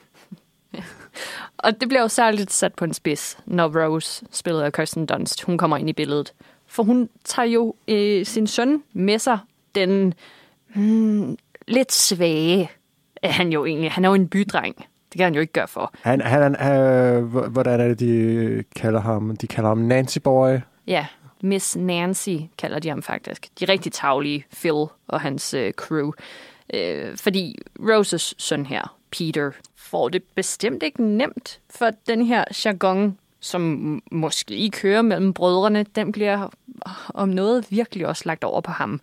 Og 1.57 1.81
det 1.81 1.89
bliver 1.89 2.01
jo 2.01 2.07
særligt 2.07 2.53
sat 2.53 2.73
på 2.73 2.85
en 2.85 2.93
spids, 2.93 3.37
når 3.45 3.85
Rose, 3.85 4.25
spillet 4.31 4.61
af 4.61 4.73
Kirsten 4.73 5.05
Dunst, 5.05 5.43
hun 5.43 5.57
kommer 5.57 5.77
ind 5.77 5.89
i 5.89 5.93
billedet. 5.93 6.33
For 6.67 6.83
hun 6.83 7.09
tager 7.23 7.47
jo 7.47 7.75
øh, 7.87 8.25
sin 8.25 8.47
søn 8.47 8.83
med 8.93 9.19
sig, 9.19 9.39
den 9.75 10.13
hmm, 10.75 11.37
lidt 11.67 11.91
svage 11.91 12.71
er 13.21 13.31
han 13.31 13.51
jo 13.51 13.65
egentlig. 13.65 13.91
Han 13.91 14.05
er 14.05 14.09
jo 14.09 14.15
en 14.15 14.27
bydreng. 14.27 14.75
Det 15.11 15.17
kan 15.17 15.23
han 15.23 15.35
jo 15.35 15.41
ikke 15.41 15.53
gøre 15.53 15.67
for. 15.67 15.93
Han, 16.01 16.21
han, 16.21 16.71
øh, 16.71 17.23
hvordan 17.23 17.79
er 17.79 17.87
det, 17.87 17.99
de 17.99 18.63
kalder 18.75 19.01
ham? 19.01 19.37
De 19.37 19.47
kalder 19.47 19.69
ham 19.69 19.77
Nancy 19.77 20.17
Boy. 20.23 20.57
Ja, 20.87 21.05
Miss 21.41 21.75
Nancy 21.75 22.35
kalder 22.57 22.79
de 22.79 22.89
ham 22.89 23.01
faktisk. 23.01 23.47
De 23.59 23.65
rigtig 23.65 23.91
tavlige, 23.91 24.45
Phil 24.51 24.85
og 25.07 25.21
hans 25.21 25.53
øh, 25.53 25.73
crew. 25.73 26.11
Øh, 26.73 27.17
fordi 27.17 27.57
Roses 27.79 28.35
søn 28.37 28.65
her, 28.65 28.97
Peter, 29.11 29.51
får 29.91 30.09
det 30.09 30.23
bestemt 30.35 30.83
ikke 30.83 31.03
nemt, 31.03 31.59
for 31.69 31.89
den 32.07 32.25
her 32.25 32.43
jargon, 32.65 33.17
som 33.39 34.01
måske 34.11 34.55
ikke 34.55 34.77
kører 34.77 35.01
mellem 35.01 35.33
brødrene, 35.33 35.85
den 35.95 36.11
bliver 36.11 36.49
om 37.13 37.29
noget 37.29 37.71
virkelig 37.71 38.07
også 38.07 38.23
lagt 38.25 38.43
over 38.43 38.61
på 38.61 38.71
ham. 38.71 39.01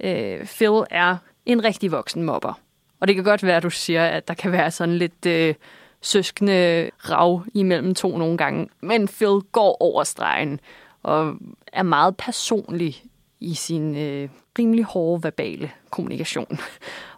Øh, 0.00 0.46
Phil 0.46 0.84
er 0.90 1.16
en 1.46 1.64
rigtig 1.64 1.92
voksen 1.92 2.22
mobber. 2.22 2.60
Og 3.00 3.08
det 3.08 3.14
kan 3.14 3.24
godt 3.24 3.42
være, 3.42 3.56
at 3.56 3.62
du 3.62 3.70
siger, 3.70 4.06
at 4.06 4.28
der 4.28 4.34
kan 4.34 4.52
være 4.52 4.70
sådan 4.70 4.96
lidt 4.96 5.26
øh, 5.26 5.54
søskende 6.00 6.90
rav 6.98 7.44
imellem 7.54 7.94
to 7.94 8.18
nogle 8.18 8.38
gange. 8.38 8.68
Men 8.80 9.08
Phil 9.08 9.40
går 9.52 9.82
over 9.82 10.04
stregen 10.04 10.60
og 11.02 11.36
er 11.72 11.82
meget 11.82 12.16
personlig 12.16 13.02
i 13.40 13.54
sin 13.54 13.96
øh, 13.96 14.28
rimelig 14.58 14.84
hårde 14.84 15.22
verbale 15.22 15.70
kommunikation. 15.90 16.58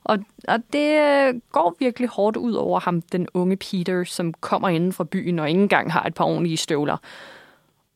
Og, 0.05 0.19
og 0.49 0.59
det 0.73 1.01
øh, 1.01 1.41
går 1.53 1.77
virkelig 1.79 2.09
hårdt 2.09 2.37
ud 2.37 2.53
over 2.53 2.81
ham, 2.81 3.03
den 3.03 3.29
unge 3.35 3.57
Peter, 3.57 4.05
som 4.05 4.35
kommer 4.35 4.69
inden 4.69 4.93
fra 4.93 5.05
byen 5.05 5.39
og 5.39 5.49
ikke 5.49 5.63
engang 5.63 5.93
har 5.93 6.05
et 6.05 6.15
par 6.15 6.25
ordentlige 6.25 6.57
støvler. 6.57 6.97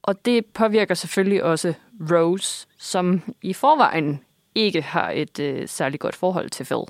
Og 0.03 0.25
det 0.25 0.47
påvirker 0.47 0.95
selvfølgelig 0.95 1.45
også 1.45 1.75
Rose, 2.12 2.67
som 2.79 3.23
i 3.43 3.53
forvejen 3.53 4.21
ikke 4.55 4.83
har 4.83 5.11
et 5.11 5.41
øh, 5.41 5.69
særligt 5.69 6.01
godt 6.01 6.15
forhold 6.15 6.51
til 6.51 6.65
Phil. 6.65 6.85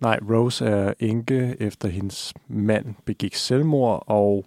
Nej, 0.00 0.18
Rose 0.30 0.64
er 0.64 0.94
enke 1.00 1.56
efter 1.60 1.88
hendes 1.88 2.34
mand 2.48 2.94
begik 3.04 3.34
selvmord, 3.34 4.04
og 4.06 4.44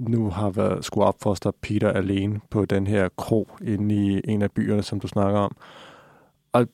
nu 0.00 0.30
har 0.30 0.50
været 0.50 0.84
skulle 0.84 1.06
opfostre 1.06 1.52
Peter 1.52 1.92
alene 1.92 2.40
på 2.50 2.64
den 2.64 2.86
her 2.86 3.08
kro 3.16 3.48
inde 3.64 3.94
i 3.94 4.20
en 4.24 4.42
af 4.42 4.52
byerne, 4.52 4.82
som 4.82 5.00
du 5.00 5.08
snakker 5.08 5.40
om. 5.40 5.56
Og 6.52 6.66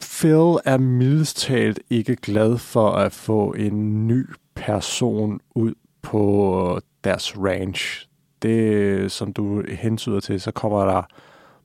Phil 0.00 0.56
er 0.64 0.78
mildest 0.78 1.36
talt 1.36 1.80
ikke 1.90 2.16
glad 2.16 2.58
for 2.58 2.90
at 2.90 3.12
få 3.12 3.52
en 3.52 4.06
ny 4.06 4.26
person 4.54 5.40
ud 5.54 5.74
på 6.02 6.80
deres 7.04 7.38
ranch. 7.38 8.08
Det, 8.42 9.12
som 9.12 9.32
du 9.32 9.62
hensyder 9.68 10.20
til, 10.20 10.40
så 10.40 10.50
kommer 10.50 10.84
der 10.84 11.02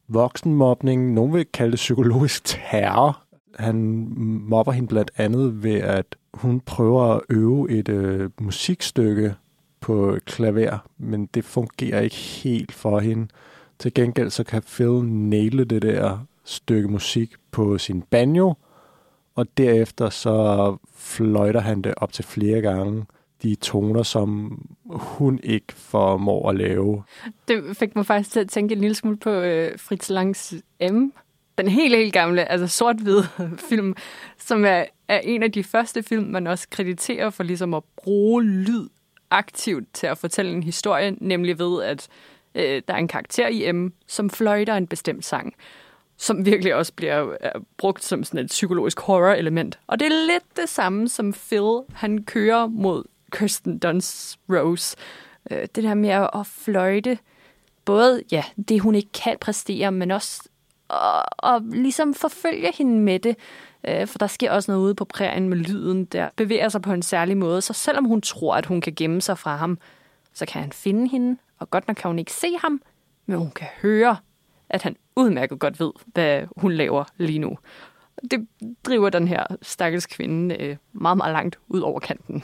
voksenmobning. 0.07 1.13
Nogen 1.13 1.33
vil 1.33 1.45
kalde 1.53 1.71
det 1.71 1.77
psykologisk 1.77 2.43
terror. 2.43 3.23
Han 3.59 4.07
mobber 4.49 4.71
hende 4.71 4.88
blandt 4.88 5.12
andet 5.17 5.63
ved, 5.63 5.75
at 5.75 6.15
hun 6.33 6.59
prøver 6.59 7.03
at 7.03 7.21
øve 7.29 7.71
et 7.71 7.89
øh, 7.89 8.29
musikstykke 8.41 9.36
på 9.84 10.17
klaver, 10.26 10.78
men 10.98 11.26
det 11.26 11.46
fungerer 11.46 12.02
ikke 12.02 12.15
helt 12.15 12.72
for 12.72 13.00
hende. 13.00 13.28
Til 13.80 13.93
gengæld 13.93 14.30
så 14.30 14.43
kan 14.43 14.63
Phil 14.63 15.06
næle 15.06 15.63
det 15.63 15.82
der 15.82 16.19
stykke 16.43 16.88
musik 16.88 17.34
på 17.52 17.78
sin 17.78 18.02
banjo, 18.02 18.54
og 19.36 19.48
derefter 19.58 20.10
så 20.10 20.78
fløjter 20.96 21.60
han 21.60 21.82
det 21.82 21.93
op 21.98 22.13
til 22.13 22.26
flere 22.26 22.62
gange 22.62 23.06
de 23.43 23.56
toner, 23.56 24.04
som 24.04 24.60
hun 24.86 25.39
ikke 25.43 25.74
formår 25.74 26.50
at 26.50 26.56
lave. 26.56 27.04
Det 27.48 27.78
fik 27.78 27.96
mig 27.96 28.06
faktisk 28.06 28.32
til 28.32 28.39
at 28.39 28.50
tænke 28.50 28.76
en 28.76 28.82
lille 28.82 28.96
smule 28.96 29.17
på 29.17 29.30
øh, 29.30 29.80
Fritz 29.80 30.10
Langs 30.10 30.54
M. 30.82 31.10
Den 31.58 31.67
helt, 31.67 31.96
helt 31.96 32.13
gamle, 32.13 32.52
altså 32.52 32.67
sort-hvid 32.67 33.24
film, 33.69 33.96
som 34.38 34.65
er, 34.65 34.86
er 35.08 35.19
en 35.19 35.43
af 35.43 35.52
de 35.52 35.63
første 35.63 36.04
film, 36.04 36.26
man 36.26 36.48
også 36.48 36.67
krediterer 36.69 37.30
for 37.30 37.43
ligesom 37.43 37.74
at 37.74 37.84
bruge 37.98 38.43
lyd 38.43 38.88
aktivt 39.34 39.93
til 39.93 40.08
at 40.08 40.17
fortælle 40.17 40.52
en 40.52 40.63
historie, 40.63 41.15
nemlig 41.22 41.60
ved, 41.60 41.84
at 41.84 42.08
øh, 42.56 42.82
der 42.88 42.93
er 42.93 42.98
en 42.98 43.08
karakter 43.08 43.48
i 43.48 43.72
M, 43.72 43.93
som 44.08 44.30
fløjter 44.30 44.76
en 44.76 44.88
bestemt 44.88 45.26
sang 45.26 45.54
som 46.17 46.46
virkelig 46.46 46.76
også 46.76 46.93
bliver 46.93 47.38
brugt 47.78 48.04
som 48.04 48.24
sådan 48.24 48.39
et 48.39 48.48
psykologisk 48.48 49.00
horror-element. 49.00 49.80
Og 49.88 50.00
det 50.00 50.06
er 50.06 50.26
lidt 50.28 50.58
det 50.58 50.69
samme, 50.69 51.10
som 51.10 51.34
Phil, 51.34 51.82
han 51.93 52.24
kører 52.24 52.67
mod 52.67 53.04
Kirsten 53.32 53.80
Dunst 53.80 54.39
Rose. 54.50 54.98
Øh, 55.52 55.67
det 55.76 55.84
der 55.84 55.93
med 55.93 56.10
at 56.10 56.48
fløjte 56.48 57.17
både 57.86 58.24
ja, 58.32 58.43
det, 58.69 58.80
hun 58.80 58.96
ikke 58.96 59.12
kan 59.24 59.38
præstere, 59.41 59.91
men 59.91 60.12
også 60.12 60.43
og, 60.93 61.23
og 61.38 61.62
ligesom 61.62 62.13
forfølger 62.13 62.71
hende 62.77 62.99
med 62.99 63.19
det. 63.19 63.36
Øh, 63.88 64.08
for 64.08 64.17
der 64.17 64.27
sker 64.27 64.51
også 64.51 64.71
noget 64.71 64.86
ude 64.86 64.95
på 64.95 65.06
prærien 65.06 65.49
med 65.49 65.58
lyden, 65.58 66.06
der 66.06 66.29
bevæger 66.36 66.69
sig 66.69 66.82
på 66.82 66.93
en 66.93 67.01
særlig 67.01 67.38
måde. 67.38 67.62
Så 67.62 67.73
selvom 67.73 68.06
hun 68.06 68.21
tror, 68.21 68.56
at 68.56 68.65
hun 68.65 68.82
kan 68.82 68.93
gemme 68.95 69.21
sig 69.21 69.38
fra 69.38 69.56
ham, 69.56 69.77
så 70.34 70.45
kan 70.45 70.62
han 70.62 70.71
finde 70.71 71.10
hende, 71.10 71.38
og 71.60 71.69
godt 71.69 71.88
nok 71.88 71.95
kan 71.95 72.10
hun 72.10 72.19
ikke 72.19 72.34
se 72.34 72.47
ham, 72.62 72.82
men 73.25 73.38
hun 73.38 73.51
kan 73.51 73.67
høre, 73.82 74.17
at 74.69 74.82
han 74.82 74.95
udmærket 75.15 75.60
godt 75.60 75.79
ved, 75.79 75.91
hvad 76.06 76.41
hun 76.58 76.71
laver 76.71 77.03
lige 77.17 77.39
nu. 77.39 77.58
Det 78.32 78.47
driver 78.84 79.10
den 79.10 79.27
her 79.27 79.43
stakkels 79.62 80.06
kvinde 80.06 80.58
øh, 80.62 80.77
meget, 80.93 81.17
meget 81.17 81.34
langt 81.34 81.60
ud 81.67 81.79
over 81.79 81.99
kanten. 81.99 82.43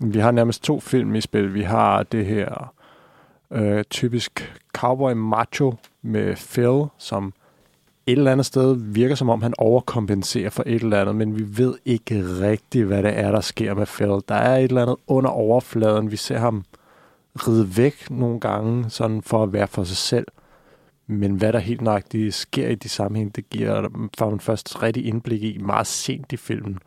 Mm. 0.00 0.12
Vi 0.12 0.18
har 0.18 0.30
nærmest 0.30 0.62
to 0.62 0.80
film 0.80 1.14
i 1.14 1.20
spil. 1.20 1.54
Vi 1.54 1.62
har 1.62 2.02
det 2.02 2.26
her 2.26 2.74
øh, 3.52 3.84
typisk 3.90 4.54
cowboy 4.74 5.12
macho 5.12 5.74
med 6.02 6.36
Phil, 6.36 6.84
som 6.98 7.32
et 8.06 8.18
eller 8.18 8.32
andet 8.32 8.46
sted 8.46 8.76
virker 8.78 9.14
som 9.14 9.28
om, 9.28 9.42
han 9.42 9.54
overkompenserer 9.58 10.50
for 10.50 10.62
et 10.66 10.82
eller 10.82 11.00
andet, 11.00 11.14
men 11.16 11.38
vi 11.38 11.58
ved 11.58 11.74
ikke 11.84 12.24
rigtigt, 12.40 12.86
hvad 12.86 13.02
det 13.02 13.18
er, 13.18 13.30
der 13.30 13.40
sker 13.40 13.74
med 13.74 13.86
Phil. 13.86 14.20
Der 14.28 14.34
er 14.34 14.56
et 14.56 14.64
eller 14.64 14.82
andet 14.82 14.96
under 15.06 15.30
overfladen. 15.30 16.10
Vi 16.10 16.16
ser 16.16 16.38
ham 16.38 16.64
ride 17.36 17.76
væk 17.76 18.10
nogle 18.10 18.40
gange, 18.40 18.90
sådan 18.90 19.22
for 19.22 19.42
at 19.42 19.52
være 19.52 19.66
for 19.66 19.84
sig 19.84 19.96
selv. 19.96 20.26
Men 21.06 21.34
hvad 21.34 21.52
der 21.52 21.58
helt 21.58 21.80
nøjagtigt 21.80 22.34
sker 22.34 22.68
i 22.68 22.74
de 22.74 22.88
sammenhæng, 22.88 23.36
det 23.36 23.50
giver 23.50 23.88
for 24.18 24.30
man 24.30 24.40
først 24.40 24.82
rigtig 24.82 25.06
indblik 25.06 25.42
i 25.42 25.58
meget 25.58 25.86
sent 25.86 26.32
i 26.32 26.36
filmen. 26.36 26.78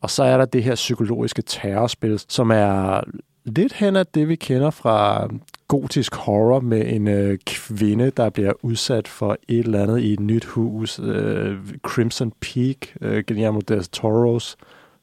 Og 0.00 0.10
så 0.10 0.22
er 0.22 0.36
der 0.36 0.44
det 0.44 0.62
her 0.62 0.74
psykologiske 0.74 1.42
terrorspil, 1.42 2.20
som 2.28 2.50
er 2.50 3.00
lidt 3.44 3.72
hen 3.72 3.96
af 3.96 4.06
det, 4.06 4.28
vi 4.28 4.36
kender 4.36 4.70
fra 4.70 5.28
gotisk 5.68 6.14
horror 6.14 6.60
med 6.60 6.92
en 6.92 7.08
øh, 7.08 7.38
kvinde, 7.46 8.10
der 8.10 8.30
bliver 8.30 8.52
udsat 8.62 9.08
for 9.08 9.38
et 9.48 9.58
eller 9.58 9.82
andet 9.82 10.00
i 10.00 10.12
et 10.12 10.20
nyt 10.20 10.44
hus. 10.44 10.98
Øh, 10.98 11.58
Crimson 11.82 12.32
Peak, 12.40 12.76
øh, 13.00 13.24
Guillermo 13.26 13.60
del 13.60 13.84
Toros, 13.84 14.56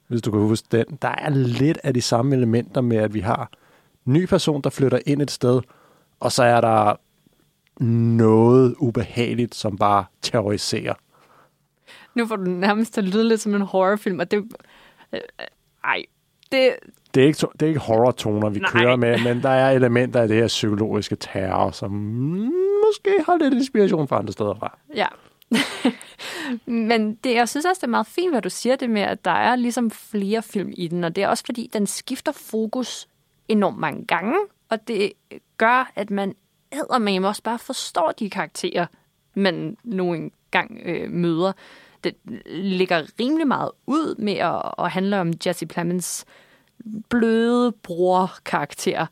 hvis 0.07 0.21
du 0.21 0.31
kan 0.31 0.39
huske 0.39 0.67
den. 0.71 0.85
Der 1.01 1.15
er 1.17 1.29
lidt 1.29 1.77
af 1.83 1.93
de 1.93 2.01
samme 2.01 2.35
elementer 2.35 2.81
med, 2.81 2.97
at 2.97 3.13
vi 3.13 3.19
har 3.19 3.51
ny 4.05 4.25
person, 4.25 4.61
der 4.61 4.69
flytter 4.69 4.99
ind 5.05 5.21
et 5.21 5.31
sted, 5.31 5.61
og 6.19 6.31
så 6.31 6.43
er 6.43 6.61
der 6.61 6.95
noget 7.83 8.75
ubehageligt, 8.79 9.55
som 9.55 9.77
bare 9.77 10.05
terroriserer. 10.21 10.93
Nu 12.15 12.27
får 12.27 12.35
du 12.35 12.43
nærmest 12.43 12.93
til 12.93 13.01
at 13.01 13.07
lyde 13.07 13.27
lidt 13.27 13.41
som 13.41 13.55
en 13.55 13.61
horrorfilm, 13.61 14.19
og 14.19 14.31
det... 14.31 14.37
Øh, 15.13 15.19
øh 15.39 15.45
ej, 15.83 16.03
det... 16.51 16.75
Det 17.15 17.23
er 17.23 17.27
ikke, 17.27 17.47
det 17.53 17.61
er 17.61 17.67
ikke 17.67 17.79
horror-toner, 17.79 18.49
vi 18.49 18.59
Nej. 18.59 18.71
kører 18.71 18.95
med, 18.95 19.23
men 19.23 19.43
der 19.43 19.49
er 19.49 19.71
elementer 19.71 20.21
af 20.21 20.27
det 20.27 20.37
her 20.37 20.47
psykologiske 20.47 21.15
terror, 21.15 21.71
som 21.71 21.91
måske 22.85 23.23
har 23.25 23.37
lidt 23.37 23.53
inspiration 23.53 24.07
fra 24.07 24.19
andre 24.19 24.33
steder 24.33 24.55
fra. 24.55 24.77
Ja. 24.95 25.07
men 26.89 27.15
det, 27.15 27.33
jeg 27.33 27.49
synes 27.49 27.65
også, 27.65 27.79
det 27.79 27.87
er 27.87 27.91
meget 27.91 28.07
fint, 28.07 28.33
hvad 28.33 28.41
du 28.41 28.49
siger 28.49 28.75
det 28.75 28.89
med, 28.89 29.01
at 29.01 29.25
der 29.25 29.31
er 29.31 29.55
ligesom 29.55 29.91
flere 29.91 30.41
film 30.41 30.73
i 30.77 30.87
den, 30.87 31.03
og 31.03 31.15
det 31.15 31.23
er 31.23 31.27
også 31.27 31.43
fordi, 31.45 31.69
den 31.73 31.87
skifter 31.87 32.31
fokus 32.31 33.07
enormt 33.47 33.77
mange 33.77 34.05
gange, 34.05 34.35
og 34.69 34.87
det 34.87 35.11
gør, 35.57 35.91
at 35.95 36.09
man 36.09 36.35
med 36.99 37.23
også 37.23 37.43
bare 37.43 37.59
forstår 37.59 38.13
de 38.19 38.29
karakterer, 38.29 38.85
man 39.33 39.77
nogle 39.83 40.29
gang 40.51 40.81
øh, 40.85 41.09
møder. 41.11 41.51
Det 42.03 42.15
ligger 42.45 43.19
rimelig 43.19 43.47
meget 43.47 43.71
ud 43.87 44.15
med 44.15 44.33
at, 44.33 44.61
at 44.79 44.91
handle 44.91 45.19
om 45.19 45.33
Jesse 45.45 45.65
Plemons 45.65 46.25
bløde 47.09 47.71
bror-karakter, 47.71 49.05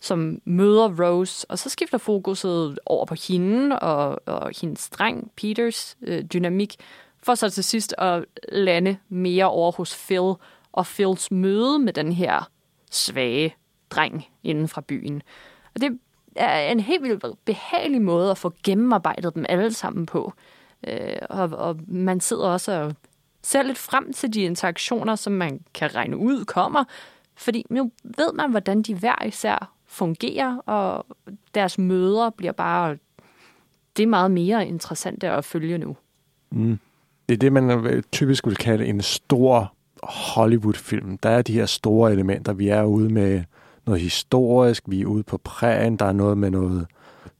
som 0.00 0.40
møder 0.44 1.04
Rose, 1.04 1.46
og 1.48 1.58
så 1.58 1.68
skifter 1.68 1.98
fokuset 1.98 2.78
over 2.86 3.04
på 3.06 3.14
hende 3.28 3.78
og, 3.78 4.20
og 4.26 4.50
hendes 4.60 4.88
dreng, 4.88 5.30
Peters 5.36 5.96
øh, 6.02 6.22
dynamik, 6.24 6.76
for 7.22 7.34
så 7.34 7.50
til 7.50 7.64
sidst 7.64 7.94
at 7.98 8.24
lande 8.52 8.96
mere 9.08 9.44
over 9.50 9.72
hos 9.72 9.96
Phil 10.06 10.34
og 10.72 10.86
Phils 10.86 11.30
møde 11.30 11.78
med 11.78 11.92
den 11.92 12.12
her 12.12 12.50
svage 12.90 13.54
dreng 13.90 14.26
inden 14.42 14.68
fra 14.68 14.80
byen. 14.80 15.22
Og 15.74 15.80
det 15.80 15.98
er 16.36 16.72
en 16.72 16.80
helt 16.80 17.02
vildt 17.02 17.44
behagelig 17.44 18.02
måde 18.02 18.30
at 18.30 18.38
få 18.38 18.52
gennemarbejdet 18.64 19.34
dem 19.34 19.46
alle 19.48 19.72
sammen 19.72 20.06
på. 20.06 20.32
Øh, 20.88 21.16
og, 21.30 21.42
og 21.42 21.78
man 21.86 22.20
sidder 22.20 22.48
også 22.48 22.72
og 22.72 22.94
ser 23.42 23.62
lidt 23.62 23.78
frem 23.78 24.12
til 24.12 24.34
de 24.34 24.40
interaktioner, 24.40 25.16
som 25.16 25.32
man 25.32 25.60
kan 25.74 25.94
regne 25.94 26.16
ud 26.16 26.44
kommer, 26.44 26.84
fordi 27.36 27.66
nu 27.70 27.90
ved 28.04 28.32
man, 28.32 28.50
hvordan 28.50 28.82
de 28.82 28.94
hver 28.94 29.24
især 29.26 29.72
fungerer, 29.86 30.56
og 30.56 31.06
deres 31.54 31.78
møder 31.78 32.30
bliver 32.30 32.52
bare 32.52 32.96
det 33.96 34.02
er 34.02 34.06
meget 34.06 34.30
mere 34.30 34.68
interessant 34.68 35.24
at 35.24 35.44
følge 35.44 35.78
nu. 35.78 35.96
Mm. 36.50 36.78
Det 37.28 37.34
er 37.34 37.38
det, 37.38 37.52
man 37.52 38.02
typisk 38.12 38.46
vil 38.46 38.56
kalde 38.56 38.86
en 38.86 39.00
stor 39.00 39.72
Hollywood-film. 40.02 41.18
Der 41.18 41.28
er 41.28 41.42
de 41.42 41.52
her 41.52 41.66
store 41.66 42.12
elementer. 42.12 42.52
Vi 42.52 42.68
er 42.68 42.82
ude 42.82 43.08
med 43.08 43.42
noget 43.86 44.00
historisk, 44.00 44.82
vi 44.86 45.00
er 45.00 45.06
ude 45.06 45.22
på 45.22 45.38
prægen, 45.38 45.96
der 45.96 46.04
er 46.04 46.12
noget 46.12 46.38
med 46.38 46.50
noget 46.50 46.86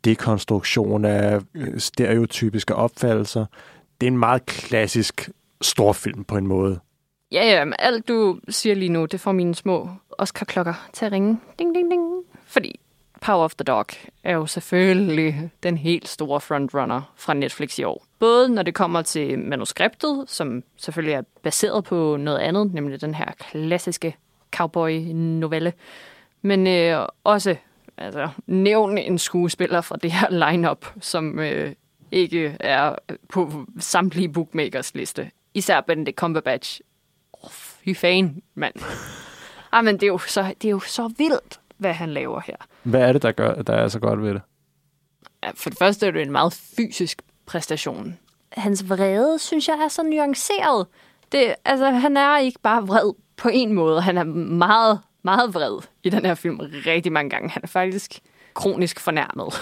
dekonstruktion 0.04 1.04
af 1.04 1.40
øh, 1.54 1.78
stereotypiske 1.78 2.74
opfattelser. 2.74 3.46
Det 4.00 4.06
er 4.06 4.10
en 4.10 4.18
meget 4.18 4.46
klassisk 4.46 5.30
storfilm 5.60 6.24
på 6.24 6.36
en 6.36 6.46
måde. 6.46 6.80
Ja, 7.32 7.44
ja, 7.44 7.64
men 7.64 7.74
alt 7.78 8.08
du 8.08 8.40
siger 8.48 8.74
lige 8.74 8.88
nu, 8.88 9.04
det 9.04 9.20
får 9.20 9.32
mine 9.32 9.54
små 9.54 9.88
Oscar-klokker 10.18 10.88
til 10.92 11.04
at 11.04 11.12
ringe. 11.12 11.40
Ding, 11.58 11.74
ding, 11.74 11.90
ding. 11.90 12.24
Fordi 12.46 12.80
Power 13.20 13.44
of 13.44 13.54
the 13.54 13.64
Dog 13.64 13.86
er 14.24 14.34
jo 14.34 14.46
selvfølgelig 14.46 15.50
den 15.62 15.78
helt 15.78 16.08
store 16.08 16.40
frontrunner 16.40 17.12
fra 17.16 17.34
Netflix 17.34 17.78
i 17.78 17.84
år. 17.84 18.04
Både 18.18 18.48
når 18.48 18.62
det 18.62 18.74
kommer 18.74 19.02
til 19.02 19.38
manuskriptet, 19.38 20.24
som 20.26 20.62
selvfølgelig 20.76 21.14
er 21.14 21.22
baseret 21.42 21.84
på 21.84 22.16
noget 22.16 22.38
andet, 22.38 22.74
nemlig 22.74 23.00
den 23.00 23.14
her 23.14 23.32
klassiske 23.38 24.16
cowboy-novelle. 24.52 25.72
Men 26.42 26.66
øh, 26.66 27.06
også 27.24 27.56
altså, 27.96 28.28
nævn 28.46 28.98
en 28.98 29.18
skuespiller 29.18 29.80
fra 29.80 29.96
det 29.96 30.12
her 30.12 30.50
lineup, 30.50 30.86
som 31.00 31.38
øh, 31.38 31.72
ikke 32.12 32.56
er 32.60 32.94
på 33.28 33.66
samtlige 33.78 34.28
bookmakers 34.28 34.94
liste. 34.94 35.30
Især 35.54 35.80
Benedict 35.80 36.16
Cumberbatch. 36.16 36.80
Oh, 37.32 37.50
fy 37.50 37.94
fan, 37.94 38.42
mand. 38.54 38.74
Ah, 39.72 39.84
men 39.84 39.94
det 39.94 40.02
er, 40.02 40.06
jo 40.06 40.18
så, 40.18 40.54
det 40.62 40.68
er 40.68 40.70
jo 40.70 40.80
så 40.80 41.10
vildt, 41.18 41.60
hvad 41.76 41.92
han 41.92 42.10
laver 42.10 42.40
her. 42.40 42.56
Hvad 42.82 43.00
er 43.00 43.12
det, 43.12 43.22
der, 43.22 43.32
gør, 43.32 43.54
der 43.54 43.72
er 43.72 43.88
så 43.88 43.98
godt 43.98 44.22
ved 44.22 44.34
det? 44.34 44.42
Ja, 45.42 45.50
For 45.54 45.70
det 45.70 45.78
første 45.78 46.06
er 46.06 46.10
det 46.10 46.22
en 46.22 46.32
meget 46.32 46.52
fysisk 46.76 47.22
præstation. 47.46 48.18
Hans 48.52 48.88
vrede, 48.88 49.38
synes 49.38 49.68
jeg, 49.68 49.78
er 49.78 49.88
så 49.88 50.02
nuanceret. 50.02 50.86
Det, 51.32 51.54
altså, 51.64 51.90
han 51.90 52.16
er 52.16 52.38
ikke 52.38 52.60
bare 52.62 52.86
vred 52.86 53.12
på 53.36 53.48
en 53.52 53.72
måde. 53.72 54.00
Han 54.00 54.18
er 54.18 54.24
meget, 54.24 55.00
meget 55.22 55.54
vred 55.54 55.82
i 56.02 56.10
den 56.10 56.24
her 56.24 56.34
film 56.34 56.60
rigtig 56.86 57.12
mange 57.12 57.30
gange. 57.30 57.50
Han 57.50 57.62
er 57.62 57.68
faktisk 57.68 58.18
kronisk 58.54 59.00
fornærmet. 59.00 59.46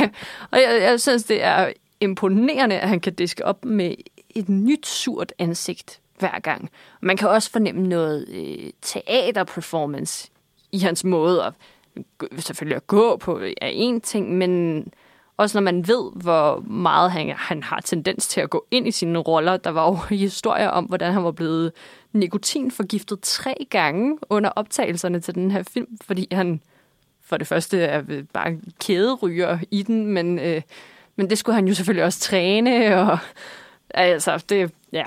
og 0.52 0.60
jeg, 0.60 0.78
jeg 0.82 1.00
synes, 1.00 1.24
det 1.24 1.42
er 1.42 1.72
imponerende, 2.00 2.80
at 2.80 2.88
han 2.88 3.00
kan 3.00 3.14
diske 3.14 3.44
op 3.44 3.64
med 3.64 3.94
et 4.34 4.48
nyt 4.48 4.86
surt 4.86 5.32
ansigt 5.38 6.00
hver 6.18 6.38
gang. 6.38 6.70
Man 7.00 7.16
kan 7.16 7.28
også 7.28 7.50
fornemme 7.50 7.88
noget 7.88 8.28
øh, 8.28 8.70
teaterperformance 8.82 10.30
i 10.72 10.78
hans 10.78 11.04
måde 11.04 11.44
at 11.44 11.52
selvfølgelig 12.38 12.76
at 12.76 12.86
gå 12.86 13.16
på 13.16 13.40
er 13.60 13.68
en 13.68 14.00
ting, 14.00 14.38
men 14.38 14.84
også 15.36 15.60
når 15.60 15.62
man 15.62 15.88
ved, 15.88 16.12
hvor 16.14 16.60
meget 16.60 17.10
han, 17.10 17.30
han 17.36 17.62
har 17.62 17.80
tendens 17.84 18.28
til 18.28 18.40
at 18.40 18.50
gå 18.50 18.66
ind 18.70 18.88
i 18.88 18.90
sine 18.90 19.18
roller. 19.18 19.56
Der 19.56 19.70
var 19.70 19.86
jo 19.86 19.94
historier 20.16 20.68
om, 20.68 20.84
hvordan 20.84 21.12
han 21.12 21.24
var 21.24 21.32
blevet 21.32 21.72
nikotinforgiftet 22.12 23.20
tre 23.20 23.54
gange 23.70 24.18
under 24.30 24.50
optagelserne 24.50 25.20
til 25.20 25.34
den 25.34 25.50
her 25.50 25.62
film, 25.62 25.98
fordi 26.00 26.28
han 26.32 26.60
for 27.24 27.36
det 27.36 27.46
første 27.46 27.80
er 27.80 28.02
bare 28.32 28.58
kæderyger 28.80 29.58
i 29.70 29.82
den, 29.82 30.06
men, 30.06 30.38
øh, 30.38 30.62
men 31.16 31.30
det 31.30 31.38
skulle 31.38 31.54
han 31.54 31.68
jo 31.68 31.74
selvfølgelig 31.74 32.04
også 32.04 32.20
træne, 32.20 32.96
og 32.96 33.18
altså, 33.94 34.44
det, 34.48 34.70
ja, 34.92 35.04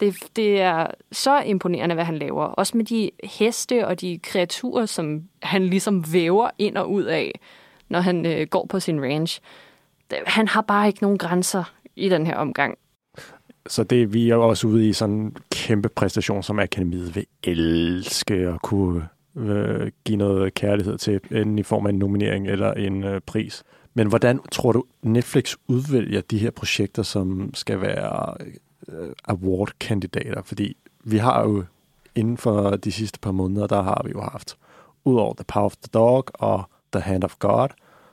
det, 0.00 0.14
det 0.36 0.60
er 0.60 0.86
så 1.12 1.40
imponerende, 1.40 1.94
hvad 1.94 2.04
han 2.04 2.18
laver. 2.18 2.44
Også 2.44 2.76
med 2.76 2.84
de 2.84 3.10
heste 3.24 3.86
og 3.86 4.00
de 4.00 4.18
kreaturer, 4.22 4.86
som 4.86 5.22
han 5.42 5.66
ligesom 5.66 6.12
væver 6.12 6.50
ind 6.58 6.76
og 6.76 6.92
ud 6.92 7.02
af, 7.02 7.40
når 7.88 8.00
han 8.00 8.26
øh, 8.26 8.46
går 8.46 8.66
på 8.66 8.80
sin 8.80 9.02
range. 9.02 9.40
Det, 10.10 10.18
han 10.26 10.48
har 10.48 10.60
bare 10.60 10.86
ikke 10.86 11.02
nogen 11.02 11.18
grænser 11.18 11.74
i 11.96 12.08
den 12.08 12.26
her 12.26 12.36
omgang. 12.36 12.78
Så 13.66 13.84
det, 13.84 14.12
vi 14.12 14.30
er 14.30 14.36
også 14.36 14.66
ude 14.66 14.88
i 14.88 14.92
sådan 14.92 15.14
en 15.14 15.36
kæmpe 15.52 15.88
præstation, 15.88 16.42
som 16.42 16.58
Akademiet 16.58 17.16
vil 17.16 17.26
elske 17.42 18.34
at 18.34 18.62
kunne 18.62 19.08
øh, 19.36 19.90
give 20.04 20.18
noget 20.18 20.54
kærlighed 20.54 20.98
til, 20.98 21.20
enten 21.30 21.58
i 21.58 21.62
form 21.62 21.86
af 21.86 21.90
en 21.90 21.98
nominering 21.98 22.48
eller 22.48 22.72
en 22.72 23.04
øh, 23.04 23.20
pris. 23.26 23.62
Men 23.94 24.08
hvordan 24.08 24.40
tror 24.52 24.72
du, 24.72 24.84
Netflix 25.02 25.54
udvælger 25.68 26.20
de 26.20 26.38
her 26.38 26.50
projekter, 26.50 27.02
som 27.02 27.50
skal 27.54 27.80
være 27.80 28.34
øh, 28.88 29.12
award-kandidater? 29.24 30.42
Fordi 30.42 30.76
vi 31.04 31.18
har 31.18 31.42
jo 31.42 31.64
inden 32.14 32.36
for 32.36 32.70
de 32.70 32.92
sidste 32.92 33.18
par 33.20 33.32
måneder, 33.32 33.66
der 33.66 33.82
har 33.82 34.02
vi 34.04 34.10
jo 34.10 34.20
haft, 34.20 34.56
udover 35.04 35.34
The 35.34 35.44
Power 35.44 35.64
of 35.64 35.76
the 35.76 35.90
Dog 35.94 36.24
og 36.34 36.70
The 36.92 37.00
Hand 37.00 37.24
of 37.24 37.38
God, 37.38 37.68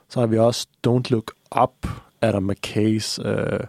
så 0.08 0.20
har 0.20 0.26
vi 0.26 0.38
også 0.38 0.66
Don't 0.86 1.10
Look 1.10 1.32
Up, 1.62 1.88
Adam 2.20 2.42
McKays 2.42 3.20
øh, 3.24 3.60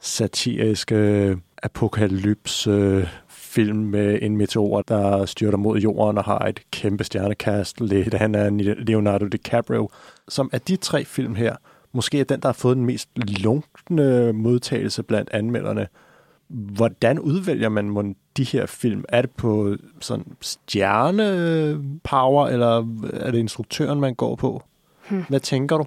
satiriske 0.00 1.36
apokalypse 1.62 3.08
film 3.50 3.76
med 3.76 4.18
en 4.22 4.36
meteor, 4.36 4.82
der 4.82 5.26
styrter 5.26 5.58
mod 5.58 5.78
jorden 5.78 6.18
og 6.18 6.24
har 6.24 6.38
et 6.38 6.60
kæmpe 6.70 7.04
stjernekast. 7.04 7.80
Lidt 7.80 8.14
han 8.14 8.34
er 8.34 8.50
Leonardo 8.74 9.26
DiCaprio. 9.26 9.90
Som 10.28 10.50
af 10.52 10.60
de 10.60 10.76
tre 10.76 11.04
film 11.04 11.34
her, 11.34 11.56
måske 11.92 12.20
er 12.20 12.24
den, 12.24 12.40
der 12.40 12.48
har 12.48 12.52
fået 12.52 12.76
den 12.76 12.86
mest 12.86 13.08
lunkne 13.16 14.32
modtagelse 14.32 15.02
blandt 15.02 15.30
anmelderne. 15.32 15.88
Hvordan 16.48 17.18
udvælger 17.18 17.68
man 17.68 18.16
de 18.36 18.44
her 18.44 18.66
film? 18.66 19.04
Er 19.08 19.22
det 19.22 19.30
på 19.30 19.76
sådan 20.00 20.24
stjernepower, 20.40 22.48
eller 22.48 22.86
er 23.12 23.30
det 23.30 23.38
instruktøren, 23.38 24.00
man 24.00 24.14
går 24.14 24.36
på? 24.36 24.62
Hvad 25.28 25.40
tænker 25.40 25.76
du? 25.76 25.86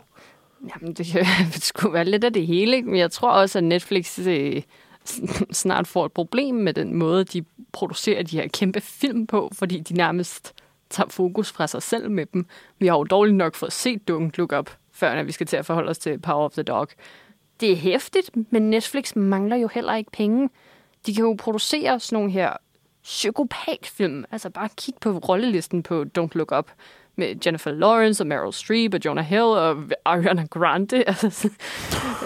Jamen, 0.62 0.94
det, 0.94 1.08
det 1.54 1.64
skulle 1.72 1.94
være 1.94 2.06
lidt 2.06 2.24
af 2.24 2.34
det 2.34 2.48
hele, 2.48 2.82
men 2.82 2.96
jeg 2.96 3.12
tror 3.12 3.32
også, 3.32 3.58
at 3.58 3.64
Netflix 3.64 4.20
øh, 4.20 4.62
snart 5.52 5.88
får 5.88 6.06
et 6.06 6.12
problem 6.12 6.56
med 6.56 6.74
den 6.74 6.94
måde, 6.94 7.24
de 7.24 7.46
producerer 7.72 8.24
de 8.24 8.38
her 8.38 8.48
kæmpe 8.48 8.82
film 8.82 9.28
på, 9.28 9.50
fordi 9.54 9.80
de 9.80 9.94
nærmest 9.94 10.54
tager 10.90 11.10
fokus 11.10 11.52
fra 11.52 11.68
sig 11.68 11.84
selv 11.84 12.12
med 12.12 12.26
dem. 12.26 12.46
Vi 12.80 12.88
har 12.88 12.98
jo 12.98 13.04
dårligt 13.04 13.38
nok 13.38 13.56
fået 13.56 13.74
set 13.74 14.02
Don't 14.12 14.30
Look 14.38 14.54
Up, 14.60 14.70
før 14.92 15.16
når 15.16 15.24
vi 15.24 15.32
skal 15.32 15.48
til 15.48 15.58
at 15.58 15.66
forholde 15.66 15.90
os 15.90 15.98
til 15.98 16.20
Power 16.20 16.46
of 16.46 16.52
the 16.52 16.64
Dog. 16.64 16.88
Det 17.60 17.72
er 17.72 17.76
hæftigt, 17.76 18.30
men 18.52 18.70
Netflix 18.70 19.16
mangler 19.16 19.56
jo 19.56 19.70
heller 19.74 19.96
ikke 19.96 20.12
penge. 20.12 20.50
De 21.06 21.16
kan 21.16 21.24
jo 21.24 21.36
producere 21.40 22.00
sådan 22.00 22.16
nogle 22.16 22.32
her 22.32 22.54
psykopatfilm. 23.04 24.26
Altså 24.32 24.50
bare 24.50 24.70
kig 24.78 24.94
på 25.02 25.18
rollelisten 25.18 25.84
på 25.84 26.06
Don't 26.18 26.30
Look 26.34 26.52
Up 26.52 26.72
med 27.16 27.36
Jennifer 27.46 27.72
Lawrence 27.72 28.24
og 28.24 28.28
Meryl 28.28 28.54
Streep 28.54 28.94
og 28.94 29.00
Jonah 29.06 29.26
Hill 29.26 29.42
og 29.42 29.84
Ariana 30.06 30.46
Grande. 30.46 31.04
Altså, 31.08 31.50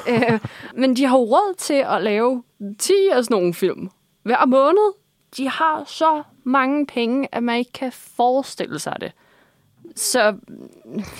øh, 0.09 0.39
men 0.73 0.95
de 0.95 1.05
har 1.05 1.17
jo 1.17 1.23
råd 1.23 1.55
til 1.57 1.85
at 1.87 2.03
lave 2.03 2.43
10 2.79 2.93
af 3.11 3.23
sådan 3.23 3.35
nogle 3.35 3.53
film 3.53 3.89
hver 4.23 4.45
måned. 4.45 4.93
De 5.37 5.49
har 5.49 5.83
så 5.87 6.23
mange 6.43 6.87
penge, 6.87 7.27
at 7.31 7.43
man 7.43 7.59
ikke 7.59 7.71
kan 7.71 7.91
forestille 7.91 8.79
sig 8.79 8.97
det. 9.01 9.11
Så 9.95 10.37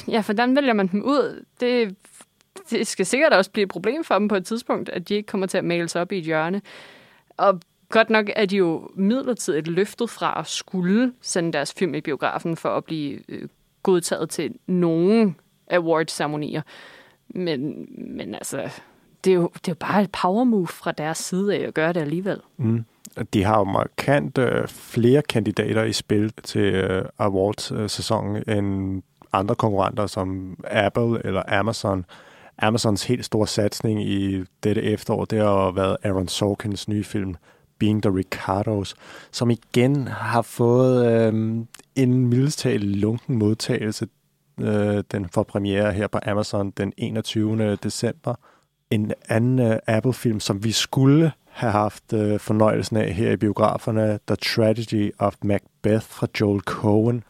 ja, 0.08 0.24
hvordan 0.24 0.56
vælger 0.56 0.74
man 0.74 0.88
dem 0.88 1.04
ud? 1.04 1.46
Det, 1.60 1.96
det 2.70 2.88
skal 2.88 3.06
sikkert 3.06 3.34
også 3.34 3.52
blive 3.52 3.64
et 3.64 3.70
problem 3.70 4.04
for 4.04 4.20
dem 4.20 4.28
på 4.28 4.36
et 4.36 4.46
tidspunkt, 4.46 4.90
at 4.90 5.10
de 5.10 5.16
ikke 5.16 5.28
kommer 5.28 5.48
til 5.48 5.58
at 5.58 5.66
male 5.66 5.90
sig 5.90 6.02
op 6.02 6.12
i 6.12 6.18
et 6.18 6.24
hjørne. 6.24 6.62
Og 7.38 7.60
godt 7.90 8.10
nok 8.10 8.30
er 8.36 8.46
de 8.46 8.56
jo 8.58 8.90
midlertidigt 8.96 9.68
løftet 9.68 10.10
fra 10.10 10.40
at 10.40 10.48
skulle 10.48 11.14
sende 11.22 11.54
deres 11.54 11.74
film 11.74 11.96
i 11.96 12.02
biografen 12.02 12.58
for 12.58 12.70
at 12.70 12.86
blive 12.86 13.20
øh, 13.30 13.50
godtaget 13.88 14.30
til 14.30 14.56
nogen 14.68 15.36
award-ceremonier. 15.72 16.62
Men, 17.30 17.88
men 18.18 18.36
altså, 18.36 18.70
det 19.24 19.32
er, 19.32 19.36
jo, 19.36 19.50
det 19.54 19.68
er 19.68 19.72
jo 19.72 19.76
bare 19.80 20.02
et 20.02 20.12
power 20.12 20.44
move 20.44 20.68
fra 20.68 20.92
deres 20.92 21.18
side 21.18 21.56
af 21.56 21.68
at 21.68 21.74
gøre 21.74 21.94
det 21.94 22.02
alligevel. 22.02 22.40
Mm. 22.58 22.86
De 23.34 23.44
har 23.44 23.58
jo 23.58 23.64
markant 23.64 24.38
øh, 24.38 24.68
flere 24.68 25.22
kandidater 25.22 25.84
i 25.84 25.94
spil 25.94 26.34
til 26.44 26.74
øh, 26.74 27.06
awards-sæsonen 27.20 28.44
end 28.50 29.02
andre 29.34 29.56
konkurrenter 29.56 30.08
som 30.08 30.58
Apple 30.68 31.26
eller 31.26 31.44
Amazon. 31.48 32.06
Amazons 32.58 33.04
helt 33.04 33.26
store 33.26 33.48
satsning 33.48 34.04
i 34.04 34.44
dette 34.64 34.84
efterår, 34.84 35.26
det 35.26 35.40
har 35.40 35.72
været 35.72 35.98
Aaron 36.04 36.28
Sorkins 36.28 36.88
nye 36.88 37.04
film, 37.04 37.36
Being 37.80 38.02
the 38.02 38.12
Ricardos, 38.12 38.96
som 39.32 39.50
igen 39.50 40.08
har 40.08 40.42
fået 40.42 41.06
øh, 41.06 41.34
en 41.96 42.28
mildestalt 42.28 42.84
lunken 42.84 43.38
modtagelse. 43.38 44.08
Øh, 44.60 45.04
den 45.12 45.30
får 45.30 45.44
premiere 45.44 45.94
her 45.94 46.08
på 46.08 46.20
Amazon 46.26 46.72
den 46.72 46.94
21. 46.98 47.76
december. 47.76 48.36
En 48.92 49.14
anden 49.30 49.60
øh, 49.60 49.80
Apple-film, 49.88 50.40
som 50.40 50.64
vi 50.64 50.72
skulle 50.72 51.32
have 51.50 51.72
haft 51.72 52.14
øh, 52.14 52.40
fornøjelsen 52.40 52.98
af 52.98 53.14
her 53.14 53.32
i 53.32 53.38
biograferne, 53.38 54.20
The 54.28 54.36
Tragedy 54.36 55.12
of 55.20 55.36
Macbeth 55.44 56.06
fra 56.06 56.28
Joel 56.42 56.62
Cohen. 56.62 57.24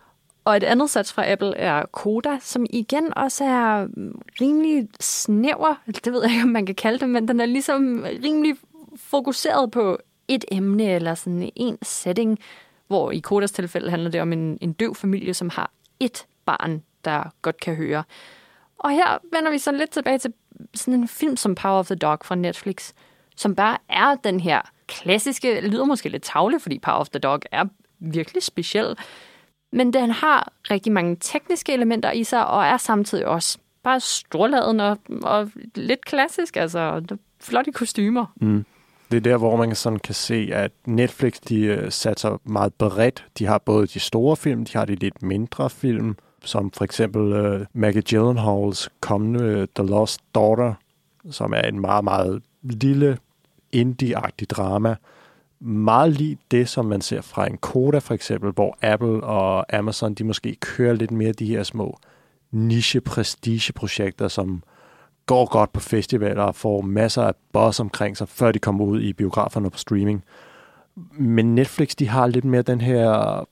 Og 0.46 0.58
et 0.58 0.64
andet 0.64 0.90
sats 0.90 1.14
fra 1.14 1.32
Apple 1.32 1.58
er 1.58 1.86
Koda, 1.92 2.38
som 2.42 2.66
igen 2.70 3.18
også 3.18 3.44
er 3.44 3.86
mm, 3.86 4.22
rimelig 4.42 4.88
snæver. 5.00 5.76
Det 6.06 6.14
ved 6.14 6.22
jeg 6.24 6.32
ikke, 6.32 6.44
om 6.44 6.50
man 6.50 6.66
kan 6.66 6.76
kalde 6.76 7.00
det, 7.00 7.10
men 7.10 7.28
den 7.28 7.40
er 7.40 7.46
ligesom 7.46 8.06
rimelig 8.24 8.56
fokuseret 8.98 9.71
på 9.71 9.98
et 10.28 10.46
emne 10.52 10.92
eller 10.92 11.15
sådan 11.15 11.52
en 11.56 11.78
setting, 11.82 12.40
hvor 12.88 13.12
i 13.12 13.19
Kodas 13.19 13.52
tilfælde 13.52 13.90
handler 13.90 14.10
det 14.10 14.21
om 14.21 14.34
en, 14.34 14.58
en 14.62 14.73
døv 14.73 14.96
familie, 14.96 15.34
som 15.34 15.50
har 15.50 15.71
et 16.00 16.25
barn, 16.46 16.84
der 17.06 17.23
godt 17.42 17.60
kan 17.60 17.75
høre. 17.75 18.04
Og 18.78 18.92
her 18.92 19.17
vender 19.34 19.52
vi 19.52 19.58
så 19.58 19.71
lidt 19.71 19.90
tilbage 19.90 20.17
til 20.17 20.34
sådan 20.73 20.94
en 20.94 21.08
film 21.08 21.38
som 21.38 21.56
Power 21.56 21.80
of 21.80 21.86
the 21.86 21.96
Dog 21.96 22.19
fra 22.23 22.36
Netflix, 22.36 22.94
som 23.36 23.56
bare 23.56 23.78
er 23.90 24.15
den 24.15 24.40
her 24.40 24.62
klassiske, 24.88 25.62
lyder 25.62 25.86
måske 25.86 26.10
lidt 26.10 26.23
tavle, 26.23 26.60
fordi 26.60 26.80
Power 26.80 27.00
of 27.00 27.10
the 27.10 27.19
Dog 27.19 27.42
er 27.52 27.65
virkelig 28.00 28.44
speciel, 28.44 28.98
men 29.71 29.94
den 29.94 30.12
har 30.12 30.54
rigtig 30.71 30.92
mange 30.92 31.17
tekniske 31.19 31.73
elementer 31.73 32.12
i 32.12 32.23
sig, 32.23 32.48
og 32.48 32.65
er 32.65 32.78
samtidig 32.78 33.25
også 33.25 33.58
bare 33.84 34.00
storladen 34.00 34.80
og, 34.80 34.98
og 35.21 35.52
lidt 35.75 36.06
klassisk, 36.06 36.58
altså 36.58 37.02
flotte 37.40 37.71
kostymer. 37.71 38.25
Mm. 38.36 38.65
Det 39.12 39.18
er 39.18 39.22
der, 39.22 39.38
hvor 39.38 39.56
man 39.56 39.76
sådan 39.76 40.00
kan 40.00 40.16
se, 40.16 40.50
at 40.54 40.72
Netflix 40.86 41.34
de 41.50 41.60
øh, 41.62 41.92
satser 41.92 42.38
meget 42.44 42.74
bredt. 42.74 43.26
De 43.38 43.46
har 43.46 43.58
både 43.58 43.88
de 43.88 44.00
store 44.00 44.38
film, 44.38 44.66
de 44.66 44.78
har 44.78 44.86
de 44.86 44.96
lidt 44.96 45.22
mindre 45.22 45.70
film, 45.70 46.16
som 46.44 46.72
for 46.72 46.84
eksempel 46.84 47.22
uh, 47.22 47.62
Maggie 47.74 48.02
Gyllenhaals 48.02 48.90
kommende 49.00 49.62
uh, 49.62 49.68
The 49.76 49.92
Lost 49.92 50.22
Daughter, 50.36 50.74
som 51.32 51.54
er 51.54 51.62
en 51.62 51.80
meget, 51.80 52.04
meget 52.04 52.42
lille 52.64 53.18
indie-agtig 53.72 54.50
drama. 54.50 54.96
meget 55.60 56.14
lige 56.14 56.38
det, 56.52 56.70
som 56.70 56.86
man 56.86 57.02
ser 57.02 57.22
fra 57.22 57.48
en 57.48 57.58
Koda 57.58 58.00
for 58.00 58.14
eksempel, 58.14 58.52
hvor 58.52 58.78
Apple 58.82 59.24
og 59.24 59.78
Amazon, 59.78 60.14
de 60.14 60.24
måske 60.24 60.56
kører 60.56 60.94
lidt 60.94 61.12
mere 61.12 61.32
de 61.32 61.46
her 61.46 61.64
små 61.64 61.98
niche-prestige-projekter, 62.52 64.28
som 64.28 64.64
går 65.28 65.46
godt 65.46 65.73
på 65.73 65.80
festivaler 65.80 66.44
og 66.44 66.56
får 66.56 66.82
masser 66.82 67.23
af 67.23 67.34
buzz 67.54 67.80
omkring 67.80 68.17
sig, 68.17 68.28
før 68.28 68.52
de 68.52 68.60
kommer 68.60 68.86
ud 68.86 69.02
i 69.02 69.13
biograferne 69.13 69.69
på 69.69 69.78
streaming. 69.78 70.23
Men 71.12 71.56
Netflix, 71.56 71.96
de 71.96 72.08
har 72.08 72.28
lidt 72.28 72.46
mere 72.46 72.62
den 72.62 72.82
her... 72.82 73.48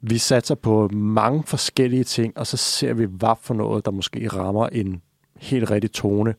Vi 0.00 0.18
satser 0.18 0.54
på 0.54 0.88
mange 0.92 1.42
forskellige 1.46 2.04
ting, 2.04 2.38
og 2.38 2.46
så 2.46 2.56
ser 2.56 2.92
vi, 2.92 3.04
hvad 3.04 3.34
for 3.40 3.54
noget, 3.54 3.84
der 3.84 3.90
måske 3.90 4.28
rammer 4.28 4.66
en 4.66 5.02
helt 5.36 5.70
rigtig 5.70 5.92
tone. 5.92 6.34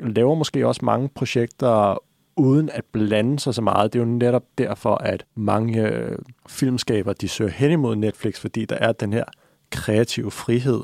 Laver 0.00 0.34
måske 0.34 0.66
også 0.66 0.84
mange 0.84 1.08
projekter 1.08 1.98
uden 2.36 2.70
at 2.72 2.84
blande 2.92 3.38
sig 3.38 3.54
så 3.54 3.62
meget. 3.62 3.92
Det 3.92 3.98
er 3.98 4.04
jo 4.04 4.10
netop 4.10 4.44
derfor, 4.58 4.94
at 4.94 5.24
mange 5.34 5.88
øh, 5.88 6.18
filmskaber, 6.48 7.12
de 7.12 7.28
søger 7.28 7.50
hen 7.50 7.70
imod 7.70 7.96
Netflix, 7.96 8.40
fordi 8.40 8.64
der 8.64 8.76
er 8.76 8.92
den 8.92 9.12
her 9.12 9.24
kreative 9.70 10.30
frihed. 10.30 10.80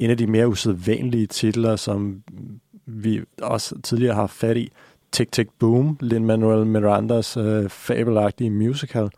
En 0.00 0.10
af 0.10 0.16
de 0.16 0.26
mere 0.26 0.48
usædvanlige 0.48 1.26
titler, 1.26 1.76
som 1.76 2.22
vi 2.86 3.20
også 3.42 3.80
tidligere 3.82 4.14
har 4.14 4.26
fat 4.26 4.56
i, 4.56 4.72
Tick 5.12 5.32
Tick 5.32 5.50
Boom, 5.58 5.98
Lin-Manuel 6.00 6.66
Mirandas 6.66 7.36
øh, 7.36 7.68
fabelagtige 7.68 8.50
musical. 8.50 9.10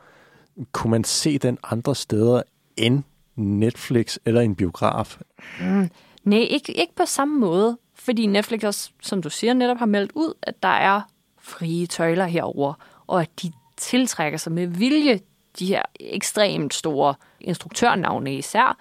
Kunne 0.73 0.91
man 0.91 1.05
se 1.05 1.39
den 1.39 1.59
andre 1.63 1.95
steder 1.95 2.43
end 2.77 3.03
Netflix 3.37 4.17
eller 4.25 4.41
en 4.41 4.55
biograf? 4.55 5.19
Mm, 5.61 5.91
nej, 6.25 6.39
ikke, 6.39 6.73
ikke 6.73 6.95
på 6.97 7.05
samme 7.07 7.39
måde. 7.39 7.79
Fordi 7.95 8.27
Netflix 8.27 8.65
også, 8.65 8.91
som 9.03 9.23
du 9.23 9.31
siger, 9.31 9.55
netop 9.55 9.79
har 9.79 9.87
meldt 9.87 10.13
ud, 10.15 10.35
at 10.43 10.63
der 10.63 10.69
er 10.69 11.01
frie 11.41 11.87
tøjler 11.87 12.27
herover, 12.27 12.75
og 13.07 13.21
at 13.21 13.31
de 13.43 13.53
tiltrækker 13.77 14.39
sig 14.39 14.53
med 14.53 14.67
vilje 14.67 15.21
de 15.59 15.67
her 15.67 15.83
ekstremt 16.01 16.75
store 16.75 17.15
instruktørnavne 17.41 18.35
især, 18.35 18.79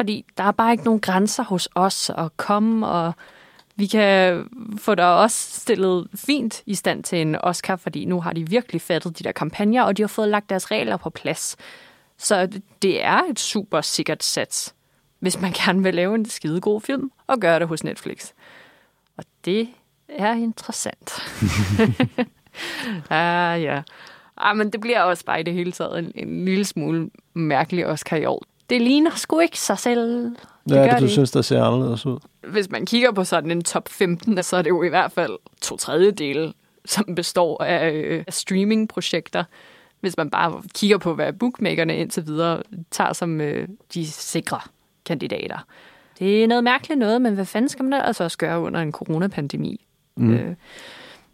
fordi 0.00 0.24
der 0.36 0.44
er 0.44 0.52
bare 0.52 0.72
ikke 0.72 0.84
nogen 0.84 1.00
grænser 1.00 1.42
hos 1.42 1.68
os 1.74 2.10
at 2.18 2.36
komme, 2.36 2.86
og 2.86 3.12
vi 3.76 3.86
kan 3.86 4.44
få 4.78 4.94
dig 4.94 5.14
også 5.14 5.60
stillet 5.60 6.08
fint 6.14 6.62
i 6.66 6.74
stand 6.74 7.02
til 7.04 7.20
en 7.20 7.36
Oscar, 7.36 7.76
fordi 7.76 8.04
nu 8.04 8.20
har 8.20 8.32
de 8.32 8.48
virkelig 8.48 8.80
fattet 8.80 9.18
de 9.18 9.24
der 9.24 9.32
kampagner, 9.32 9.82
og 9.82 9.96
de 9.96 10.02
har 10.02 10.08
fået 10.08 10.28
lagt 10.28 10.50
deres 10.50 10.70
regler 10.70 10.96
på 10.96 11.10
plads. 11.10 11.56
Så 12.18 12.60
det 12.82 13.04
er 13.04 13.22
et 13.30 13.40
super 13.40 13.80
sikkert 13.80 14.22
sats, 14.22 14.74
hvis 15.18 15.40
man 15.40 15.52
gerne 15.52 15.82
vil 15.82 15.94
lave 15.94 16.14
en 16.14 16.28
skide 16.28 16.60
god 16.60 16.80
film, 16.80 17.12
og 17.26 17.40
gøre 17.40 17.58
det 17.58 17.68
hos 17.68 17.84
Netflix. 17.84 18.32
Og 19.16 19.24
det 19.44 19.68
er 20.08 20.32
interessant. 20.32 21.22
ah, 23.10 23.62
ja. 23.62 23.82
Ah, 24.36 24.56
men 24.56 24.70
det 24.70 24.80
bliver 24.80 25.02
også 25.02 25.24
bare 25.24 25.40
i 25.40 25.42
det 25.42 25.54
hele 25.54 25.72
taget 25.72 25.98
en, 25.98 26.12
en 26.14 26.44
lille 26.44 26.64
smule 26.64 27.10
mærkelig 27.34 27.86
Oscar 27.86 28.16
i 28.16 28.24
år. 28.24 28.49
Det 28.70 28.82
ligner 28.82 29.10
sgu 29.14 29.38
ikke 29.38 29.60
sig 29.60 29.78
selv. 29.78 30.24
Det 30.68 30.76
ja, 30.76 30.84
det, 30.84 30.98
du 30.98 31.04
det. 31.04 31.10
synes, 31.10 31.30
der 31.30 31.42
ser 31.42 31.62
anderledes 31.62 32.06
ud. 32.06 32.18
Hvis 32.48 32.70
man 32.70 32.86
kigger 32.86 33.12
på 33.12 33.24
sådan 33.24 33.50
en 33.50 33.64
top 33.64 33.88
15, 33.88 34.42
så 34.42 34.56
er 34.56 34.62
det 34.62 34.70
jo 34.70 34.82
i 34.82 34.88
hvert 34.88 35.12
fald 35.12 35.38
to 35.62 35.76
tredjedele, 35.76 36.52
som 36.84 37.14
består 37.16 37.62
af, 37.62 37.90
øh, 37.90 38.24
af 38.26 38.34
streaming-projekter. 38.34 39.44
Hvis 40.00 40.16
man 40.16 40.30
bare 40.30 40.62
kigger 40.74 40.98
på, 40.98 41.14
hvad 41.14 41.32
bookmakerne 41.32 41.96
indtil 41.96 42.26
videre 42.26 42.62
tager 42.90 43.12
som 43.12 43.40
øh, 43.40 43.68
de 43.94 44.06
sikre 44.06 44.60
kandidater. 45.04 45.58
Det 46.18 46.42
er 46.42 46.46
noget 46.46 46.64
mærkeligt 46.64 46.98
noget, 46.98 47.22
men 47.22 47.34
hvad 47.34 47.44
fanden 47.44 47.68
skal 47.68 47.84
man 47.84 48.00
altså 48.00 48.24
også 48.24 48.38
gøre 48.38 48.60
under 48.60 48.80
en 48.80 48.92
coronapandemi? 48.92 49.86
Mm. 50.16 50.32
Øh, 50.32 50.54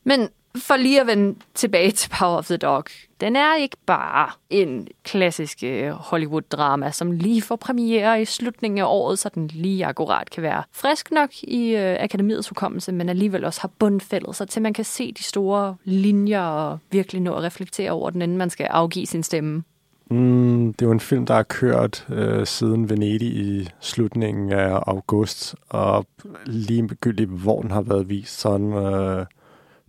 men 0.04 0.28
for 0.56 0.76
lige 0.76 1.00
at 1.00 1.06
vende 1.06 1.38
tilbage 1.54 1.90
til 1.90 2.10
Power 2.18 2.36
of 2.36 2.46
the 2.46 2.56
Dog. 2.56 2.84
Den 3.20 3.36
er 3.36 3.56
ikke 3.56 3.76
bare 3.86 4.30
en 4.50 4.88
klassisk 5.04 5.58
øh, 5.62 5.90
Hollywood-drama, 5.90 6.90
som 6.90 7.10
lige 7.10 7.42
får 7.42 7.56
premiere 7.56 8.22
i 8.22 8.24
slutningen 8.24 8.78
af 8.78 8.84
året, 8.86 9.18
så 9.18 9.28
den 9.34 9.50
lige 9.54 9.86
akkurat 9.86 10.30
kan 10.30 10.42
være 10.42 10.62
frisk 10.72 11.10
nok 11.10 11.30
i 11.42 11.76
øh, 11.76 11.96
akademiets 12.00 12.48
hukommelse, 12.48 12.92
men 12.92 13.08
alligevel 13.08 13.44
også 13.44 13.60
har 13.60 13.70
bundfældet 13.78 14.36
sig 14.36 14.48
til, 14.48 14.62
man 14.62 14.72
kan 14.72 14.84
se 14.84 15.12
de 15.12 15.22
store 15.22 15.76
linjer 15.84 16.40
og 16.40 16.78
virkelig 16.90 17.22
nå 17.22 17.34
at 17.34 17.42
reflektere 17.42 17.90
over 17.90 18.10
den, 18.10 18.22
inden 18.22 18.36
man 18.36 18.50
skal 18.50 18.66
afgive 18.66 19.06
sin 19.06 19.22
stemme. 19.22 19.62
Mm, 20.10 20.74
det 20.74 20.82
er 20.82 20.86
jo 20.86 20.92
en 20.92 21.00
film, 21.00 21.26
der 21.26 21.34
har 21.34 21.42
kørt 21.42 22.06
øh, 22.10 22.46
siden 22.46 22.90
Venedig 22.90 23.28
i 23.28 23.68
slutningen 23.80 24.52
af 24.52 24.80
august, 24.86 25.54
og 25.68 26.06
lige 26.46 26.82
hvor 27.26 27.62
den 27.62 27.70
har 27.70 27.80
været 27.80 28.08
vist, 28.08 28.40
sådan 28.40 28.72
øh, 28.72 29.26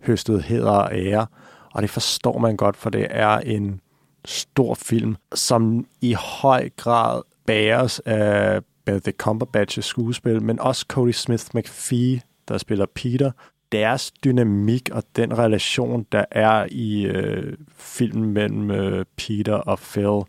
høstet 0.06 0.42
heder 0.42 0.70
og 0.70 0.90
ære. 0.92 1.26
Og 1.74 1.82
det 1.82 1.90
forstår 1.90 2.38
man 2.38 2.56
godt, 2.56 2.76
for 2.76 2.90
det 2.90 3.06
er 3.10 3.38
en 3.38 3.80
stor 4.24 4.74
film, 4.74 5.16
som 5.34 5.86
i 6.00 6.12
høj 6.12 6.68
grad 6.76 7.22
bæres 7.46 8.00
af 8.00 8.62
The 8.86 9.12
Cumberbatches 9.12 9.84
skuespil, 9.84 10.42
men 10.42 10.60
også 10.60 10.86
Cody 10.88 11.10
Smith 11.12 11.44
McPhee, 11.54 12.20
der 12.48 12.58
spiller 12.58 12.86
Peter, 12.94 13.30
deres 13.72 14.10
dynamik 14.24 14.90
og 14.92 15.02
den 15.16 15.38
relation, 15.38 16.06
der 16.12 16.24
er 16.30 16.66
i 16.70 17.06
øh, 17.06 17.56
filmen 17.76 18.32
mellem 18.32 18.70
øh, 18.70 19.04
Peter 19.16 19.54
og 19.54 19.78
Phil, 19.78 20.22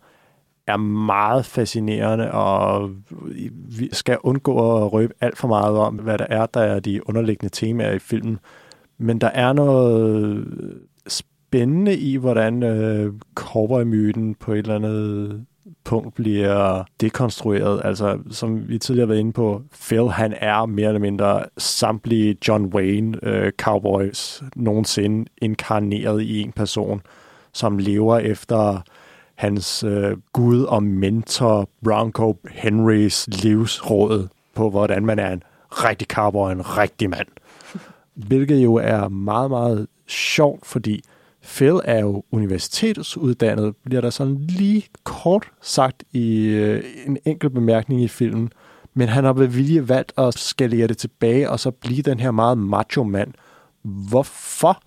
er 0.67 0.77
meget 0.77 1.45
fascinerende, 1.45 2.31
og 2.31 2.91
vi 3.79 3.89
skal 3.91 4.17
undgå 4.23 4.83
at 4.85 4.93
røbe 4.93 5.13
alt 5.21 5.37
for 5.37 5.47
meget 5.47 5.77
om, 5.77 5.95
hvad 5.95 6.17
der 6.17 6.25
er, 6.29 6.45
der 6.45 6.61
er 6.61 6.79
de 6.79 7.09
underliggende 7.09 7.55
temaer 7.55 7.91
i 7.91 7.99
filmen. 7.99 8.39
Men 8.99 9.21
der 9.21 9.27
er 9.27 9.53
noget 9.53 10.47
spændende 11.07 11.97
i, 11.97 12.15
hvordan 12.15 12.63
øh, 12.63 13.13
cowboy-myten 13.35 14.35
på 14.35 14.53
et 14.53 14.57
eller 14.57 14.75
andet 14.75 15.45
punkt 15.83 16.15
bliver 16.15 16.83
dekonstrueret. 17.01 17.81
Altså, 17.83 18.19
som 18.31 18.69
vi 18.69 18.77
tidligere 18.77 19.05
har 19.05 19.13
været 19.13 19.19
inde 19.19 19.33
på, 19.33 19.61
Phil, 19.81 20.09
han 20.09 20.33
er 20.37 20.65
mere 20.65 20.87
eller 20.87 20.99
mindre 20.99 21.43
samtlige 21.57 22.37
John 22.47 22.65
Wayne 22.65 23.17
øh, 23.23 23.51
cowboys 23.51 24.43
nogensinde 24.55 25.29
inkarneret 25.41 26.21
i 26.21 26.41
en 26.41 26.51
person, 26.51 27.01
som 27.53 27.77
lever 27.77 28.17
efter 28.17 28.81
hans 29.35 29.83
øh, 29.83 30.17
gud 30.33 30.63
og 30.63 30.83
mentor 30.83 31.69
Bronco 31.83 32.37
Henrys 32.51 33.27
livsråd 33.43 34.27
på, 34.55 34.69
hvordan 34.69 35.05
man 35.05 35.19
er 35.19 35.33
en 35.33 35.43
rigtig 35.69 36.07
cowboy, 36.07 36.51
en 36.51 36.77
rigtig 36.77 37.09
mand. 37.09 37.27
Hvilket 38.27 38.63
jo 38.63 38.75
er 38.75 39.07
meget, 39.07 39.49
meget 39.49 39.87
sjovt, 40.07 40.65
fordi 40.65 41.03
Phil 41.43 41.79
er 41.85 41.99
jo 41.99 42.23
universitetsuddannet, 42.31 43.75
bliver 43.85 44.01
der 44.01 44.09
sådan 44.09 44.37
lige 44.37 44.83
kort 45.03 45.51
sagt 45.61 46.03
i 46.13 46.45
øh, 46.45 46.83
en 47.07 47.17
enkelt 47.25 47.53
bemærkning 47.53 48.01
i 48.01 48.07
filmen, 48.07 48.49
men 48.93 49.09
han 49.09 49.23
har 49.23 49.33
ved 49.33 49.47
vilje 49.47 49.89
valgt 49.89 50.13
at 50.17 50.33
skalere 50.33 50.87
det 50.87 50.97
tilbage 50.97 51.49
og 51.49 51.59
så 51.59 51.71
blive 51.71 52.01
den 52.01 52.19
her 52.19 52.31
meget 52.31 52.57
macho 52.57 53.03
mand. 53.03 53.33
Hvorfor 53.81 54.81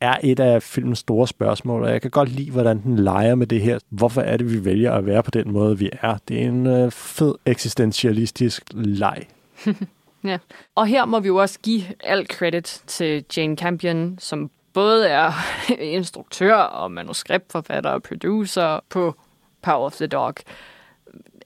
er 0.00 0.16
et 0.22 0.40
af 0.40 0.62
filmens 0.62 0.98
store 0.98 1.28
spørgsmål, 1.28 1.82
og 1.82 1.90
jeg 1.90 2.02
kan 2.02 2.10
godt 2.10 2.28
lide, 2.28 2.50
hvordan 2.50 2.82
den 2.82 2.98
leger 2.98 3.34
med 3.34 3.46
det 3.46 3.60
her. 3.60 3.78
Hvorfor 3.88 4.20
er 4.20 4.36
det, 4.36 4.52
vi 4.52 4.64
vælger 4.64 4.92
at 4.92 5.06
være 5.06 5.22
på 5.22 5.30
den 5.30 5.52
måde, 5.52 5.78
vi 5.78 5.90
er? 6.02 6.16
Det 6.28 6.42
er 6.42 6.48
en 6.48 6.66
øh, 6.66 6.90
fed 6.90 7.34
eksistentialistisk 7.46 8.62
leg. 8.74 9.26
ja, 10.24 10.38
og 10.74 10.86
her 10.86 11.04
må 11.04 11.20
vi 11.20 11.28
jo 11.28 11.36
også 11.36 11.58
give 11.60 11.82
alt 12.00 12.32
credit 12.32 12.82
til 12.86 13.24
Jane 13.36 13.56
Campion, 13.56 14.18
som 14.18 14.50
både 14.72 15.08
er 15.08 15.32
instruktør 15.96 16.54
og 16.54 16.92
manuskriptforfatter 16.92 17.90
og 17.90 18.02
producer 18.02 18.80
på 18.88 19.14
Power 19.62 19.86
of 19.86 19.96
the 19.96 20.06
Dog. 20.06 20.34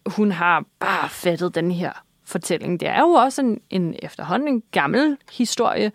Hun 0.07 0.33
har 0.33 0.65
bare 0.81 1.09
fattet 1.09 1.55
den 1.55 1.71
her 1.71 1.93
fortælling. 2.25 2.81
Det 2.81 2.89
er 2.89 3.01
jo 3.01 3.09
også 3.09 3.43
en, 3.43 3.61
en 3.71 3.95
efterhånden 4.03 4.49
en 4.49 4.63
gammel 4.71 5.17
historie. 5.33 5.93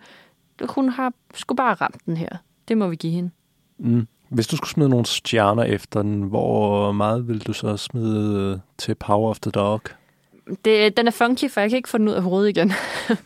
Hun 0.68 0.88
har 0.88 1.12
sgu 1.34 1.54
bare 1.54 1.74
ramt 1.74 2.06
den 2.06 2.16
her. 2.16 2.36
Det 2.68 2.78
må 2.78 2.86
vi 2.86 2.96
give 2.96 3.12
hende. 3.12 3.30
Mm. 3.78 4.06
Hvis 4.28 4.46
du 4.46 4.56
skulle 4.56 4.70
smide 4.70 4.88
nogle 4.88 5.06
stjerner 5.06 5.62
efter 5.62 6.02
den, 6.02 6.22
hvor 6.22 6.92
meget 6.92 7.28
vil 7.28 7.46
du 7.46 7.52
så 7.52 7.76
smide 7.76 8.60
til 8.78 8.94
Power 8.94 9.30
of 9.30 9.40
the 9.40 9.50
Dog? 9.50 9.80
Det, 10.64 10.96
den 10.96 11.06
er 11.06 11.10
funky, 11.10 11.50
for 11.50 11.60
jeg 11.60 11.70
kan 11.70 11.76
ikke 11.76 11.88
få 11.88 11.98
den 11.98 12.08
ud 12.08 12.14
af 12.14 12.22
hovedet 12.22 12.48
igen. 12.48 12.72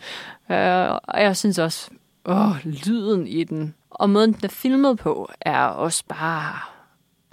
Øh, 0.50 0.90
og 1.04 1.22
jeg 1.22 1.36
synes 1.36 1.58
også, 1.58 1.90
åh, 2.24 2.56
lyden 2.64 3.26
i 3.26 3.44
den 3.44 3.74
og 3.90 4.10
måden, 4.10 4.32
den 4.32 4.44
er 4.44 4.48
filmet 4.48 4.98
på, 4.98 5.30
er 5.40 5.62
også 5.62 6.04
bare... 6.08 6.58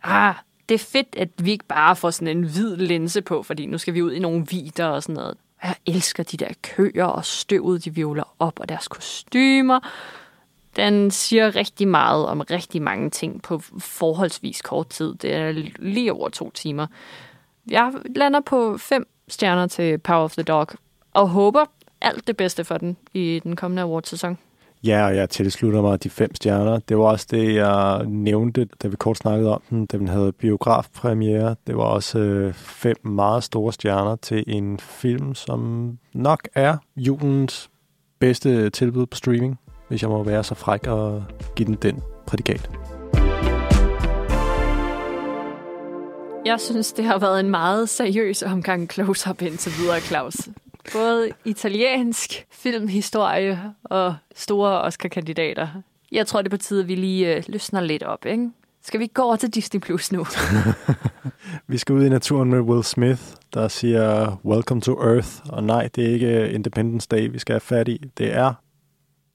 Ah, 0.03 0.35
det 0.69 0.75
er 0.75 0.79
fedt, 0.79 1.15
at 1.17 1.29
vi 1.37 1.51
ikke 1.51 1.65
bare 1.65 1.95
får 1.95 2.11
sådan 2.11 2.37
en 2.37 2.43
hvid 2.43 2.75
linse 2.75 3.21
på, 3.21 3.43
fordi 3.43 3.65
nu 3.65 3.77
skal 3.77 3.93
vi 3.93 4.01
ud 4.01 4.11
i 4.11 4.19
nogle 4.19 4.45
vider 4.49 4.85
og 4.85 5.03
sådan 5.03 5.15
noget. 5.15 5.37
Jeg 5.63 5.75
elsker 5.85 6.23
de 6.23 6.37
der 6.37 6.47
køer 6.61 7.05
og 7.05 7.25
støvet, 7.25 7.85
de 7.85 7.95
violer 7.95 8.35
op, 8.39 8.59
og 8.59 8.69
deres 8.69 8.87
kostymer. 8.87 9.79
Den 10.75 11.11
siger 11.11 11.55
rigtig 11.55 11.87
meget 11.87 12.25
om 12.25 12.41
rigtig 12.41 12.81
mange 12.81 13.09
ting 13.09 13.41
på 13.41 13.59
forholdsvis 13.79 14.61
kort 14.61 14.89
tid. 14.89 15.15
Det 15.15 15.33
er 15.33 15.51
lige 15.79 16.13
over 16.13 16.29
to 16.29 16.51
timer. 16.51 16.87
Jeg 17.69 17.93
lander 18.15 18.39
på 18.39 18.77
fem 18.77 19.07
stjerner 19.33 19.67
til 19.67 19.97
Power 19.97 20.23
of 20.23 20.33
the 20.33 20.43
Dog, 20.43 20.67
og 21.13 21.29
håber 21.29 21.65
alt 22.01 22.27
det 22.27 22.37
bedste 22.37 22.63
for 22.63 22.77
den 22.77 22.97
i 23.13 23.41
den 23.43 23.55
kommende 23.55 23.81
awardsæson. 23.81 24.37
Ja, 24.83 25.05
og 25.05 25.15
jeg 25.15 25.29
tilslutter 25.29 25.81
mig 25.81 26.03
de 26.03 26.09
fem 26.09 26.35
stjerner. 26.35 26.79
Det 26.79 26.97
var 26.97 27.03
også 27.03 27.27
det, 27.31 27.55
jeg 27.55 28.05
nævnte, 28.07 28.67
da 28.83 28.87
vi 28.87 28.95
kort 28.95 29.17
snakkede 29.17 29.53
om 29.53 29.61
den, 29.69 29.85
da 29.85 29.97
den 29.97 30.07
havde 30.07 30.31
biografpremiere. 30.31 31.55
Det 31.67 31.77
var 31.77 31.83
også 31.83 32.19
øh, 32.19 32.53
fem 32.53 32.95
meget 33.03 33.43
store 33.43 33.73
stjerner 33.73 34.15
til 34.15 34.43
en 34.47 34.79
film, 34.79 35.35
som 35.35 35.91
nok 36.13 36.47
er 36.55 36.77
julens 36.95 37.69
bedste 38.19 38.69
tilbud 38.69 39.05
på 39.05 39.17
streaming, 39.17 39.59
hvis 39.87 40.01
jeg 40.01 40.09
må 40.09 40.23
være 40.23 40.43
så 40.43 40.55
fræk 40.55 40.87
og 40.87 41.23
give 41.55 41.65
den 41.65 41.75
den 41.75 42.01
prædikat. 42.27 42.69
Jeg 46.45 46.59
synes, 46.59 46.93
det 46.93 47.05
har 47.05 47.19
været 47.19 47.39
en 47.39 47.49
meget 47.49 47.89
seriøs 47.89 48.43
omgang 48.43 48.91
close-up 48.91 49.41
indtil 49.41 49.71
videre, 49.79 49.99
Claus. 49.99 50.35
Både 50.93 51.29
italiensk 51.45 52.45
filmhistorie 52.51 53.73
og 53.83 54.15
store 54.35 54.81
Oscar-kandidater. 54.81 55.67
Jeg 56.11 56.27
tror, 56.27 56.41
det 56.41 56.47
er 56.47 56.57
på 56.57 56.63
tide, 56.63 56.81
at 56.81 56.87
vi 56.87 56.95
lige 56.95 57.35
øh, 57.35 57.43
løsner 57.47 57.81
lidt 57.81 58.03
op, 58.03 58.25
ikke? 58.25 58.49
Skal 58.81 58.99
vi 58.99 59.07
gå 59.07 59.21
over 59.21 59.35
til 59.35 59.49
Disney 59.49 59.81
Plus 59.81 60.11
nu? 60.11 60.25
Vi 61.67 61.77
skal 61.77 61.95
ud 61.95 62.05
i 62.05 62.09
naturen 62.09 62.49
med 62.49 62.59
Will 62.59 62.83
Smith, 62.83 63.21
der 63.53 63.67
siger 63.67 64.37
Welcome 64.45 64.81
to 64.81 65.01
Earth. 65.01 65.29
Og 65.49 65.63
nej, 65.63 65.89
det 65.95 66.05
er 66.05 66.13
ikke 66.13 66.27
øh, 66.27 66.53
Independence 66.53 67.07
Day, 67.11 67.31
vi 67.31 67.39
skal 67.39 67.53
have 67.53 67.61
fat 67.61 67.87
i. 67.87 68.01
Det 68.17 68.33
er 68.35 68.53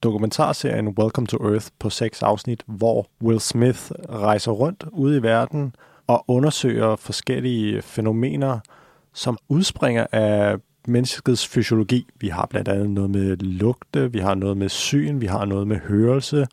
dokumentarserien 0.03 0.87
Welcome 0.87 1.27
to 1.27 1.37
Earth 1.51 1.67
på 1.79 1.89
seks 1.89 2.23
afsnit, 2.23 2.63
hvor 2.65 3.07
Will 3.23 3.39
Smith 3.39 3.91
rejser 4.09 4.51
rundt 4.51 4.85
ude 4.91 5.17
i 5.17 5.21
verden 5.21 5.73
og 6.09 6.25
undersøger 6.27 6.95
forskellige 6.95 7.81
fænomener, 7.81 8.59
som 9.13 9.37
udspringer 9.49 10.07
af 10.11 10.57
menneskets 10.87 11.47
fysiologi. 11.47 12.07
Vi 12.15 12.27
har 12.27 12.47
blandt 12.49 12.67
andet 12.67 12.89
noget 12.89 13.09
med 13.09 13.37
lugte, 13.37 14.11
vi 14.11 14.19
har 14.19 14.35
noget 14.35 14.57
med 14.57 14.69
syn, 14.69 15.21
vi 15.21 15.25
har 15.25 15.45
noget 15.45 15.67
med 15.67 15.77
hørelse, 15.77 16.47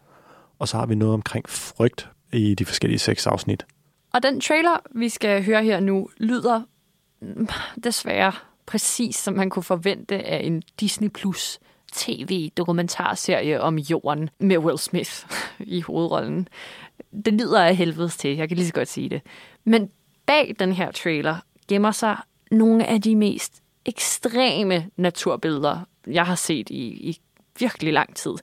og 0.59 0.68
så 0.68 0.76
har 0.76 0.86
vi 0.86 0.94
noget 0.94 1.14
omkring 1.14 1.48
frygt 1.48 2.09
i 2.32 2.54
de 2.54 2.64
forskellige 2.64 2.98
seks 2.98 3.26
afsnit. 3.26 3.66
Og 4.12 4.22
den 4.22 4.40
trailer, 4.40 4.76
vi 4.94 5.09
skal 5.09 5.44
høre 5.44 5.64
her 5.64 5.80
nu, 5.80 6.09
lyder 6.16 6.62
desværre 7.84 8.32
præcis 8.66 9.16
som 9.16 9.34
man 9.34 9.50
kunne 9.50 9.62
forvente 9.62 10.26
af 10.26 10.40
en 10.44 10.62
Disney 10.80 11.09
Plus 11.09 11.59
tv-dokumentarserie 11.93 13.61
om 13.61 13.78
jorden 13.78 14.30
med 14.39 14.59
Will 14.59 14.78
Smith 14.78 15.26
i 15.76 15.80
hovedrollen. 15.80 16.49
Det 17.24 17.32
lyder 17.32 17.64
af 17.64 17.76
helvedes 17.76 18.16
til, 18.16 18.37
jeg 18.37 18.49
kan 18.49 18.57
lige 18.57 18.66
så 18.66 18.72
godt 18.72 18.89
sige 18.89 19.09
det. 19.09 19.22
Men 19.64 19.91
bag 20.26 20.57
den 20.59 20.72
her 20.72 20.91
trailer 20.91 21.37
gemmer 21.68 21.91
sig 21.91 22.16
nogle 22.51 22.87
af 22.87 23.03
de 23.03 23.16
mest 23.16 23.62
ekstreme 23.84 24.91
naturbilleder, 24.97 25.80
jeg 26.07 26.26
har 26.26 26.34
set 26.34 26.70
i, 26.70 26.87
i 26.87 27.20
virkelig 27.59 27.93
lang 27.93 28.16
tid. 28.16 28.34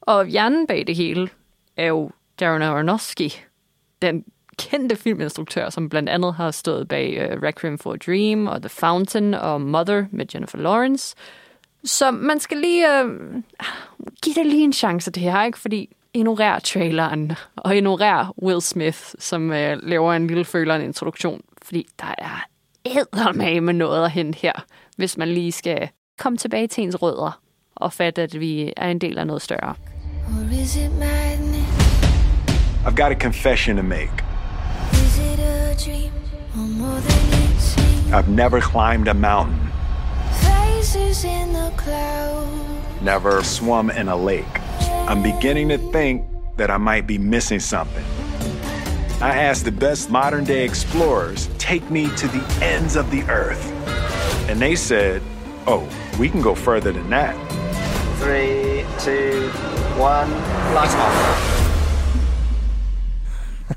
Og 0.00 0.26
hjernen 0.26 0.66
bag 0.66 0.86
det 0.86 0.96
hele 0.96 1.28
er 1.76 1.86
jo 1.86 2.10
Darren 2.40 2.62
Aronofsky, 2.62 3.30
den 4.02 4.24
kendte 4.58 4.96
filminstruktør, 4.96 5.70
som 5.70 5.88
blandt 5.88 6.08
andet 6.08 6.34
har 6.34 6.50
stået 6.50 6.88
bag 6.88 7.32
uh, 7.32 7.42
Requiem 7.42 7.78
for 7.78 7.92
a 7.92 7.96
Dream 7.96 8.46
og 8.46 8.62
The 8.62 8.68
Fountain 8.68 9.34
og 9.34 9.60
Mother 9.60 10.04
med 10.10 10.26
Jennifer 10.34 10.58
Lawrence. 10.58 11.16
Så 11.84 12.10
man 12.10 12.40
skal 12.40 12.58
lige 12.58 13.04
uh, 13.04 13.10
give 14.22 14.34
det 14.34 14.46
lige 14.46 14.64
en 14.64 14.72
chance 14.72 15.10
det 15.10 15.22
her, 15.22 15.42
ikke? 15.44 15.58
Fordi 15.58 15.96
ignorer 16.14 16.58
traileren 16.58 17.32
og 17.56 17.76
ignorer 17.76 18.34
Will 18.42 18.60
Smith, 18.62 18.98
som 19.18 19.42
uh, 19.50 19.72
laver 19.82 20.12
en 20.14 20.26
lille 20.26 20.44
følende 20.44 20.84
introduktion, 20.84 21.40
fordi 21.62 21.86
der 22.00 22.14
er 22.18 22.44
eddermame 22.84 23.60
med 23.60 23.74
noget 23.74 24.04
at 24.04 24.10
hente 24.10 24.38
her, 24.38 24.52
hvis 24.96 25.16
man 25.16 25.28
lige 25.28 25.52
skal 25.52 25.88
komme 26.18 26.38
tilbage 26.38 26.66
til 26.66 26.84
ens 26.84 27.02
rødder 27.02 27.40
og 27.74 27.92
fatte, 27.92 28.22
at 28.22 28.40
vi 28.40 28.72
er 28.76 28.88
en 28.88 28.98
del 28.98 29.18
af 29.18 29.26
noget 29.26 29.42
større. 29.42 29.74
Or 30.28 30.62
is 30.62 30.76
it 30.76 30.92
madness? 30.98 31.70
I've 32.86 32.96
got 32.96 33.12
a 33.12 33.18
confession 33.20 33.76
to 33.76 33.82
make. 33.82 34.12
Is 34.92 35.18
it 35.18 35.38
a 35.40 35.74
dream 35.84 36.12
or 36.54 36.66
more 36.82 37.00
than 37.00 37.22
it 37.42 37.60
seems? 37.60 38.12
I've 38.12 38.30
never 38.30 38.60
climbed 38.60 39.08
a 39.08 39.14
mountain, 39.14 39.60
Faces 40.32 41.24
in 41.24 41.48
the. 41.54 41.69
Never 43.02 43.42
swum 43.42 43.90
in 43.90 44.08
a 44.08 44.16
lake. 44.16 44.46
I'm 45.08 45.22
beginning 45.22 45.68
to 45.70 45.78
think 45.92 46.24
that 46.56 46.70
I 46.70 46.76
might 46.76 47.06
be 47.06 47.18
missing 47.18 47.60
something. 47.60 48.04
I 49.20 49.36
asked 49.36 49.64
the 49.64 49.72
best 49.72 50.10
modern 50.10 50.44
day 50.44 50.64
explorers, 50.64 51.48
take 51.58 51.90
me 51.90 52.08
to 52.16 52.28
the 52.28 52.42
ends 52.62 52.96
of 52.96 53.10
the 53.10 53.22
earth. 53.24 53.72
And 54.48 54.60
they 54.60 54.76
said, 54.76 55.22
oh, 55.66 55.88
we 56.18 56.28
can 56.28 56.42
go 56.42 56.54
further 56.54 56.92
than 56.92 57.08
that. 57.10 57.34
Three, 58.18 58.84
two, 58.98 59.48
one, 59.98 60.30
lights 60.74 60.94
off. 60.94 61.56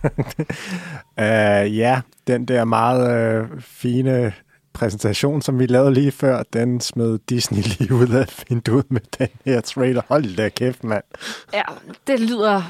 Uh, 1.16 1.66
ja, 1.68 2.02
den 2.28 2.46
der 2.46 2.66
meget 2.66 3.00
uh, 3.00 3.60
fine 3.60 4.34
præsentation, 4.74 5.42
som 5.42 5.60
vi 5.60 5.66
lavede 5.66 5.94
lige 5.94 6.12
før, 6.12 6.44
den 6.44 6.82
smed 6.82 7.20
Disney 7.30 7.62
lige 7.80 7.94
ud 7.94 8.10
af 8.10 8.44
vinduet 8.50 8.92
med 8.92 9.02
den 9.20 9.28
her 9.46 9.62
trailer. 9.62 10.02
Hold 10.08 10.36
da 10.36 10.50
kæft, 10.50 10.84
mand. 10.84 11.04
Ja, 11.54 11.64
det 12.08 12.20
lyder, 12.20 12.62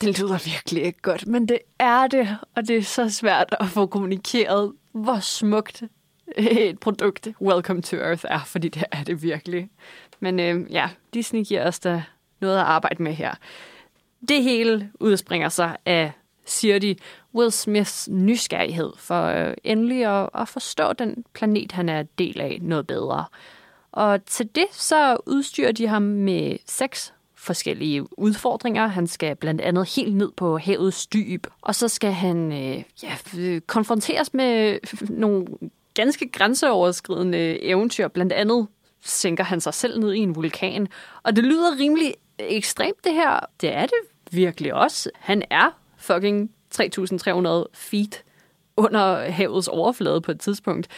det 0.00 0.18
lyder 0.18 0.38
virkelig 0.44 0.82
ikke 0.82 1.02
godt, 1.02 1.26
men 1.26 1.48
det 1.48 1.58
er 1.78 2.06
det, 2.06 2.36
og 2.54 2.68
det 2.68 2.76
er 2.76 2.82
så 2.82 3.10
svært 3.10 3.54
at 3.60 3.68
få 3.68 3.86
kommunikeret, 3.86 4.72
hvor 4.92 5.18
smukt 5.20 5.82
et 6.36 6.78
produkt 6.78 7.28
Welcome 7.40 7.82
to 7.82 7.96
Earth 7.96 8.24
er, 8.28 8.40
fordi 8.46 8.68
det 8.68 8.84
er 8.92 9.04
det 9.04 9.22
virkelig. 9.22 9.68
Men 10.20 10.40
øh, 10.40 10.72
ja, 10.72 10.88
Disney 11.14 11.44
giver 11.44 11.68
os 11.68 11.78
da 11.78 12.02
noget 12.40 12.58
at 12.58 12.64
arbejde 12.64 13.02
med 13.02 13.12
her. 13.12 13.34
Det 14.28 14.42
hele 14.42 14.90
udspringer 15.00 15.48
sig 15.48 15.76
af, 15.86 16.12
siger 16.46 16.78
de, 16.78 16.96
Will 17.34 17.52
Smiths 17.52 18.08
nysgerrighed 18.08 18.92
for 18.96 19.24
øh, 19.24 19.54
endelig 19.64 20.22
at, 20.22 20.30
at 20.34 20.48
forstå 20.48 20.92
den 20.92 21.24
planet, 21.32 21.72
han 21.72 21.88
er 21.88 22.02
del 22.02 22.40
af 22.40 22.58
noget 22.62 22.86
bedre. 22.86 23.24
Og 23.92 24.24
til 24.24 24.48
det 24.54 24.66
så 24.72 25.16
udstyrer 25.26 25.72
de 25.72 25.86
ham 25.86 26.02
med 26.02 26.56
seks 26.66 27.14
forskellige 27.34 28.18
udfordringer. 28.18 28.86
Han 28.86 29.06
skal 29.06 29.36
blandt 29.36 29.60
andet 29.60 29.94
helt 29.96 30.16
ned 30.16 30.32
på 30.36 30.58
havets 30.58 31.06
dyb, 31.06 31.46
og 31.62 31.74
så 31.74 31.88
skal 31.88 32.12
han 32.12 32.52
øh, 32.52 32.82
ja, 33.02 33.16
øh, 33.38 33.60
konfronteres 33.60 34.34
med 34.34 34.78
nogle 35.08 35.46
ganske 35.94 36.28
grænseoverskridende 36.28 37.62
eventyr. 37.62 38.08
Blandt 38.08 38.32
andet 38.32 38.66
sænker 39.00 39.44
han 39.44 39.60
sig 39.60 39.74
selv 39.74 40.00
ned 40.00 40.12
i 40.12 40.18
en 40.18 40.36
vulkan. 40.36 40.88
Og 41.22 41.36
det 41.36 41.44
lyder 41.44 41.78
rimelig 41.78 42.14
ekstremt, 42.38 43.04
det 43.04 43.12
her. 43.12 43.40
Det 43.60 43.74
er 43.74 43.86
det 43.86 43.98
virkelig 44.30 44.74
også. 44.74 45.10
Han 45.18 45.42
er 45.50 45.70
fucking 46.04 46.50
3.300 46.74 47.64
feet 47.74 48.24
under 48.76 49.30
havets 49.30 49.68
overflade 49.68 50.20
på 50.20 50.30
et 50.30 50.40
tidspunkt. 50.40 50.88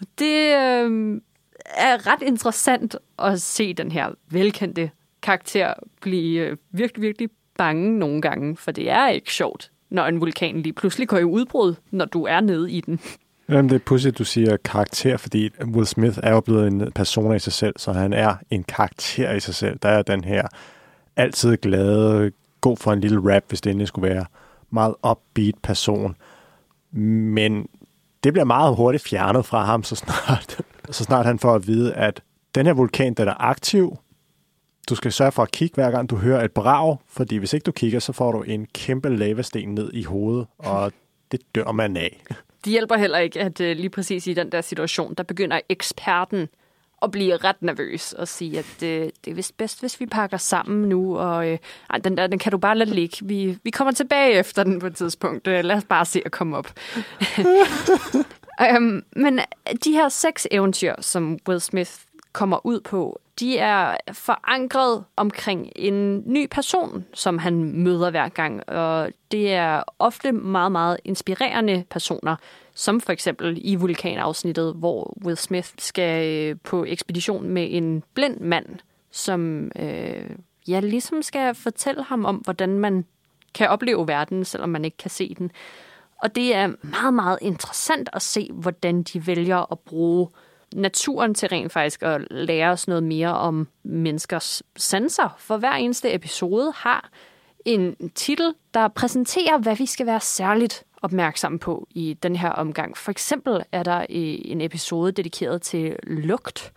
Og 0.00 0.06
det 0.18 0.46
øh, 0.46 1.20
er 1.76 2.06
ret 2.06 2.22
interessant 2.22 2.96
at 3.18 3.42
se 3.42 3.74
den 3.74 3.92
her 3.92 4.10
velkendte 4.30 4.90
karakter 5.22 5.74
blive 6.00 6.40
øh, 6.40 6.56
virkelig, 6.70 7.02
virkelig 7.02 7.28
bange 7.58 7.98
nogle 7.98 8.22
gange, 8.22 8.56
for 8.56 8.70
det 8.70 8.90
er 8.90 9.08
ikke 9.08 9.32
sjovt, 9.32 9.70
når 9.90 10.04
en 10.04 10.20
vulkan 10.20 10.62
lige 10.62 10.72
pludselig 10.72 11.08
går 11.08 11.18
i 11.18 11.24
udbrud, 11.24 11.74
når 11.90 12.04
du 12.04 12.24
er 12.24 12.40
nede 12.40 12.70
i 12.70 12.80
den. 12.80 13.00
Jamen, 13.48 13.68
det 13.68 13.74
er 13.74 13.84
pudsigt, 13.86 14.18
du 14.18 14.24
siger 14.24 14.56
karakter, 14.56 15.16
fordi 15.16 15.50
Will 15.64 15.86
Smith 15.86 16.18
er 16.22 16.32
jo 16.32 16.40
blevet 16.40 16.66
en 16.66 16.92
person 16.92 17.36
i 17.36 17.38
sig 17.38 17.52
selv, 17.52 17.74
så 17.76 17.92
han 17.92 18.12
er 18.12 18.34
en 18.50 18.64
karakter 18.64 19.32
i 19.32 19.40
sig 19.40 19.54
selv. 19.54 19.78
Der 19.82 19.88
er 19.88 20.02
den 20.02 20.24
her 20.24 20.46
altid 21.16 21.56
glade, 21.56 22.32
god 22.60 22.76
for 22.76 22.92
en 22.92 23.00
lille 23.00 23.34
rap, 23.34 23.42
hvis 23.48 23.60
det 23.60 23.70
endelig 23.70 23.88
skulle 23.88 24.08
være, 24.08 24.24
meget 24.76 24.94
upbeat 25.10 25.54
person. 25.62 26.16
Men 26.90 27.68
det 28.24 28.32
bliver 28.32 28.44
meget 28.44 28.76
hurtigt 28.76 29.04
fjernet 29.08 29.46
fra 29.46 29.64
ham, 29.64 29.82
så 29.82 29.96
snart, 29.96 30.60
så 30.90 31.04
snart 31.04 31.26
han 31.26 31.38
får 31.38 31.54
at 31.54 31.66
vide, 31.66 31.94
at 31.94 32.22
den 32.54 32.66
her 32.66 32.72
vulkan, 32.72 33.14
den 33.14 33.28
er 33.28 33.42
aktiv. 33.42 33.96
Du 34.88 34.94
skal 34.94 35.12
sørge 35.12 35.32
for 35.32 35.42
at 35.42 35.50
kigge, 35.50 35.74
hver 35.74 35.90
gang 35.90 36.10
du 36.10 36.16
hører 36.16 36.44
et 36.44 36.52
brag, 36.52 36.96
fordi 37.08 37.36
hvis 37.36 37.52
ikke 37.52 37.64
du 37.64 37.72
kigger, 37.72 37.98
så 37.98 38.12
får 38.12 38.32
du 38.32 38.42
en 38.42 38.66
kæmpe 38.74 39.16
lavasten 39.16 39.74
ned 39.74 39.90
i 39.92 40.02
hovedet, 40.02 40.46
og 40.58 40.92
det 41.32 41.40
dør 41.54 41.72
man 41.72 41.96
af. 41.96 42.22
Det 42.64 42.70
hjælper 42.70 42.96
heller 42.96 43.18
ikke, 43.18 43.40
at 43.40 43.60
øh, 43.60 43.76
lige 43.76 43.90
præcis 43.90 44.26
i 44.26 44.34
den 44.34 44.52
der 44.52 44.60
situation, 44.60 45.14
der 45.14 45.22
begynder 45.22 45.60
eksperten 45.68 46.48
at 47.02 47.10
blive 47.10 47.36
ret 47.36 47.62
nervøs 47.62 48.12
og 48.12 48.28
sige, 48.28 48.58
at 48.58 48.82
øh, 48.82 49.10
det 49.24 49.30
er 49.30 49.34
vist 49.34 49.56
bedst, 49.56 49.80
hvis 49.80 50.00
vi 50.00 50.06
pakker 50.06 50.36
sammen 50.36 50.88
nu, 50.88 51.18
og 51.18 51.48
øh, 51.48 51.58
ej, 51.90 51.98
den 51.98 52.16
der, 52.16 52.26
den 52.26 52.38
kan 52.38 52.52
du 52.52 52.58
bare 52.58 52.78
lade 52.78 52.90
ligge. 52.90 53.16
Vi, 53.22 53.58
vi 53.62 53.70
kommer 53.70 53.92
tilbage 53.92 54.32
efter 54.32 54.64
den 54.64 54.80
på 54.80 54.86
et 54.86 54.96
tidspunkt. 54.96 55.46
Øh, 55.46 55.64
lad 55.64 55.76
os 55.76 55.84
bare 55.84 56.04
se 56.04 56.22
at 56.24 56.32
komme 56.32 56.56
op. 56.56 56.72
um, 58.76 59.02
men 59.22 59.40
de 59.84 59.92
her 59.92 60.08
seks 60.08 60.48
eventyr, 60.50 60.94
som 61.00 61.38
Will 61.48 61.60
Smith 61.60 61.92
kommer 62.32 62.66
ud 62.66 62.80
på, 62.80 63.20
de 63.40 63.58
er 63.58 63.96
forankret 64.12 65.04
omkring 65.16 65.72
en 65.76 66.22
ny 66.26 66.48
person, 66.50 67.04
som 67.14 67.38
han 67.38 67.72
møder 67.82 68.10
hver 68.10 68.28
gang. 68.28 68.68
Og 68.68 69.10
det 69.30 69.52
er 69.52 69.82
ofte 69.98 70.32
meget, 70.32 70.72
meget 70.72 70.96
inspirerende 71.04 71.84
personer, 71.90 72.36
som 72.74 73.00
for 73.00 73.12
eksempel 73.12 73.58
i 73.60 73.74
vulkanafsnittet, 73.74 74.74
hvor 74.74 75.16
Will 75.24 75.36
Smith 75.36 75.68
skal 75.78 76.28
øh, 76.28 76.56
på 76.64 76.84
ekspedition 76.84 77.48
med 77.48 77.66
en 77.70 78.02
blind 78.14 78.40
mand, 78.40 78.66
som 79.10 79.70
øh, 79.76 80.30
ja, 80.68 80.80
ligesom 80.80 81.22
skal 81.22 81.54
fortælle 81.54 82.02
ham 82.02 82.24
om, 82.24 82.36
hvordan 82.36 82.78
man 82.78 83.04
kan 83.54 83.68
opleve 83.68 84.08
verden, 84.08 84.44
selvom 84.44 84.68
man 84.68 84.84
ikke 84.84 84.96
kan 84.96 85.10
se 85.10 85.34
den. 85.38 85.50
Og 86.22 86.34
det 86.34 86.54
er 86.54 86.72
meget, 86.82 87.14
meget 87.14 87.38
interessant 87.42 88.08
at 88.12 88.22
se, 88.22 88.50
hvordan 88.52 89.02
de 89.02 89.26
vælger 89.26 89.72
at 89.72 89.78
bruge 89.78 90.28
naturen 90.74 91.34
til 91.34 91.48
rent 91.48 91.72
faktisk 91.72 92.02
at 92.02 92.20
lære 92.30 92.70
os 92.70 92.88
noget 92.88 93.02
mere 93.02 93.34
om 93.36 93.68
menneskers 93.82 94.62
sanser. 94.76 95.36
For 95.38 95.56
hver 95.56 95.72
eneste 95.72 96.14
episode 96.14 96.72
har 96.76 97.10
en 97.64 98.10
titel, 98.14 98.54
der 98.74 98.88
præsenterer, 98.88 99.58
hvad 99.58 99.76
vi 99.76 99.86
skal 99.86 100.06
være 100.06 100.20
særligt 100.20 100.84
opmærksom 101.02 101.58
på 101.58 101.86
i 101.90 102.16
den 102.22 102.36
her 102.36 102.50
omgang. 102.50 102.96
For 102.96 103.10
eksempel 103.10 103.62
er 103.72 103.82
der 103.82 103.98
øh, 104.00 104.38
en 104.44 104.60
episode 104.60 105.12
dedikeret 105.12 105.62
til 105.62 105.96
lugt, 106.02 106.72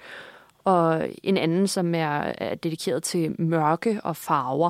og 0.63 1.07
en 1.23 1.37
anden, 1.37 1.67
som 1.67 1.95
er, 1.95 2.33
dedikeret 2.63 3.03
til 3.03 3.35
mørke 3.41 4.01
og 4.03 4.15
farver. 4.15 4.69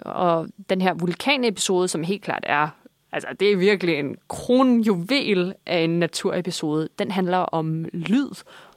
Og 0.00 0.48
den 0.70 0.80
her 0.80 0.94
vulkanepisode, 0.94 1.88
som 1.88 2.02
helt 2.02 2.22
klart 2.22 2.44
er, 2.46 2.68
altså 3.16 3.28
det 3.40 3.52
er 3.52 3.56
virkelig 3.56 3.98
en 3.98 4.16
kronjuvel 4.28 5.54
af 5.66 5.78
en 5.78 5.98
naturepisode. 5.98 6.88
Den 6.98 7.10
handler 7.10 7.38
om 7.38 7.84
lyd, 7.92 8.30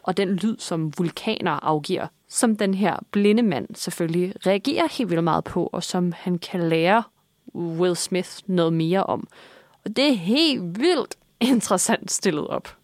og 0.03 0.17
den 0.17 0.35
lyd, 0.35 0.55
som 0.59 0.91
vulkaner 0.97 1.51
afgiver, 1.51 2.07
som 2.27 2.55
den 2.55 2.73
her 2.73 2.97
blinde 3.11 3.43
mand 3.43 3.67
selvfølgelig 3.75 4.33
reagerer 4.47 4.87
helt 4.97 5.09
vildt 5.09 5.23
meget 5.23 5.43
på, 5.43 5.69
og 5.73 5.83
som 5.83 6.13
han 6.15 6.37
kan 6.37 6.69
lære 6.69 7.03
Will 7.55 7.95
Smith 7.95 8.29
noget 8.45 8.73
mere 8.73 9.03
om. 9.03 9.27
Og 9.85 9.95
det 9.95 10.09
er 10.09 10.13
helt 10.13 10.79
vildt 10.79 11.15
interessant 11.39 12.11
stillet 12.11 12.47
op. 12.47 12.75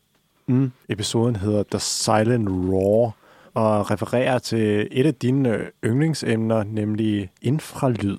Mm. 0.48 0.72
Episoden 0.90 1.36
hedder 1.36 1.64
The 1.72 1.80
Silent 1.80 2.50
Roar 2.50 3.12
og 3.54 3.92
refererer 3.92 4.40
til 4.40 4.88
et 4.92 5.06
af 5.06 5.16
dine 5.16 5.60
yndlingsemner, 5.86 6.64
nemlig 6.64 7.32
infralyd. 7.42 8.18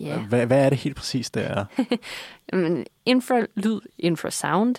Yeah. 0.00 0.28
Hvad, 0.28 0.46
hvad 0.46 0.64
er 0.64 0.68
det 0.68 0.78
helt 0.78 0.96
præcis, 0.96 1.30
det 1.30 1.46
er? 1.46 1.64
infralyd, 3.06 3.80
infrasound, 3.98 4.76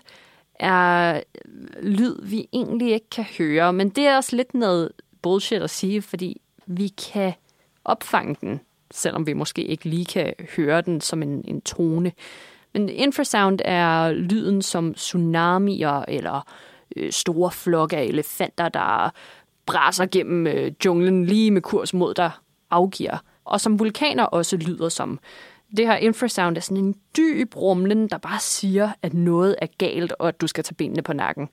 er 0.59 1.22
lyd, 1.82 2.15
vi 2.24 2.47
egentlig 2.53 2.93
ikke 2.93 3.09
kan 3.09 3.26
høre, 3.38 3.74
men 3.74 3.89
det 3.89 4.07
er 4.07 4.15
også 4.15 4.36
lidt 4.36 4.53
noget 4.53 4.91
bullshit 5.22 5.61
at 5.61 5.69
sige, 5.69 6.01
fordi 6.01 6.41
vi 6.65 6.88
kan 6.88 7.34
opfange 7.86 8.36
den, 8.41 8.59
selvom 8.91 9.28
vi 9.28 9.34
måske 9.34 9.63
ikke 9.63 9.86
lige 9.89 10.05
kan 10.05 10.34
høre 10.55 10.82
den 10.82 11.01
som 11.01 11.24
en, 11.24 11.43
en 11.47 11.61
tone. 11.61 12.11
Men 12.74 12.89
infrasound 12.89 13.59
er 13.65 14.11
lyden 14.11 14.61
som 14.61 14.93
tsunamier 14.93 16.05
eller 16.07 16.47
øh, 16.95 17.11
store 17.11 17.51
flokke 17.51 17.97
af 17.97 18.03
elefanter, 18.03 18.69
der 18.69 19.09
bræser 19.65 20.05
gennem 20.05 20.47
øh, 20.47 20.72
junglen 20.86 21.26
lige 21.26 21.51
med 21.51 21.61
kurs 21.61 21.93
mod 21.93 22.13
dig, 22.13 22.32
afgiver. 22.72 23.17
Og 23.45 23.61
som 23.61 23.79
vulkaner 23.79 24.23
også 24.23 24.57
lyder 24.57 24.89
som. 24.89 25.19
Det 25.77 25.87
her 25.87 25.95
infrasound 25.95 26.57
er 26.57 26.61
sådan 26.61 26.83
en 26.83 26.95
dyb 27.17 27.55
rumlen, 27.55 28.07
der 28.07 28.17
bare 28.17 28.39
siger, 28.39 28.91
at 29.01 29.13
noget 29.13 29.55
er 29.61 29.67
galt, 29.77 30.13
og 30.19 30.27
at 30.27 30.41
du 30.41 30.47
skal 30.47 30.63
tage 30.63 30.75
benene 30.75 31.01
på 31.01 31.13
nakken. 31.13 31.49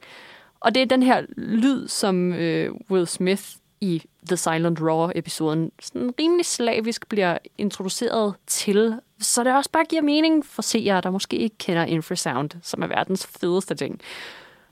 Og 0.61 0.75
det 0.75 0.83
er 0.83 0.87
den 0.87 1.03
her 1.03 1.23
lyd, 1.37 1.89
som 1.89 2.33
øh, 2.33 2.71
Will 2.91 3.07
Smith 3.07 3.43
i 3.81 4.03
The 4.27 4.37
Silent 4.37 4.81
Raw-episoden 4.81 5.71
sådan 5.81 6.15
rimelig 6.21 6.47
slavisk 6.47 7.09
bliver 7.09 7.39
introduceret 7.59 8.35
til, 8.47 9.01
så 9.21 9.45
det 9.45 9.55
også 9.55 9.71
bare 9.71 9.85
giver 9.85 10.03
mening 10.03 10.47
for 10.47 10.63
seere, 10.63 11.01
der 11.01 11.11
måske 11.11 11.37
ikke 11.37 11.59
kender 11.59 11.85
infrasound, 11.85 12.51
som 12.63 12.83
er 12.83 12.87
verdens 12.87 13.27
fedeste 13.27 13.75
ting. 13.75 14.01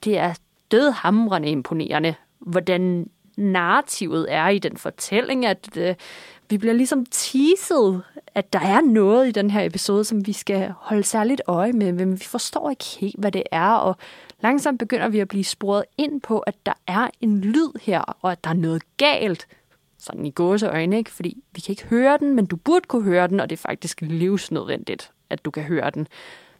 Det 0.04 0.18
er 0.18 0.34
dødhamrende 0.70 1.48
imponerende, 1.48 2.14
hvordan 2.38 3.10
narrativet 3.36 4.26
er 4.28 4.48
i 4.48 4.58
den 4.58 4.76
fortælling, 4.76 5.46
at 5.46 5.68
øh, 5.76 5.94
vi 6.50 6.58
bliver 6.58 6.74
ligesom 6.74 7.06
teaset, 7.10 8.02
at 8.34 8.52
der 8.52 8.60
er 8.60 8.80
noget 8.80 9.28
i 9.28 9.30
den 9.30 9.50
her 9.50 9.62
episode, 9.62 10.04
som 10.04 10.26
vi 10.26 10.32
skal 10.32 10.72
holde 10.78 11.02
særligt 11.02 11.42
øje 11.46 11.72
med, 11.72 11.92
men 11.92 12.12
vi 12.12 12.24
forstår 12.24 12.70
ikke 12.70 12.84
helt, 12.84 13.16
hvad 13.18 13.32
det 13.32 13.42
er, 13.52 13.70
og 13.70 13.96
langsomt 14.40 14.78
begynder 14.78 15.08
vi 15.08 15.20
at 15.20 15.28
blive 15.28 15.44
sporet 15.44 15.84
ind 15.98 16.20
på, 16.20 16.38
at 16.38 16.54
der 16.66 16.72
er 16.86 17.08
en 17.20 17.40
lyd 17.40 17.80
her, 17.82 18.00
og 18.00 18.32
at 18.32 18.44
der 18.44 18.50
er 18.50 18.54
noget 18.54 18.82
galt, 18.96 19.46
sådan 19.98 20.26
i 20.26 20.30
gåseøjne, 20.30 20.98
ikke? 20.98 21.10
fordi 21.10 21.36
vi 21.54 21.60
kan 21.60 21.72
ikke 21.72 21.86
høre 21.86 22.18
den, 22.18 22.34
men 22.34 22.46
du 22.46 22.56
burde 22.56 22.86
kunne 22.88 23.04
høre 23.04 23.28
den, 23.28 23.40
og 23.40 23.50
det 23.50 23.56
er 23.56 23.62
faktisk 23.68 24.00
livsnødvendigt, 24.00 25.10
at 25.30 25.44
du 25.44 25.50
kan 25.50 25.62
høre 25.62 25.90
den. 25.90 26.08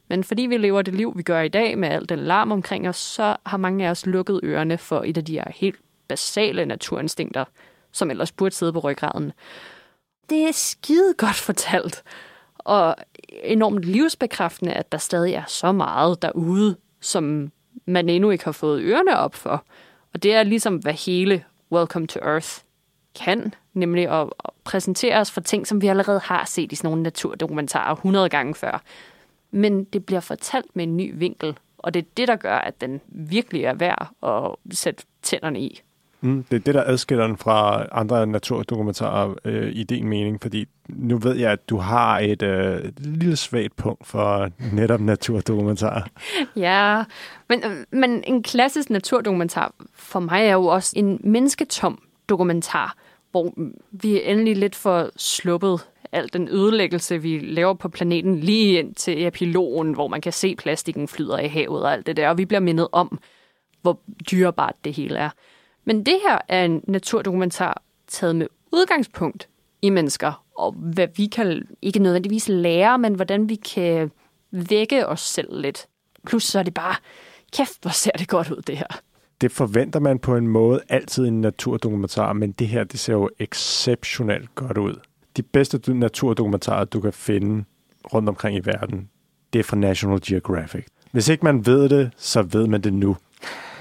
Men 0.08 0.24
fordi 0.24 0.42
vi 0.42 0.56
lever 0.56 0.82
det 0.82 0.94
liv, 0.94 1.12
vi 1.16 1.22
gør 1.22 1.40
i 1.40 1.48
dag, 1.48 1.78
med 1.78 1.88
al 1.88 2.08
den 2.08 2.18
larm 2.18 2.52
omkring 2.52 2.88
os, 2.88 2.96
så 2.96 3.36
har 3.46 3.56
mange 3.56 3.86
af 3.86 3.90
os 3.90 4.06
lukket 4.06 4.40
ørerne 4.42 4.78
for 4.78 5.02
et 5.06 5.16
af 5.16 5.24
de 5.24 5.32
her 5.32 5.50
helt 5.54 5.76
basale 6.08 6.66
naturinstinkter, 6.66 7.44
som 7.92 8.10
ellers 8.10 8.32
burde 8.32 8.54
sidde 8.54 8.72
på 8.72 8.78
ryggraden. 8.78 9.32
Det 10.30 10.48
er 10.48 10.52
skide 10.52 11.14
godt 11.14 11.36
fortalt, 11.36 12.02
og 12.58 12.96
enormt 13.42 13.84
livsbekræftende, 13.84 14.72
at 14.72 14.92
der 14.92 14.98
stadig 14.98 15.34
er 15.34 15.44
så 15.46 15.72
meget 15.72 16.22
derude, 16.22 16.76
som 17.00 17.52
man 17.86 18.08
endnu 18.08 18.30
ikke 18.30 18.44
har 18.44 18.52
fået 18.52 18.80
ørerne 18.82 19.18
op 19.18 19.34
for. 19.34 19.64
Og 20.14 20.22
det 20.22 20.34
er 20.34 20.42
ligesom, 20.42 20.76
hvad 20.76 20.92
hele 20.92 21.44
Welcome 21.72 22.06
to 22.06 22.20
Earth 22.20 22.58
kan, 23.14 23.54
nemlig 23.74 24.20
at, 24.20 24.28
præsentere 24.64 25.20
os 25.20 25.30
for 25.30 25.40
ting, 25.40 25.66
som 25.66 25.82
vi 25.82 25.86
allerede 25.86 26.20
har 26.20 26.44
set 26.44 26.72
i 26.72 26.74
sådan 26.74 26.88
nogle 26.88 27.02
naturdokumentarer 27.02 27.94
100 27.94 28.28
gange 28.28 28.54
før. 28.54 28.82
Men 29.50 29.84
det 29.84 30.06
bliver 30.06 30.20
fortalt 30.20 30.76
med 30.76 30.84
en 30.84 30.96
ny 30.96 31.12
vinkel, 31.14 31.58
og 31.78 31.94
det 31.94 32.00
er 32.00 32.06
det, 32.16 32.28
der 32.28 32.36
gør, 32.36 32.58
at 32.58 32.80
den 32.80 33.00
virkelig 33.08 33.64
er 33.64 33.74
værd 33.74 34.08
at 34.22 34.76
sætte 34.76 35.04
tænderne 35.22 35.60
i. 35.60 35.82
Mm, 36.20 36.44
det 36.50 36.56
er 36.56 36.60
det, 36.60 36.74
der 36.74 36.84
adskiller 36.86 37.26
den 37.26 37.36
fra 37.36 37.86
andre 37.92 38.26
naturdokumentarer 38.26 39.34
øh, 39.44 39.72
i 39.72 39.82
din 39.82 40.08
mening, 40.08 40.42
fordi 40.42 40.66
nu 40.88 41.18
ved 41.18 41.36
jeg, 41.36 41.52
at 41.52 41.70
du 41.70 41.76
har 41.76 42.18
et 42.18 42.42
øh, 42.42 42.92
lille 42.98 43.36
svagt 43.36 43.76
punkt 43.76 44.06
for 44.06 44.50
netop 44.72 45.00
naturdokumentarer. 45.00 46.02
ja, 46.56 47.04
men, 47.48 47.64
øh, 47.64 47.84
men 47.90 48.24
en 48.26 48.42
klassisk 48.42 48.90
naturdokumentar 48.90 49.74
for 49.94 50.20
mig 50.20 50.46
er 50.46 50.52
jo 50.52 50.66
også 50.66 50.92
en 50.96 51.20
mennesketom 51.24 52.02
dokumentar, 52.28 52.96
hvor 53.30 53.52
vi 53.90 54.22
endelig 54.24 54.56
lidt 54.56 54.74
for 54.74 55.10
sluppet 55.16 55.80
al 56.12 56.32
den 56.32 56.48
ødelæggelse, 56.48 57.22
vi 57.22 57.38
laver 57.38 57.74
på 57.74 57.88
planeten, 57.88 58.40
lige 58.40 58.78
ind 58.78 58.94
til 58.94 59.26
epilogen, 59.26 59.92
hvor 59.92 60.08
man 60.08 60.20
kan 60.20 60.32
se 60.32 60.56
plastikken 60.56 61.08
flyder 61.08 61.38
i 61.38 61.48
havet 61.48 61.82
og 61.82 61.92
alt 61.92 62.06
det 62.06 62.16
der, 62.16 62.28
og 62.28 62.38
vi 62.38 62.44
bliver 62.44 62.60
mindet 62.60 62.88
om, 62.92 63.18
hvor 63.82 64.00
dyrebart 64.30 64.74
det 64.84 64.94
hele 64.94 65.18
er. 65.18 65.30
Men 65.86 66.06
det 66.06 66.18
her 66.28 66.38
er 66.48 66.64
en 66.64 66.82
naturdokumentar 66.88 67.82
taget 68.08 68.36
med 68.36 68.46
udgangspunkt 68.72 69.48
i 69.82 69.90
mennesker, 69.90 70.44
og 70.58 70.72
hvad 70.72 71.08
vi 71.16 71.26
kan 71.26 71.66
ikke 71.82 71.98
nødvendigvis 71.98 72.48
lære, 72.48 72.98
men 72.98 73.14
hvordan 73.14 73.48
vi 73.48 73.54
kan 73.54 74.10
vække 74.50 75.06
os 75.06 75.20
selv 75.20 75.60
lidt. 75.60 75.86
Plus 76.26 76.44
så 76.44 76.58
er 76.58 76.62
det 76.62 76.74
bare, 76.74 76.96
kæft, 77.52 77.82
hvor 77.82 77.90
ser 77.90 78.10
det 78.10 78.28
godt 78.28 78.50
ud, 78.50 78.62
det 78.62 78.76
her. 78.76 79.00
Det 79.40 79.52
forventer 79.52 80.00
man 80.00 80.18
på 80.18 80.36
en 80.36 80.48
måde 80.48 80.80
altid 80.88 81.24
i 81.24 81.28
en 81.28 81.40
naturdokumentar, 81.40 82.32
men 82.32 82.52
det 82.52 82.68
her, 82.68 82.84
det 82.84 83.00
ser 83.00 83.12
jo 83.12 83.30
exceptionelt 83.38 84.54
godt 84.54 84.78
ud. 84.78 84.94
De 85.36 85.42
bedste 85.42 85.94
naturdokumentarer, 85.94 86.84
du 86.84 87.00
kan 87.00 87.12
finde 87.12 87.64
rundt 88.14 88.28
omkring 88.28 88.56
i 88.56 88.60
verden, 88.64 89.08
det 89.52 89.58
er 89.58 89.62
fra 89.62 89.76
National 89.76 90.20
Geographic. 90.26 90.84
Hvis 91.12 91.28
ikke 91.28 91.44
man 91.44 91.66
ved 91.66 91.88
det, 91.88 92.10
så 92.16 92.42
ved 92.42 92.66
man 92.66 92.80
det 92.80 92.92
nu. 92.92 93.16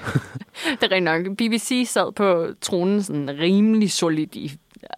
det 0.80 0.92
er 0.92 1.00
nok. 1.00 1.36
BBC 1.36 1.88
sad 1.88 2.12
på 2.12 2.46
tronen 2.60 3.02
sådan 3.02 3.38
rimelig 3.38 3.92
solid 3.92 4.36
i, 4.36 4.52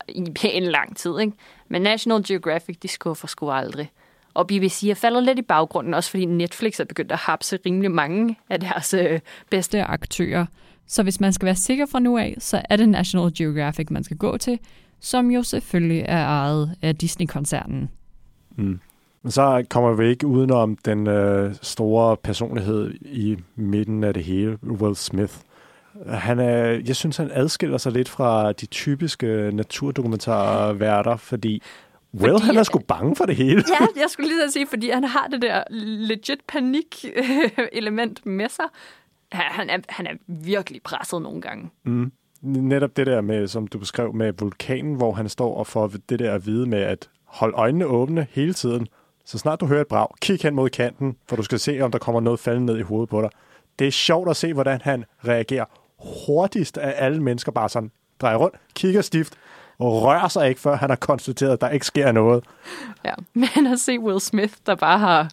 i 0.08 0.24
pæn 0.34 0.62
lang 0.62 0.96
tid, 0.96 1.20
ikke? 1.20 1.32
Men 1.68 1.82
National 1.82 2.24
Geographic, 2.26 2.76
de 2.82 2.88
skuffer 2.88 3.28
sgu 3.28 3.50
aldrig. 3.50 3.90
Og 4.34 4.46
BBC 4.46 4.84
er 4.84 4.94
faldet 4.94 5.22
lidt 5.22 5.38
i 5.38 5.42
baggrunden, 5.42 5.94
også 5.94 6.10
fordi 6.10 6.24
Netflix 6.24 6.80
er 6.80 6.84
begyndt 6.84 7.12
at 7.12 7.18
hapse 7.18 7.58
rimelig 7.66 7.90
mange 7.90 8.38
af 8.50 8.60
deres 8.60 8.94
øh, 8.94 9.20
bedste 9.50 9.82
aktører. 9.82 10.46
Så 10.86 11.02
hvis 11.02 11.20
man 11.20 11.32
skal 11.32 11.46
være 11.46 11.54
sikker 11.54 11.86
fra 11.86 12.00
nu 12.00 12.18
af, 12.18 12.34
så 12.38 12.62
er 12.70 12.76
det 12.76 12.88
National 12.88 13.32
Geographic, 13.38 13.86
man 13.90 14.04
skal 14.04 14.16
gå 14.16 14.36
til, 14.36 14.58
som 15.00 15.30
jo 15.30 15.42
selvfølgelig 15.42 16.04
er 16.08 16.24
ejet 16.24 16.76
af 16.82 16.96
Disney-koncernen. 16.96 17.90
Mm. 18.56 18.80
Men 19.22 19.30
så 19.30 19.64
kommer 19.70 19.92
vi 19.92 20.08
ikke 20.08 20.26
udenom 20.26 20.76
den 20.76 21.06
øh, 21.06 21.54
store 21.62 22.16
personlighed 22.16 22.94
i 23.00 23.36
midten 23.56 24.04
af 24.04 24.14
det 24.14 24.24
hele, 24.24 24.58
Will 24.64 24.96
Smith. 24.96 25.34
Han 26.08 26.38
er, 26.38 26.66
jeg 26.86 26.96
synes, 26.96 27.16
han 27.16 27.30
adskiller 27.32 27.78
sig 27.78 27.92
lidt 27.92 28.08
fra 28.08 28.52
de 28.52 28.66
typiske 28.66 29.50
naturdokumentarværter, 29.52 31.16
fordi 31.16 31.62
Will, 32.14 32.32
fordi, 32.32 32.46
han 32.46 32.56
er 32.56 32.62
sgu 32.62 32.78
bange 32.78 33.16
for 33.16 33.26
det 33.26 33.36
hele. 33.36 33.64
Ja, 33.80 33.86
jeg 34.00 34.06
skulle 34.08 34.28
lige 34.28 34.50
sige, 34.52 34.66
fordi 34.66 34.90
han 34.90 35.04
har 35.04 35.26
det 35.26 35.42
der 35.42 35.62
legit 35.70 36.40
panik-element 36.48 38.26
med 38.26 38.48
sig. 38.48 38.64
Han 39.32 39.70
er, 39.70 39.78
han 39.88 40.06
er 40.06 40.12
virkelig 40.26 40.82
presset 40.82 41.22
nogle 41.22 41.40
gange. 41.40 41.70
Mm. 41.84 42.12
Netop 42.42 42.96
det 42.96 43.06
der 43.06 43.20
med, 43.20 43.48
som 43.48 43.66
du 43.66 43.78
beskrev 43.78 44.14
med 44.14 44.32
vulkanen, 44.38 44.94
hvor 44.94 45.12
han 45.12 45.28
står 45.28 45.56
og 45.56 45.66
får 45.66 45.92
det 46.08 46.18
der 46.18 46.32
at 46.32 46.46
vide 46.46 46.66
med 46.66 46.78
at 46.78 47.08
holde 47.24 47.54
øjnene 47.56 47.86
åbne 47.86 48.26
hele 48.30 48.52
tiden. 48.52 48.86
Så 49.24 49.38
snart 49.38 49.60
du 49.60 49.66
hører 49.66 49.80
et 49.80 49.86
brag, 49.86 50.06
kig 50.20 50.38
hen 50.42 50.54
mod 50.54 50.70
kanten, 50.70 51.16
for 51.28 51.36
du 51.36 51.42
skal 51.42 51.58
se, 51.58 51.80
om 51.80 51.90
der 51.90 51.98
kommer 51.98 52.20
noget 52.20 52.40
falde 52.40 52.66
ned 52.66 52.78
i 52.78 52.82
hovedet 52.82 53.08
på 53.08 53.22
dig. 53.22 53.30
Det 53.78 53.86
er 53.86 53.90
sjovt 53.90 54.30
at 54.30 54.36
se, 54.36 54.52
hvordan 54.52 54.80
han 54.80 55.04
reagerer 55.28 55.64
hurtigst 56.26 56.78
af 56.78 56.94
alle 56.96 57.22
mennesker, 57.22 57.52
bare 57.52 57.68
sådan 57.68 57.90
drejer 58.20 58.36
rundt, 58.36 58.56
kigger 58.74 59.02
stift, 59.02 59.34
rører 59.80 60.28
sig 60.28 60.48
ikke, 60.48 60.60
før 60.60 60.76
han 60.76 60.90
har 60.90 60.96
konstateret, 60.96 61.52
at 61.52 61.60
der 61.60 61.68
ikke 61.68 61.86
sker 61.86 62.12
noget. 62.12 62.44
Ja, 63.04 63.14
men 63.32 63.66
at 63.72 63.80
se 63.80 64.00
Will 64.00 64.20
Smith, 64.20 64.54
der 64.66 64.74
bare 64.74 64.98
har 64.98 65.30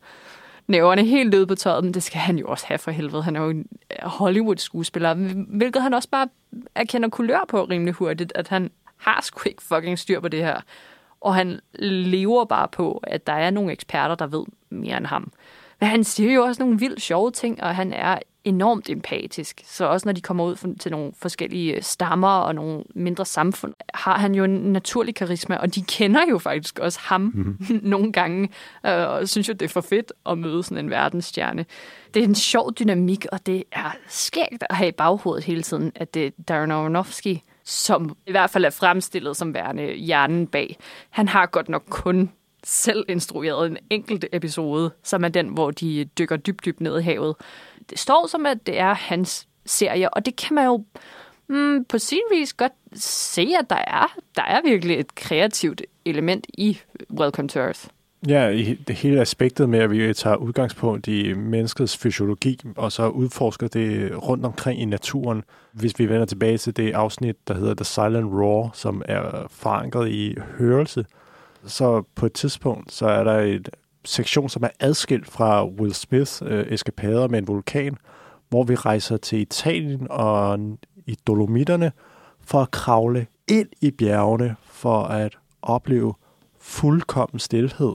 næverne 0.68 1.06
helt 1.06 1.30
nede 1.30 1.48
på 1.48 1.56
tøjet, 1.56 1.84
men 1.84 1.94
det 1.94 2.04
skal 2.04 2.20
han 2.20 2.38
jo 2.38 2.48
også 2.48 2.66
have 2.68 2.78
for 2.78 2.92
helvede. 2.92 3.24
Han 3.24 3.36
er 3.36 3.42
jo 3.42 3.50
en 3.50 3.68
øh, 3.92 4.08
Hollywood-skuespiller, 4.08 5.14
hvilket 5.48 5.82
han 5.82 5.94
også 5.94 6.10
bare 6.10 6.28
erkender 6.76 7.10
kulør 7.10 7.46
på 7.48 7.64
rimelig 7.64 7.94
hurtigt, 7.94 8.32
at 8.36 8.48
han 8.48 8.72
har 8.98 9.22
sgu 9.22 9.42
ikke 9.50 9.64
fucking 9.64 10.00
styr 10.00 10.20
på 10.20 10.28
det 10.28 10.40
her. 10.40 10.62
Og 11.22 11.36
han 11.36 11.60
lever 11.80 12.46
bare 12.46 12.68
på, 12.68 13.04
at 13.04 13.28
der 13.28 13.34
er 13.34 13.50
nogle 13.50 13.72
eksperter, 13.72 14.16
der 14.16 14.28
ved 14.28 14.46
mere 14.70 14.98
end 14.98 15.06
ham. 15.06 15.32
Men 15.80 15.90
han 15.90 16.04
siger 16.04 16.34
jo 16.34 16.44
også 16.44 16.64
nogle 16.64 16.80
vildt 16.80 17.02
sjove 17.02 17.32
ting, 17.32 17.64
og 17.64 17.76
han 17.76 17.94
er 17.94 18.20
enormt 18.46 18.90
empatisk. 18.90 19.62
Så 19.66 19.86
også 19.86 20.08
når 20.08 20.14
de 20.14 20.22
kommer 20.22 20.44
ud 20.44 20.76
til 20.80 20.92
nogle 20.92 21.12
forskellige 21.18 21.82
stammer 21.82 22.28
og 22.28 22.56
nogle 22.56 22.84
mindre 22.96 23.26
samfund, 23.26 23.74
har 23.94 24.18
han 24.18 24.36
jo 24.36 24.44
en 24.44 24.52
naturlig 24.52 25.16
karisma, 25.16 25.56
og 25.56 25.76
de 25.76 25.82
kender 25.82 26.22
jo 26.30 26.38
faktisk 26.38 26.80
også 26.80 27.00
ham 27.02 27.22
mm-hmm. 27.22 27.80
nogle 27.94 28.12
gange, 28.12 28.50
øh, 28.86 29.08
og 29.10 29.30
synes 29.30 29.48
jo, 29.48 29.54
det 29.54 29.62
er 29.62 29.70
for 29.70 29.82
fedt 29.82 30.14
at 30.26 30.38
møde 30.38 30.64
sådan 30.64 30.86
en 30.86 30.90
verdensstjerne. 30.90 31.66
Det 32.14 32.24
er 32.24 32.28
en 32.28 32.36
sjov 32.36 32.74
dynamik, 32.74 33.26
og 33.32 33.46
det 33.46 33.64
er 33.72 33.96
skægt 34.08 34.64
at 34.70 34.76
have 34.76 34.88
i 34.88 34.92
baghovedet 34.92 35.44
hele 35.44 35.62
tiden, 35.62 35.92
at 35.96 36.14
det 36.14 36.26
er 36.26 36.32
Darren 36.48 36.72
Aronofsky, 36.72 37.38
som 37.64 38.18
i 38.28 38.32
hvert 38.32 38.50
fald 38.50 38.66
er 38.66 38.70
fremstillet 38.70 39.38
som 39.38 39.54
værende 39.54 39.94
hjernen 39.94 40.48
bag. 40.48 40.78
Han 41.10 41.28
har 41.28 41.46
godt 41.46 41.70
nok 41.70 41.84
kun 41.90 42.30
selv 42.66 43.06
instrueret 43.10 43.68
en 43.68 43.78
enkelt 43.90 44.26
episode, 44.34 44.92
som 45.04 45.24
er 45.24 45.30
den, 45.30 45.48
hvor 45.48 45.72
de 45.72 46.06
dykker 46.06 46.38
dybt, 46.38 46.66
dybt 46.66 46.82
ned 46.82 47.00
i 47.00 47.04
havet. 47.04 47.36
Det 47.90 48.00
står 48.00 48.28
som, 48.28 48.46
at 48.46 48.58
det 48.66 48.80
er 48.80 48.94
hans 48.94 49.48
serie, 49.66 50.14
og 50.14 50.26
det 50.26 50.36
kan 50.36 50.56
man 50.56 50.66
jo 50.66 50.84
mm, 51.48 51.86
på 51.86 52.00
sin 52.00 52.22
vis 52.32 52.54
godt 52.54 52.74
se, 52.94 53.56
at 53.60 53.70
der 53.70 53.76
er, 53.88 54.16
der 54.36 54.44
er 54.44 54.62
virkelig 54.62 55.00
et 55.00 55.16
kreativt 55.16 55.82
element 56.06 56.48
i 56.54 56.80
Welcome 57.20 57.50
to 57.50 57.60
Earth. 57.60 57.88
Ja, 58.28 58.48
i 58.48 58.74
det 58.74 58.96
hele 58.96 59.22
aspektet 59.22 59.70
med, 59.70 59.80
at 59.80 59.92
vi 59.92 60.14
tager 60.14 60.36
udgangspunkt 60.36 61.08
i 61.08 61.34
menneskets 61.34 61.98
fysiologi, 61.98 62.60
og 62.76 62.92
så 62.92 63.08
udforsker 63.08 63.68
det 63.68 64.12
rundt 64.28 64.46
omkring 64.46 64.82
i 64.82 64.86
naturen. 64.86 65.44
Hvis 65.72 66.00
vi 66.00 66.10
vender 66.10 66.26
tilbage 66.26 66.58
til 66.58 66.78
det 66.78 66.94
afsnit, 66.94 67.48
der 67.48 67.54
hedder 67.54 67.74
The 67.74 67.86
Silent 67.86 68.34
Roar, 68.34 68.70
som 68.74 69.02
er 69.06 69.48
forankret 69.50 70.10
i 70.10 70.36
hørelse, 70.58 71.06
så 71.66 72.04
på 72.16 72.26
et 72.26 72.34
tidspunkt, 72.34 72.94
så 72.94 73.08
er 73.08 73.24
der 73.24 73.40
et 73.40 73.70
sektion, 74.06 74.50
som 74.50 74.64
er 74.64 74.70
adskilt 74.80 75.28
fra 75.28 75.66
Will 75.66 75.94
Smiths 75.94 76.44
øh, 76.46 76.68
eskapader 76.68 77.28
med 77.28 77.40
en 77.40 77.48
vulkan, 77.48 77.98
hvor 78.50 78.64
vi 78.64 78.76
rejser 78.76 79.18
til 79.18 79.40
Italien 79.40 80.08
og 80.10 80.60
i 81.06 81.18
Dolomitterne 81.28 81.92
for 82.42 82.62
at 82.62 82.72
kravle 82.72 83.28
ind 83.48 83.70
i 83.82 83.92
bjergene 83.92 84.56
for 84.66 85.04
at 85.04 85.38
opleve 85.62 86.14
fuldkommen 86.60 87.40
stillhed. 87.40 87.94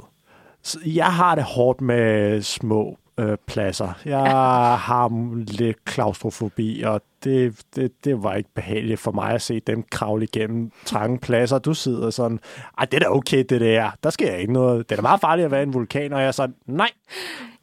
Så 0.63 0.79
jeg 0.87 1.15
har 1.15 1.35
det 1.35 1.45
hårdt 1.45 1.81
med 1.81 2.43
små 2.43 2.99
øh, 3.21 3.37
pladser. 3.47 3.93
Jeg 4.05 4.33
har 4.79 5.35
lidt 5.37 5.85
klaustrofobi, 5.85 6.83
og 6.83 7.03
det, 7.25 7.61
det, 7.77 8.05
det 8.05 8.23
var 8.23 8.35
ikke 8.35 8.51
behageligt 8.55 9.01
for 9.01 9.13
mig 9.13 9.31
at 9.31 9.43
se 9.43 9.61
dem 9.61 9.83
kravle 9.91 10.25
igennem 10.25 10.71
trange 10.85 11.19
pladser. 11.19 11.59
Du 11.59 11.75
sidder 11.75 12.11
sådan, 12.11 12.41
ej, 12.79 12.85
det 12.85 12.95
er 12.95 12.99
da 12.99 13.11
okay, 13.11 13.45
det 13.49 13.61
der. 13.61 13.91
Der 14.03 14.11
sker 14.11 14.35
ikke 14.35 14.53
noget. 14.53 14.89
Det 14.89 14.95
er 14.95 14.97
da 14.97 15.03
meget 15.03 15.21
farligt 15.21 15.45
at 15.45 15.51
være 15.51 15.63
en 15.63 15.75
vulkan, 15.75 16.13
og 16.13 16.21
jeg 16.21 16.29
er 16.29 16.33
sådan, 16.33 16.55
nej. 16.67 16.91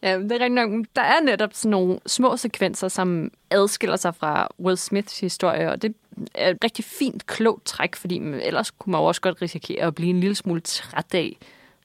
Ja, 0.03 0.19
det 0.19 0.31
er 0.31 0.39
rigtig 0.39 0.49
nok. 0.49 0.85
Der 0.95 1.01
er 1.01 1.21
netop 1.23 1.53
sådan 1.53 1.71
nogle 1.71 1.99
små 2.05 2.37
sekvenser, 2.37 2.87
som 2.87 3.31
adskiller 3.51 3.95
sig 3.95 4.15
fra 4.15 4.47
Will 4.59 4.77
Smiths 4.77 5.19
historie, 5.19 5.71
og 5.71 5.81
det 5.81 5.93
er 6.35 6.49
et 6.49 6.57
rigtig 6.63 6.85
fint, 6.85 7.25
klogt 7.25 7.65
træk, 7.65 7.95
fordi 7.95 8.17
ellers 8.41 8.71
kunne 8.71 8.91
man 8.91 9.01
også 9.01 9.21
godt 9.21 9.41
risikere 9.41 9.81
at 9.85 9.95
blive 9.95 10.09
en 10.09 10.19
lille 10.19 10.35
smule 10.35 10.61
træt 10.61 11.13
af 11.13 11.37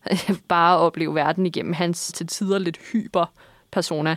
bare 0.48 0.74
at 0.74 0.80
opleve 0.80 1.14
verden 1.14 1.46
igennem 1.46 1.72
hans 1.72 2.12
til 2.12 2.26
tider 2.26 2.58
lidt 2.58 2.78
hyper 2.92 3.32
persona. 3.72 4.16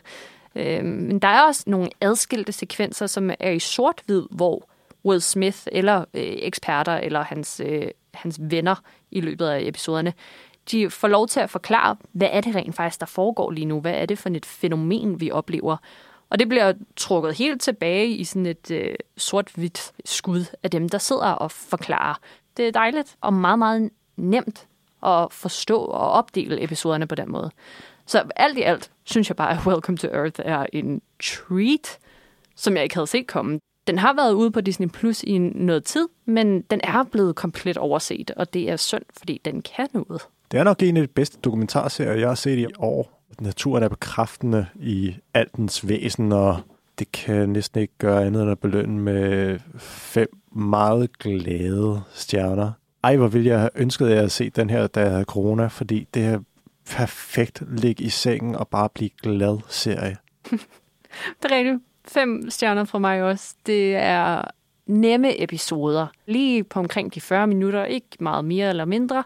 Øh, 0.56 0.86
men 0.86 1.20
der 1.20 1.28
er 1.28 1.42
også 1.42 1.64
nogle 1.68 1.90
adskilte 2.02 2.52
sekvenser, 2.52 3.08
som 3.08 3.30
er 3.40 3.52
i 3.52 3.60
sort-hvid, 3.60 4.24
hvor 4.32 4.70
Will 5.06 5.22
Smith 5.22 5.58
eller 5.72 6.00
øh, 6.00 6.06
eksperter 6.24 6.94
eller 6.94 7.24
hans, 7.24 7.62
øh, 7.66 7.88
hans 8.14 8.40
venner 8.42 8.76
i 9.12 9.22
løbet 9.22 9.46
af 9.46 9.60
episoderne, 9.62 10.14
de 10.72 10.90
får 10.90 11.08
lov 11.08 11.28
til 11.28 11.40
at 11.40 11.50
forklare, 11.50 11.96
hvad 12.12 12.30
er 12.32 12.42
det 12.42 12.56
rent 12.56 12.76
faktisk, 12.76 13.00
der 13.00 13.06
foregår 13.06 13.52
lige 13.52 13.66
nu? 13.66 13.82
Hvad 13.82 13.94
er 13.94 14.06
det 14.06 14.18
for 14.18 14.30
et 14.30 14.46
fænomen, 14.46 15.22
vi 15.22 15.32
oplever? 15.32 15.78
Og 16.30 16.40
det 16.40 16.50
bliver 16.50 16.74
trukket 16.96 17.38
helt 17.38 17.62
tilbage 17.62 18.08
i 18.08 18.24
sådan 18.24 18.46
et 18.46 18.72
øh, 18.72 18.96
sort-hvidt 19.18 19.92
skud 20.06 20.46
af 20.64 20.72
dem, 20.72 20.90
der 20.90 20.98
sidder 20.98 21.32
og 21.32 21.52
forklarer. 21.52 22.20
Det 22.58 22.68
er 22.68 22.72
dejligt 22.72 23.16
og 23.22 23.34
meget, 23.34 23.60
meget 23.60 23.90
nemt 24.16 24.68
at 25.06 25.28
forstå 25.32 25.78
og 25.78 26.12
opdele 26.12 26.64
episoderne 26.64 27.08
på 27.08 27.16
den 27.16 27.32
måde. 27.32 27.52
Så 28.08 28.24
alt 28.36 28.58
i 28.58 28.62
alt 28.62 28.92
synes 29.04 29.30
jeg 29.30 29.36
bare, 29.36 29.52
at 29.52 29.66
Welcome 29.68 29.98
to 29.98 30.08
Earth 30.08 30.42
er 30.46 30.66
en 30.74 31.02
treat, 31.24 31.98
som 32.56 32.76
jeg 32.76 32.84
ikke 32.84 32.96
havde 32.96 33.08
set 33.08 33.28
komme. 33.28 33.60
Den 33.88 33.98
har 33.98 34.14
været 34.14 34.34
ude 34.34 34.52
på 34.52 34.62
Disney 34.62 34.88
Plus 34.88 35.24
i 35.24 35.38
noget 35.38 35.84
tid, 35.84 36.08
men 36.26 36.62
den 36.62 36.82
er 36.84 37.04
blevet 37.12 37.36
komplet 37.36 37.78
overset, 37.78 38.32
og 38.32 38.54
det 38.54 38.70
er 38.70 38.76
synd, 38.76 39.04
fordi 39.18 39.42
den 39.46 39.62
kan 39.62 39.88
noget. 39.94 40.22
Det 40.52 40.60
er 40.60 40.64
nok 40.64 40.84
en 40.84 40.98
af 40.98 41.04
de 41.04 41.14
bedste 41.14 41.38
dokumentarserier, 41.44 42.14
jeg 42.14 42.28
har 42.28 42.36
set 42.36 42.60
i 42.60 42.66
år. 42.80 43.22
Naturen 43.40 43.84
er 43.84 43.90
bekræftende 43.90 44.66
i 44.76 45.16
alt 45.34 45.56
dens 45.56 45.88
væsen, 45.88 46.32
og 46.32 46.58
det 47.00 47.12
kan 47.12 47.50
næsten 47.50 47.82
ikke 47.82 47.94
gøre 47.98 48.26
andet 48.26 48.42
end 48.42 48.52
at 48.52 48.60
belønne 48.60 49.00
med 49.00 49.60
fem 49.80 50.28
meget 50.56 51.20
glade 51.20 52.02
stjerner. 52.14 52.72
Ej, 53.04 53.18
hvor 53.18 53.28
ville 53.28 53.50
jeg 53.50 53.60
have 53.60 53.70
ønsket, 53.76 54.06
at 54.06 54.12
jeg 54.12 54.20
havde 54.20 54.30
set 54.30 54.56
den 54.56 54.70
her, 54.70 54.88
da 54.88 55.02
jeg 55.02 55.12
havde 55.12 55.24
corona, 55.24 55.68
fordi 55.68 56.08
det 56.14 56.26
er 56.26 56.40
perfekt 56.90 57.64
ligge 57.68 58.04
i 58.04 58.10
sengen 58.10 58.56
og 58.56 58.68
bare 58.68 58.90
blive 58.90 59.10
glad 59.24 59.58
serie. 59.70 60.18
det 61.44 61.52
er 61.52 61.56
rigtigt. 61.56 61.80
Fem 62.08 62.50
stjerner 62.50 62.84
fra 62.84 63.00
mig 63.00 63.24
også. 63.24 63.56
Det 63.66 63.96
er 63.96 64.42
nemme 64.86 65.44
episoder. 65.44 66.08
Lige 66.26 66.64
på 66.64 66.80
omkring 66.80 67.16
de 67.16 67.22
40 67.22 67.48
minutter. 67.48 67.86
Ikke 67.86 68.08
meget 68.20 68.46
mere 68.46 68.70
eller 68.70 68.86
mindre. 68.86 69.24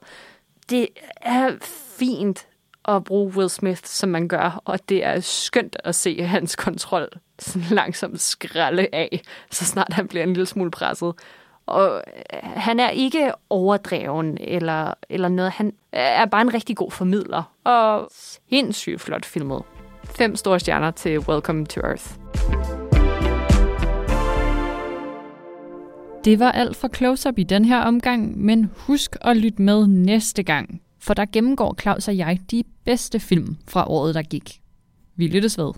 Det 0.70 0.88
er 1.22 1.52
fint 1.98 2.48
at 2.86 3.04
bruge 3.04 3.34
Will 3.36 3.50
Smith, 3.50 3.82
som 3.84 4.10
man 4.10 4.28
gør, 4.28 4.62
og 4.66 4.90
det 4.90 5.06
er 5.06 5.20
skønt 5.20 5.78
at 5.84 5.96
se 5.96 6.24
hans 6.24 6.56
kontrol 6.56 7.10
sådan 7.40 7.68
langsomt 7.72 8.22
skralde 8.22 8.88
af, 8.94 9.22
så 9.52 9.66
snart 9.66 9.94
han 9.94 10.08
bliver 10.08 10.24
en 10.24 10.34
lille 10.34 10.46
smule 10.46 10.72
presset. 10.72 11.14
Og 11.70 12.04
øh, 12.34 12.40
han 12.44 12.80
er 12.80 12.90
ikke 12.90 13.32
overdreven 13.50 14.38
eller, 14.42 14.94
eller 15.10 15.28
noget. 15.28 15.52
Han 15.52 15.74
er 15.92 16.26
bare 16.26 16.42
en 16.42 16.54
rigtig 16.54 16.78
god 16.78 16.92
formidler. 16.92 17.44
Og 17.64 18.10
sindssygt 18.12 19.02
flot 19.02 19.26
filmet. 19.26 19.64
Fem 20.04 20.36
store 20.36 20.60
stjerner 20.60 20.92
til 20.92 21.20
Welcome 21.20 21.66
to 21.66 21.82
Earth. 21.82 22.16
Det 26.26 26.40
var 26.40 26.52
alt 26.52 26.76
for 26.76 26.88
Close 26.88 27.30
Up 27.30 27.40
i 27.40 27.44
den 27.44 27.66
her 27.66 27.82
omgang, 27.82 28.38
men 28.38 28.72
husk 28.76 29.16
at 29.22 29.38
lytte 29.38 29.62
med 29.62 29.88
næste 29.88 30.44
gang, 30.44 30.82
for 31.00 31.14
der 31.14 31.26
gennemgår 31.34 31.76
Claus 31.82 32.08
og 32.08 32.18
jeg 32.18 32.40
de 32.52 32.64
bedste 32.86 33.20
film 33.20 33.58
fra 33.68 33.90
året, 33.90 34.16
der 34.16 34.22
gik. 34.22 34.62
Vi 35.16 35.28
lyttes 35.28 35.58
ved. 35.58 35.72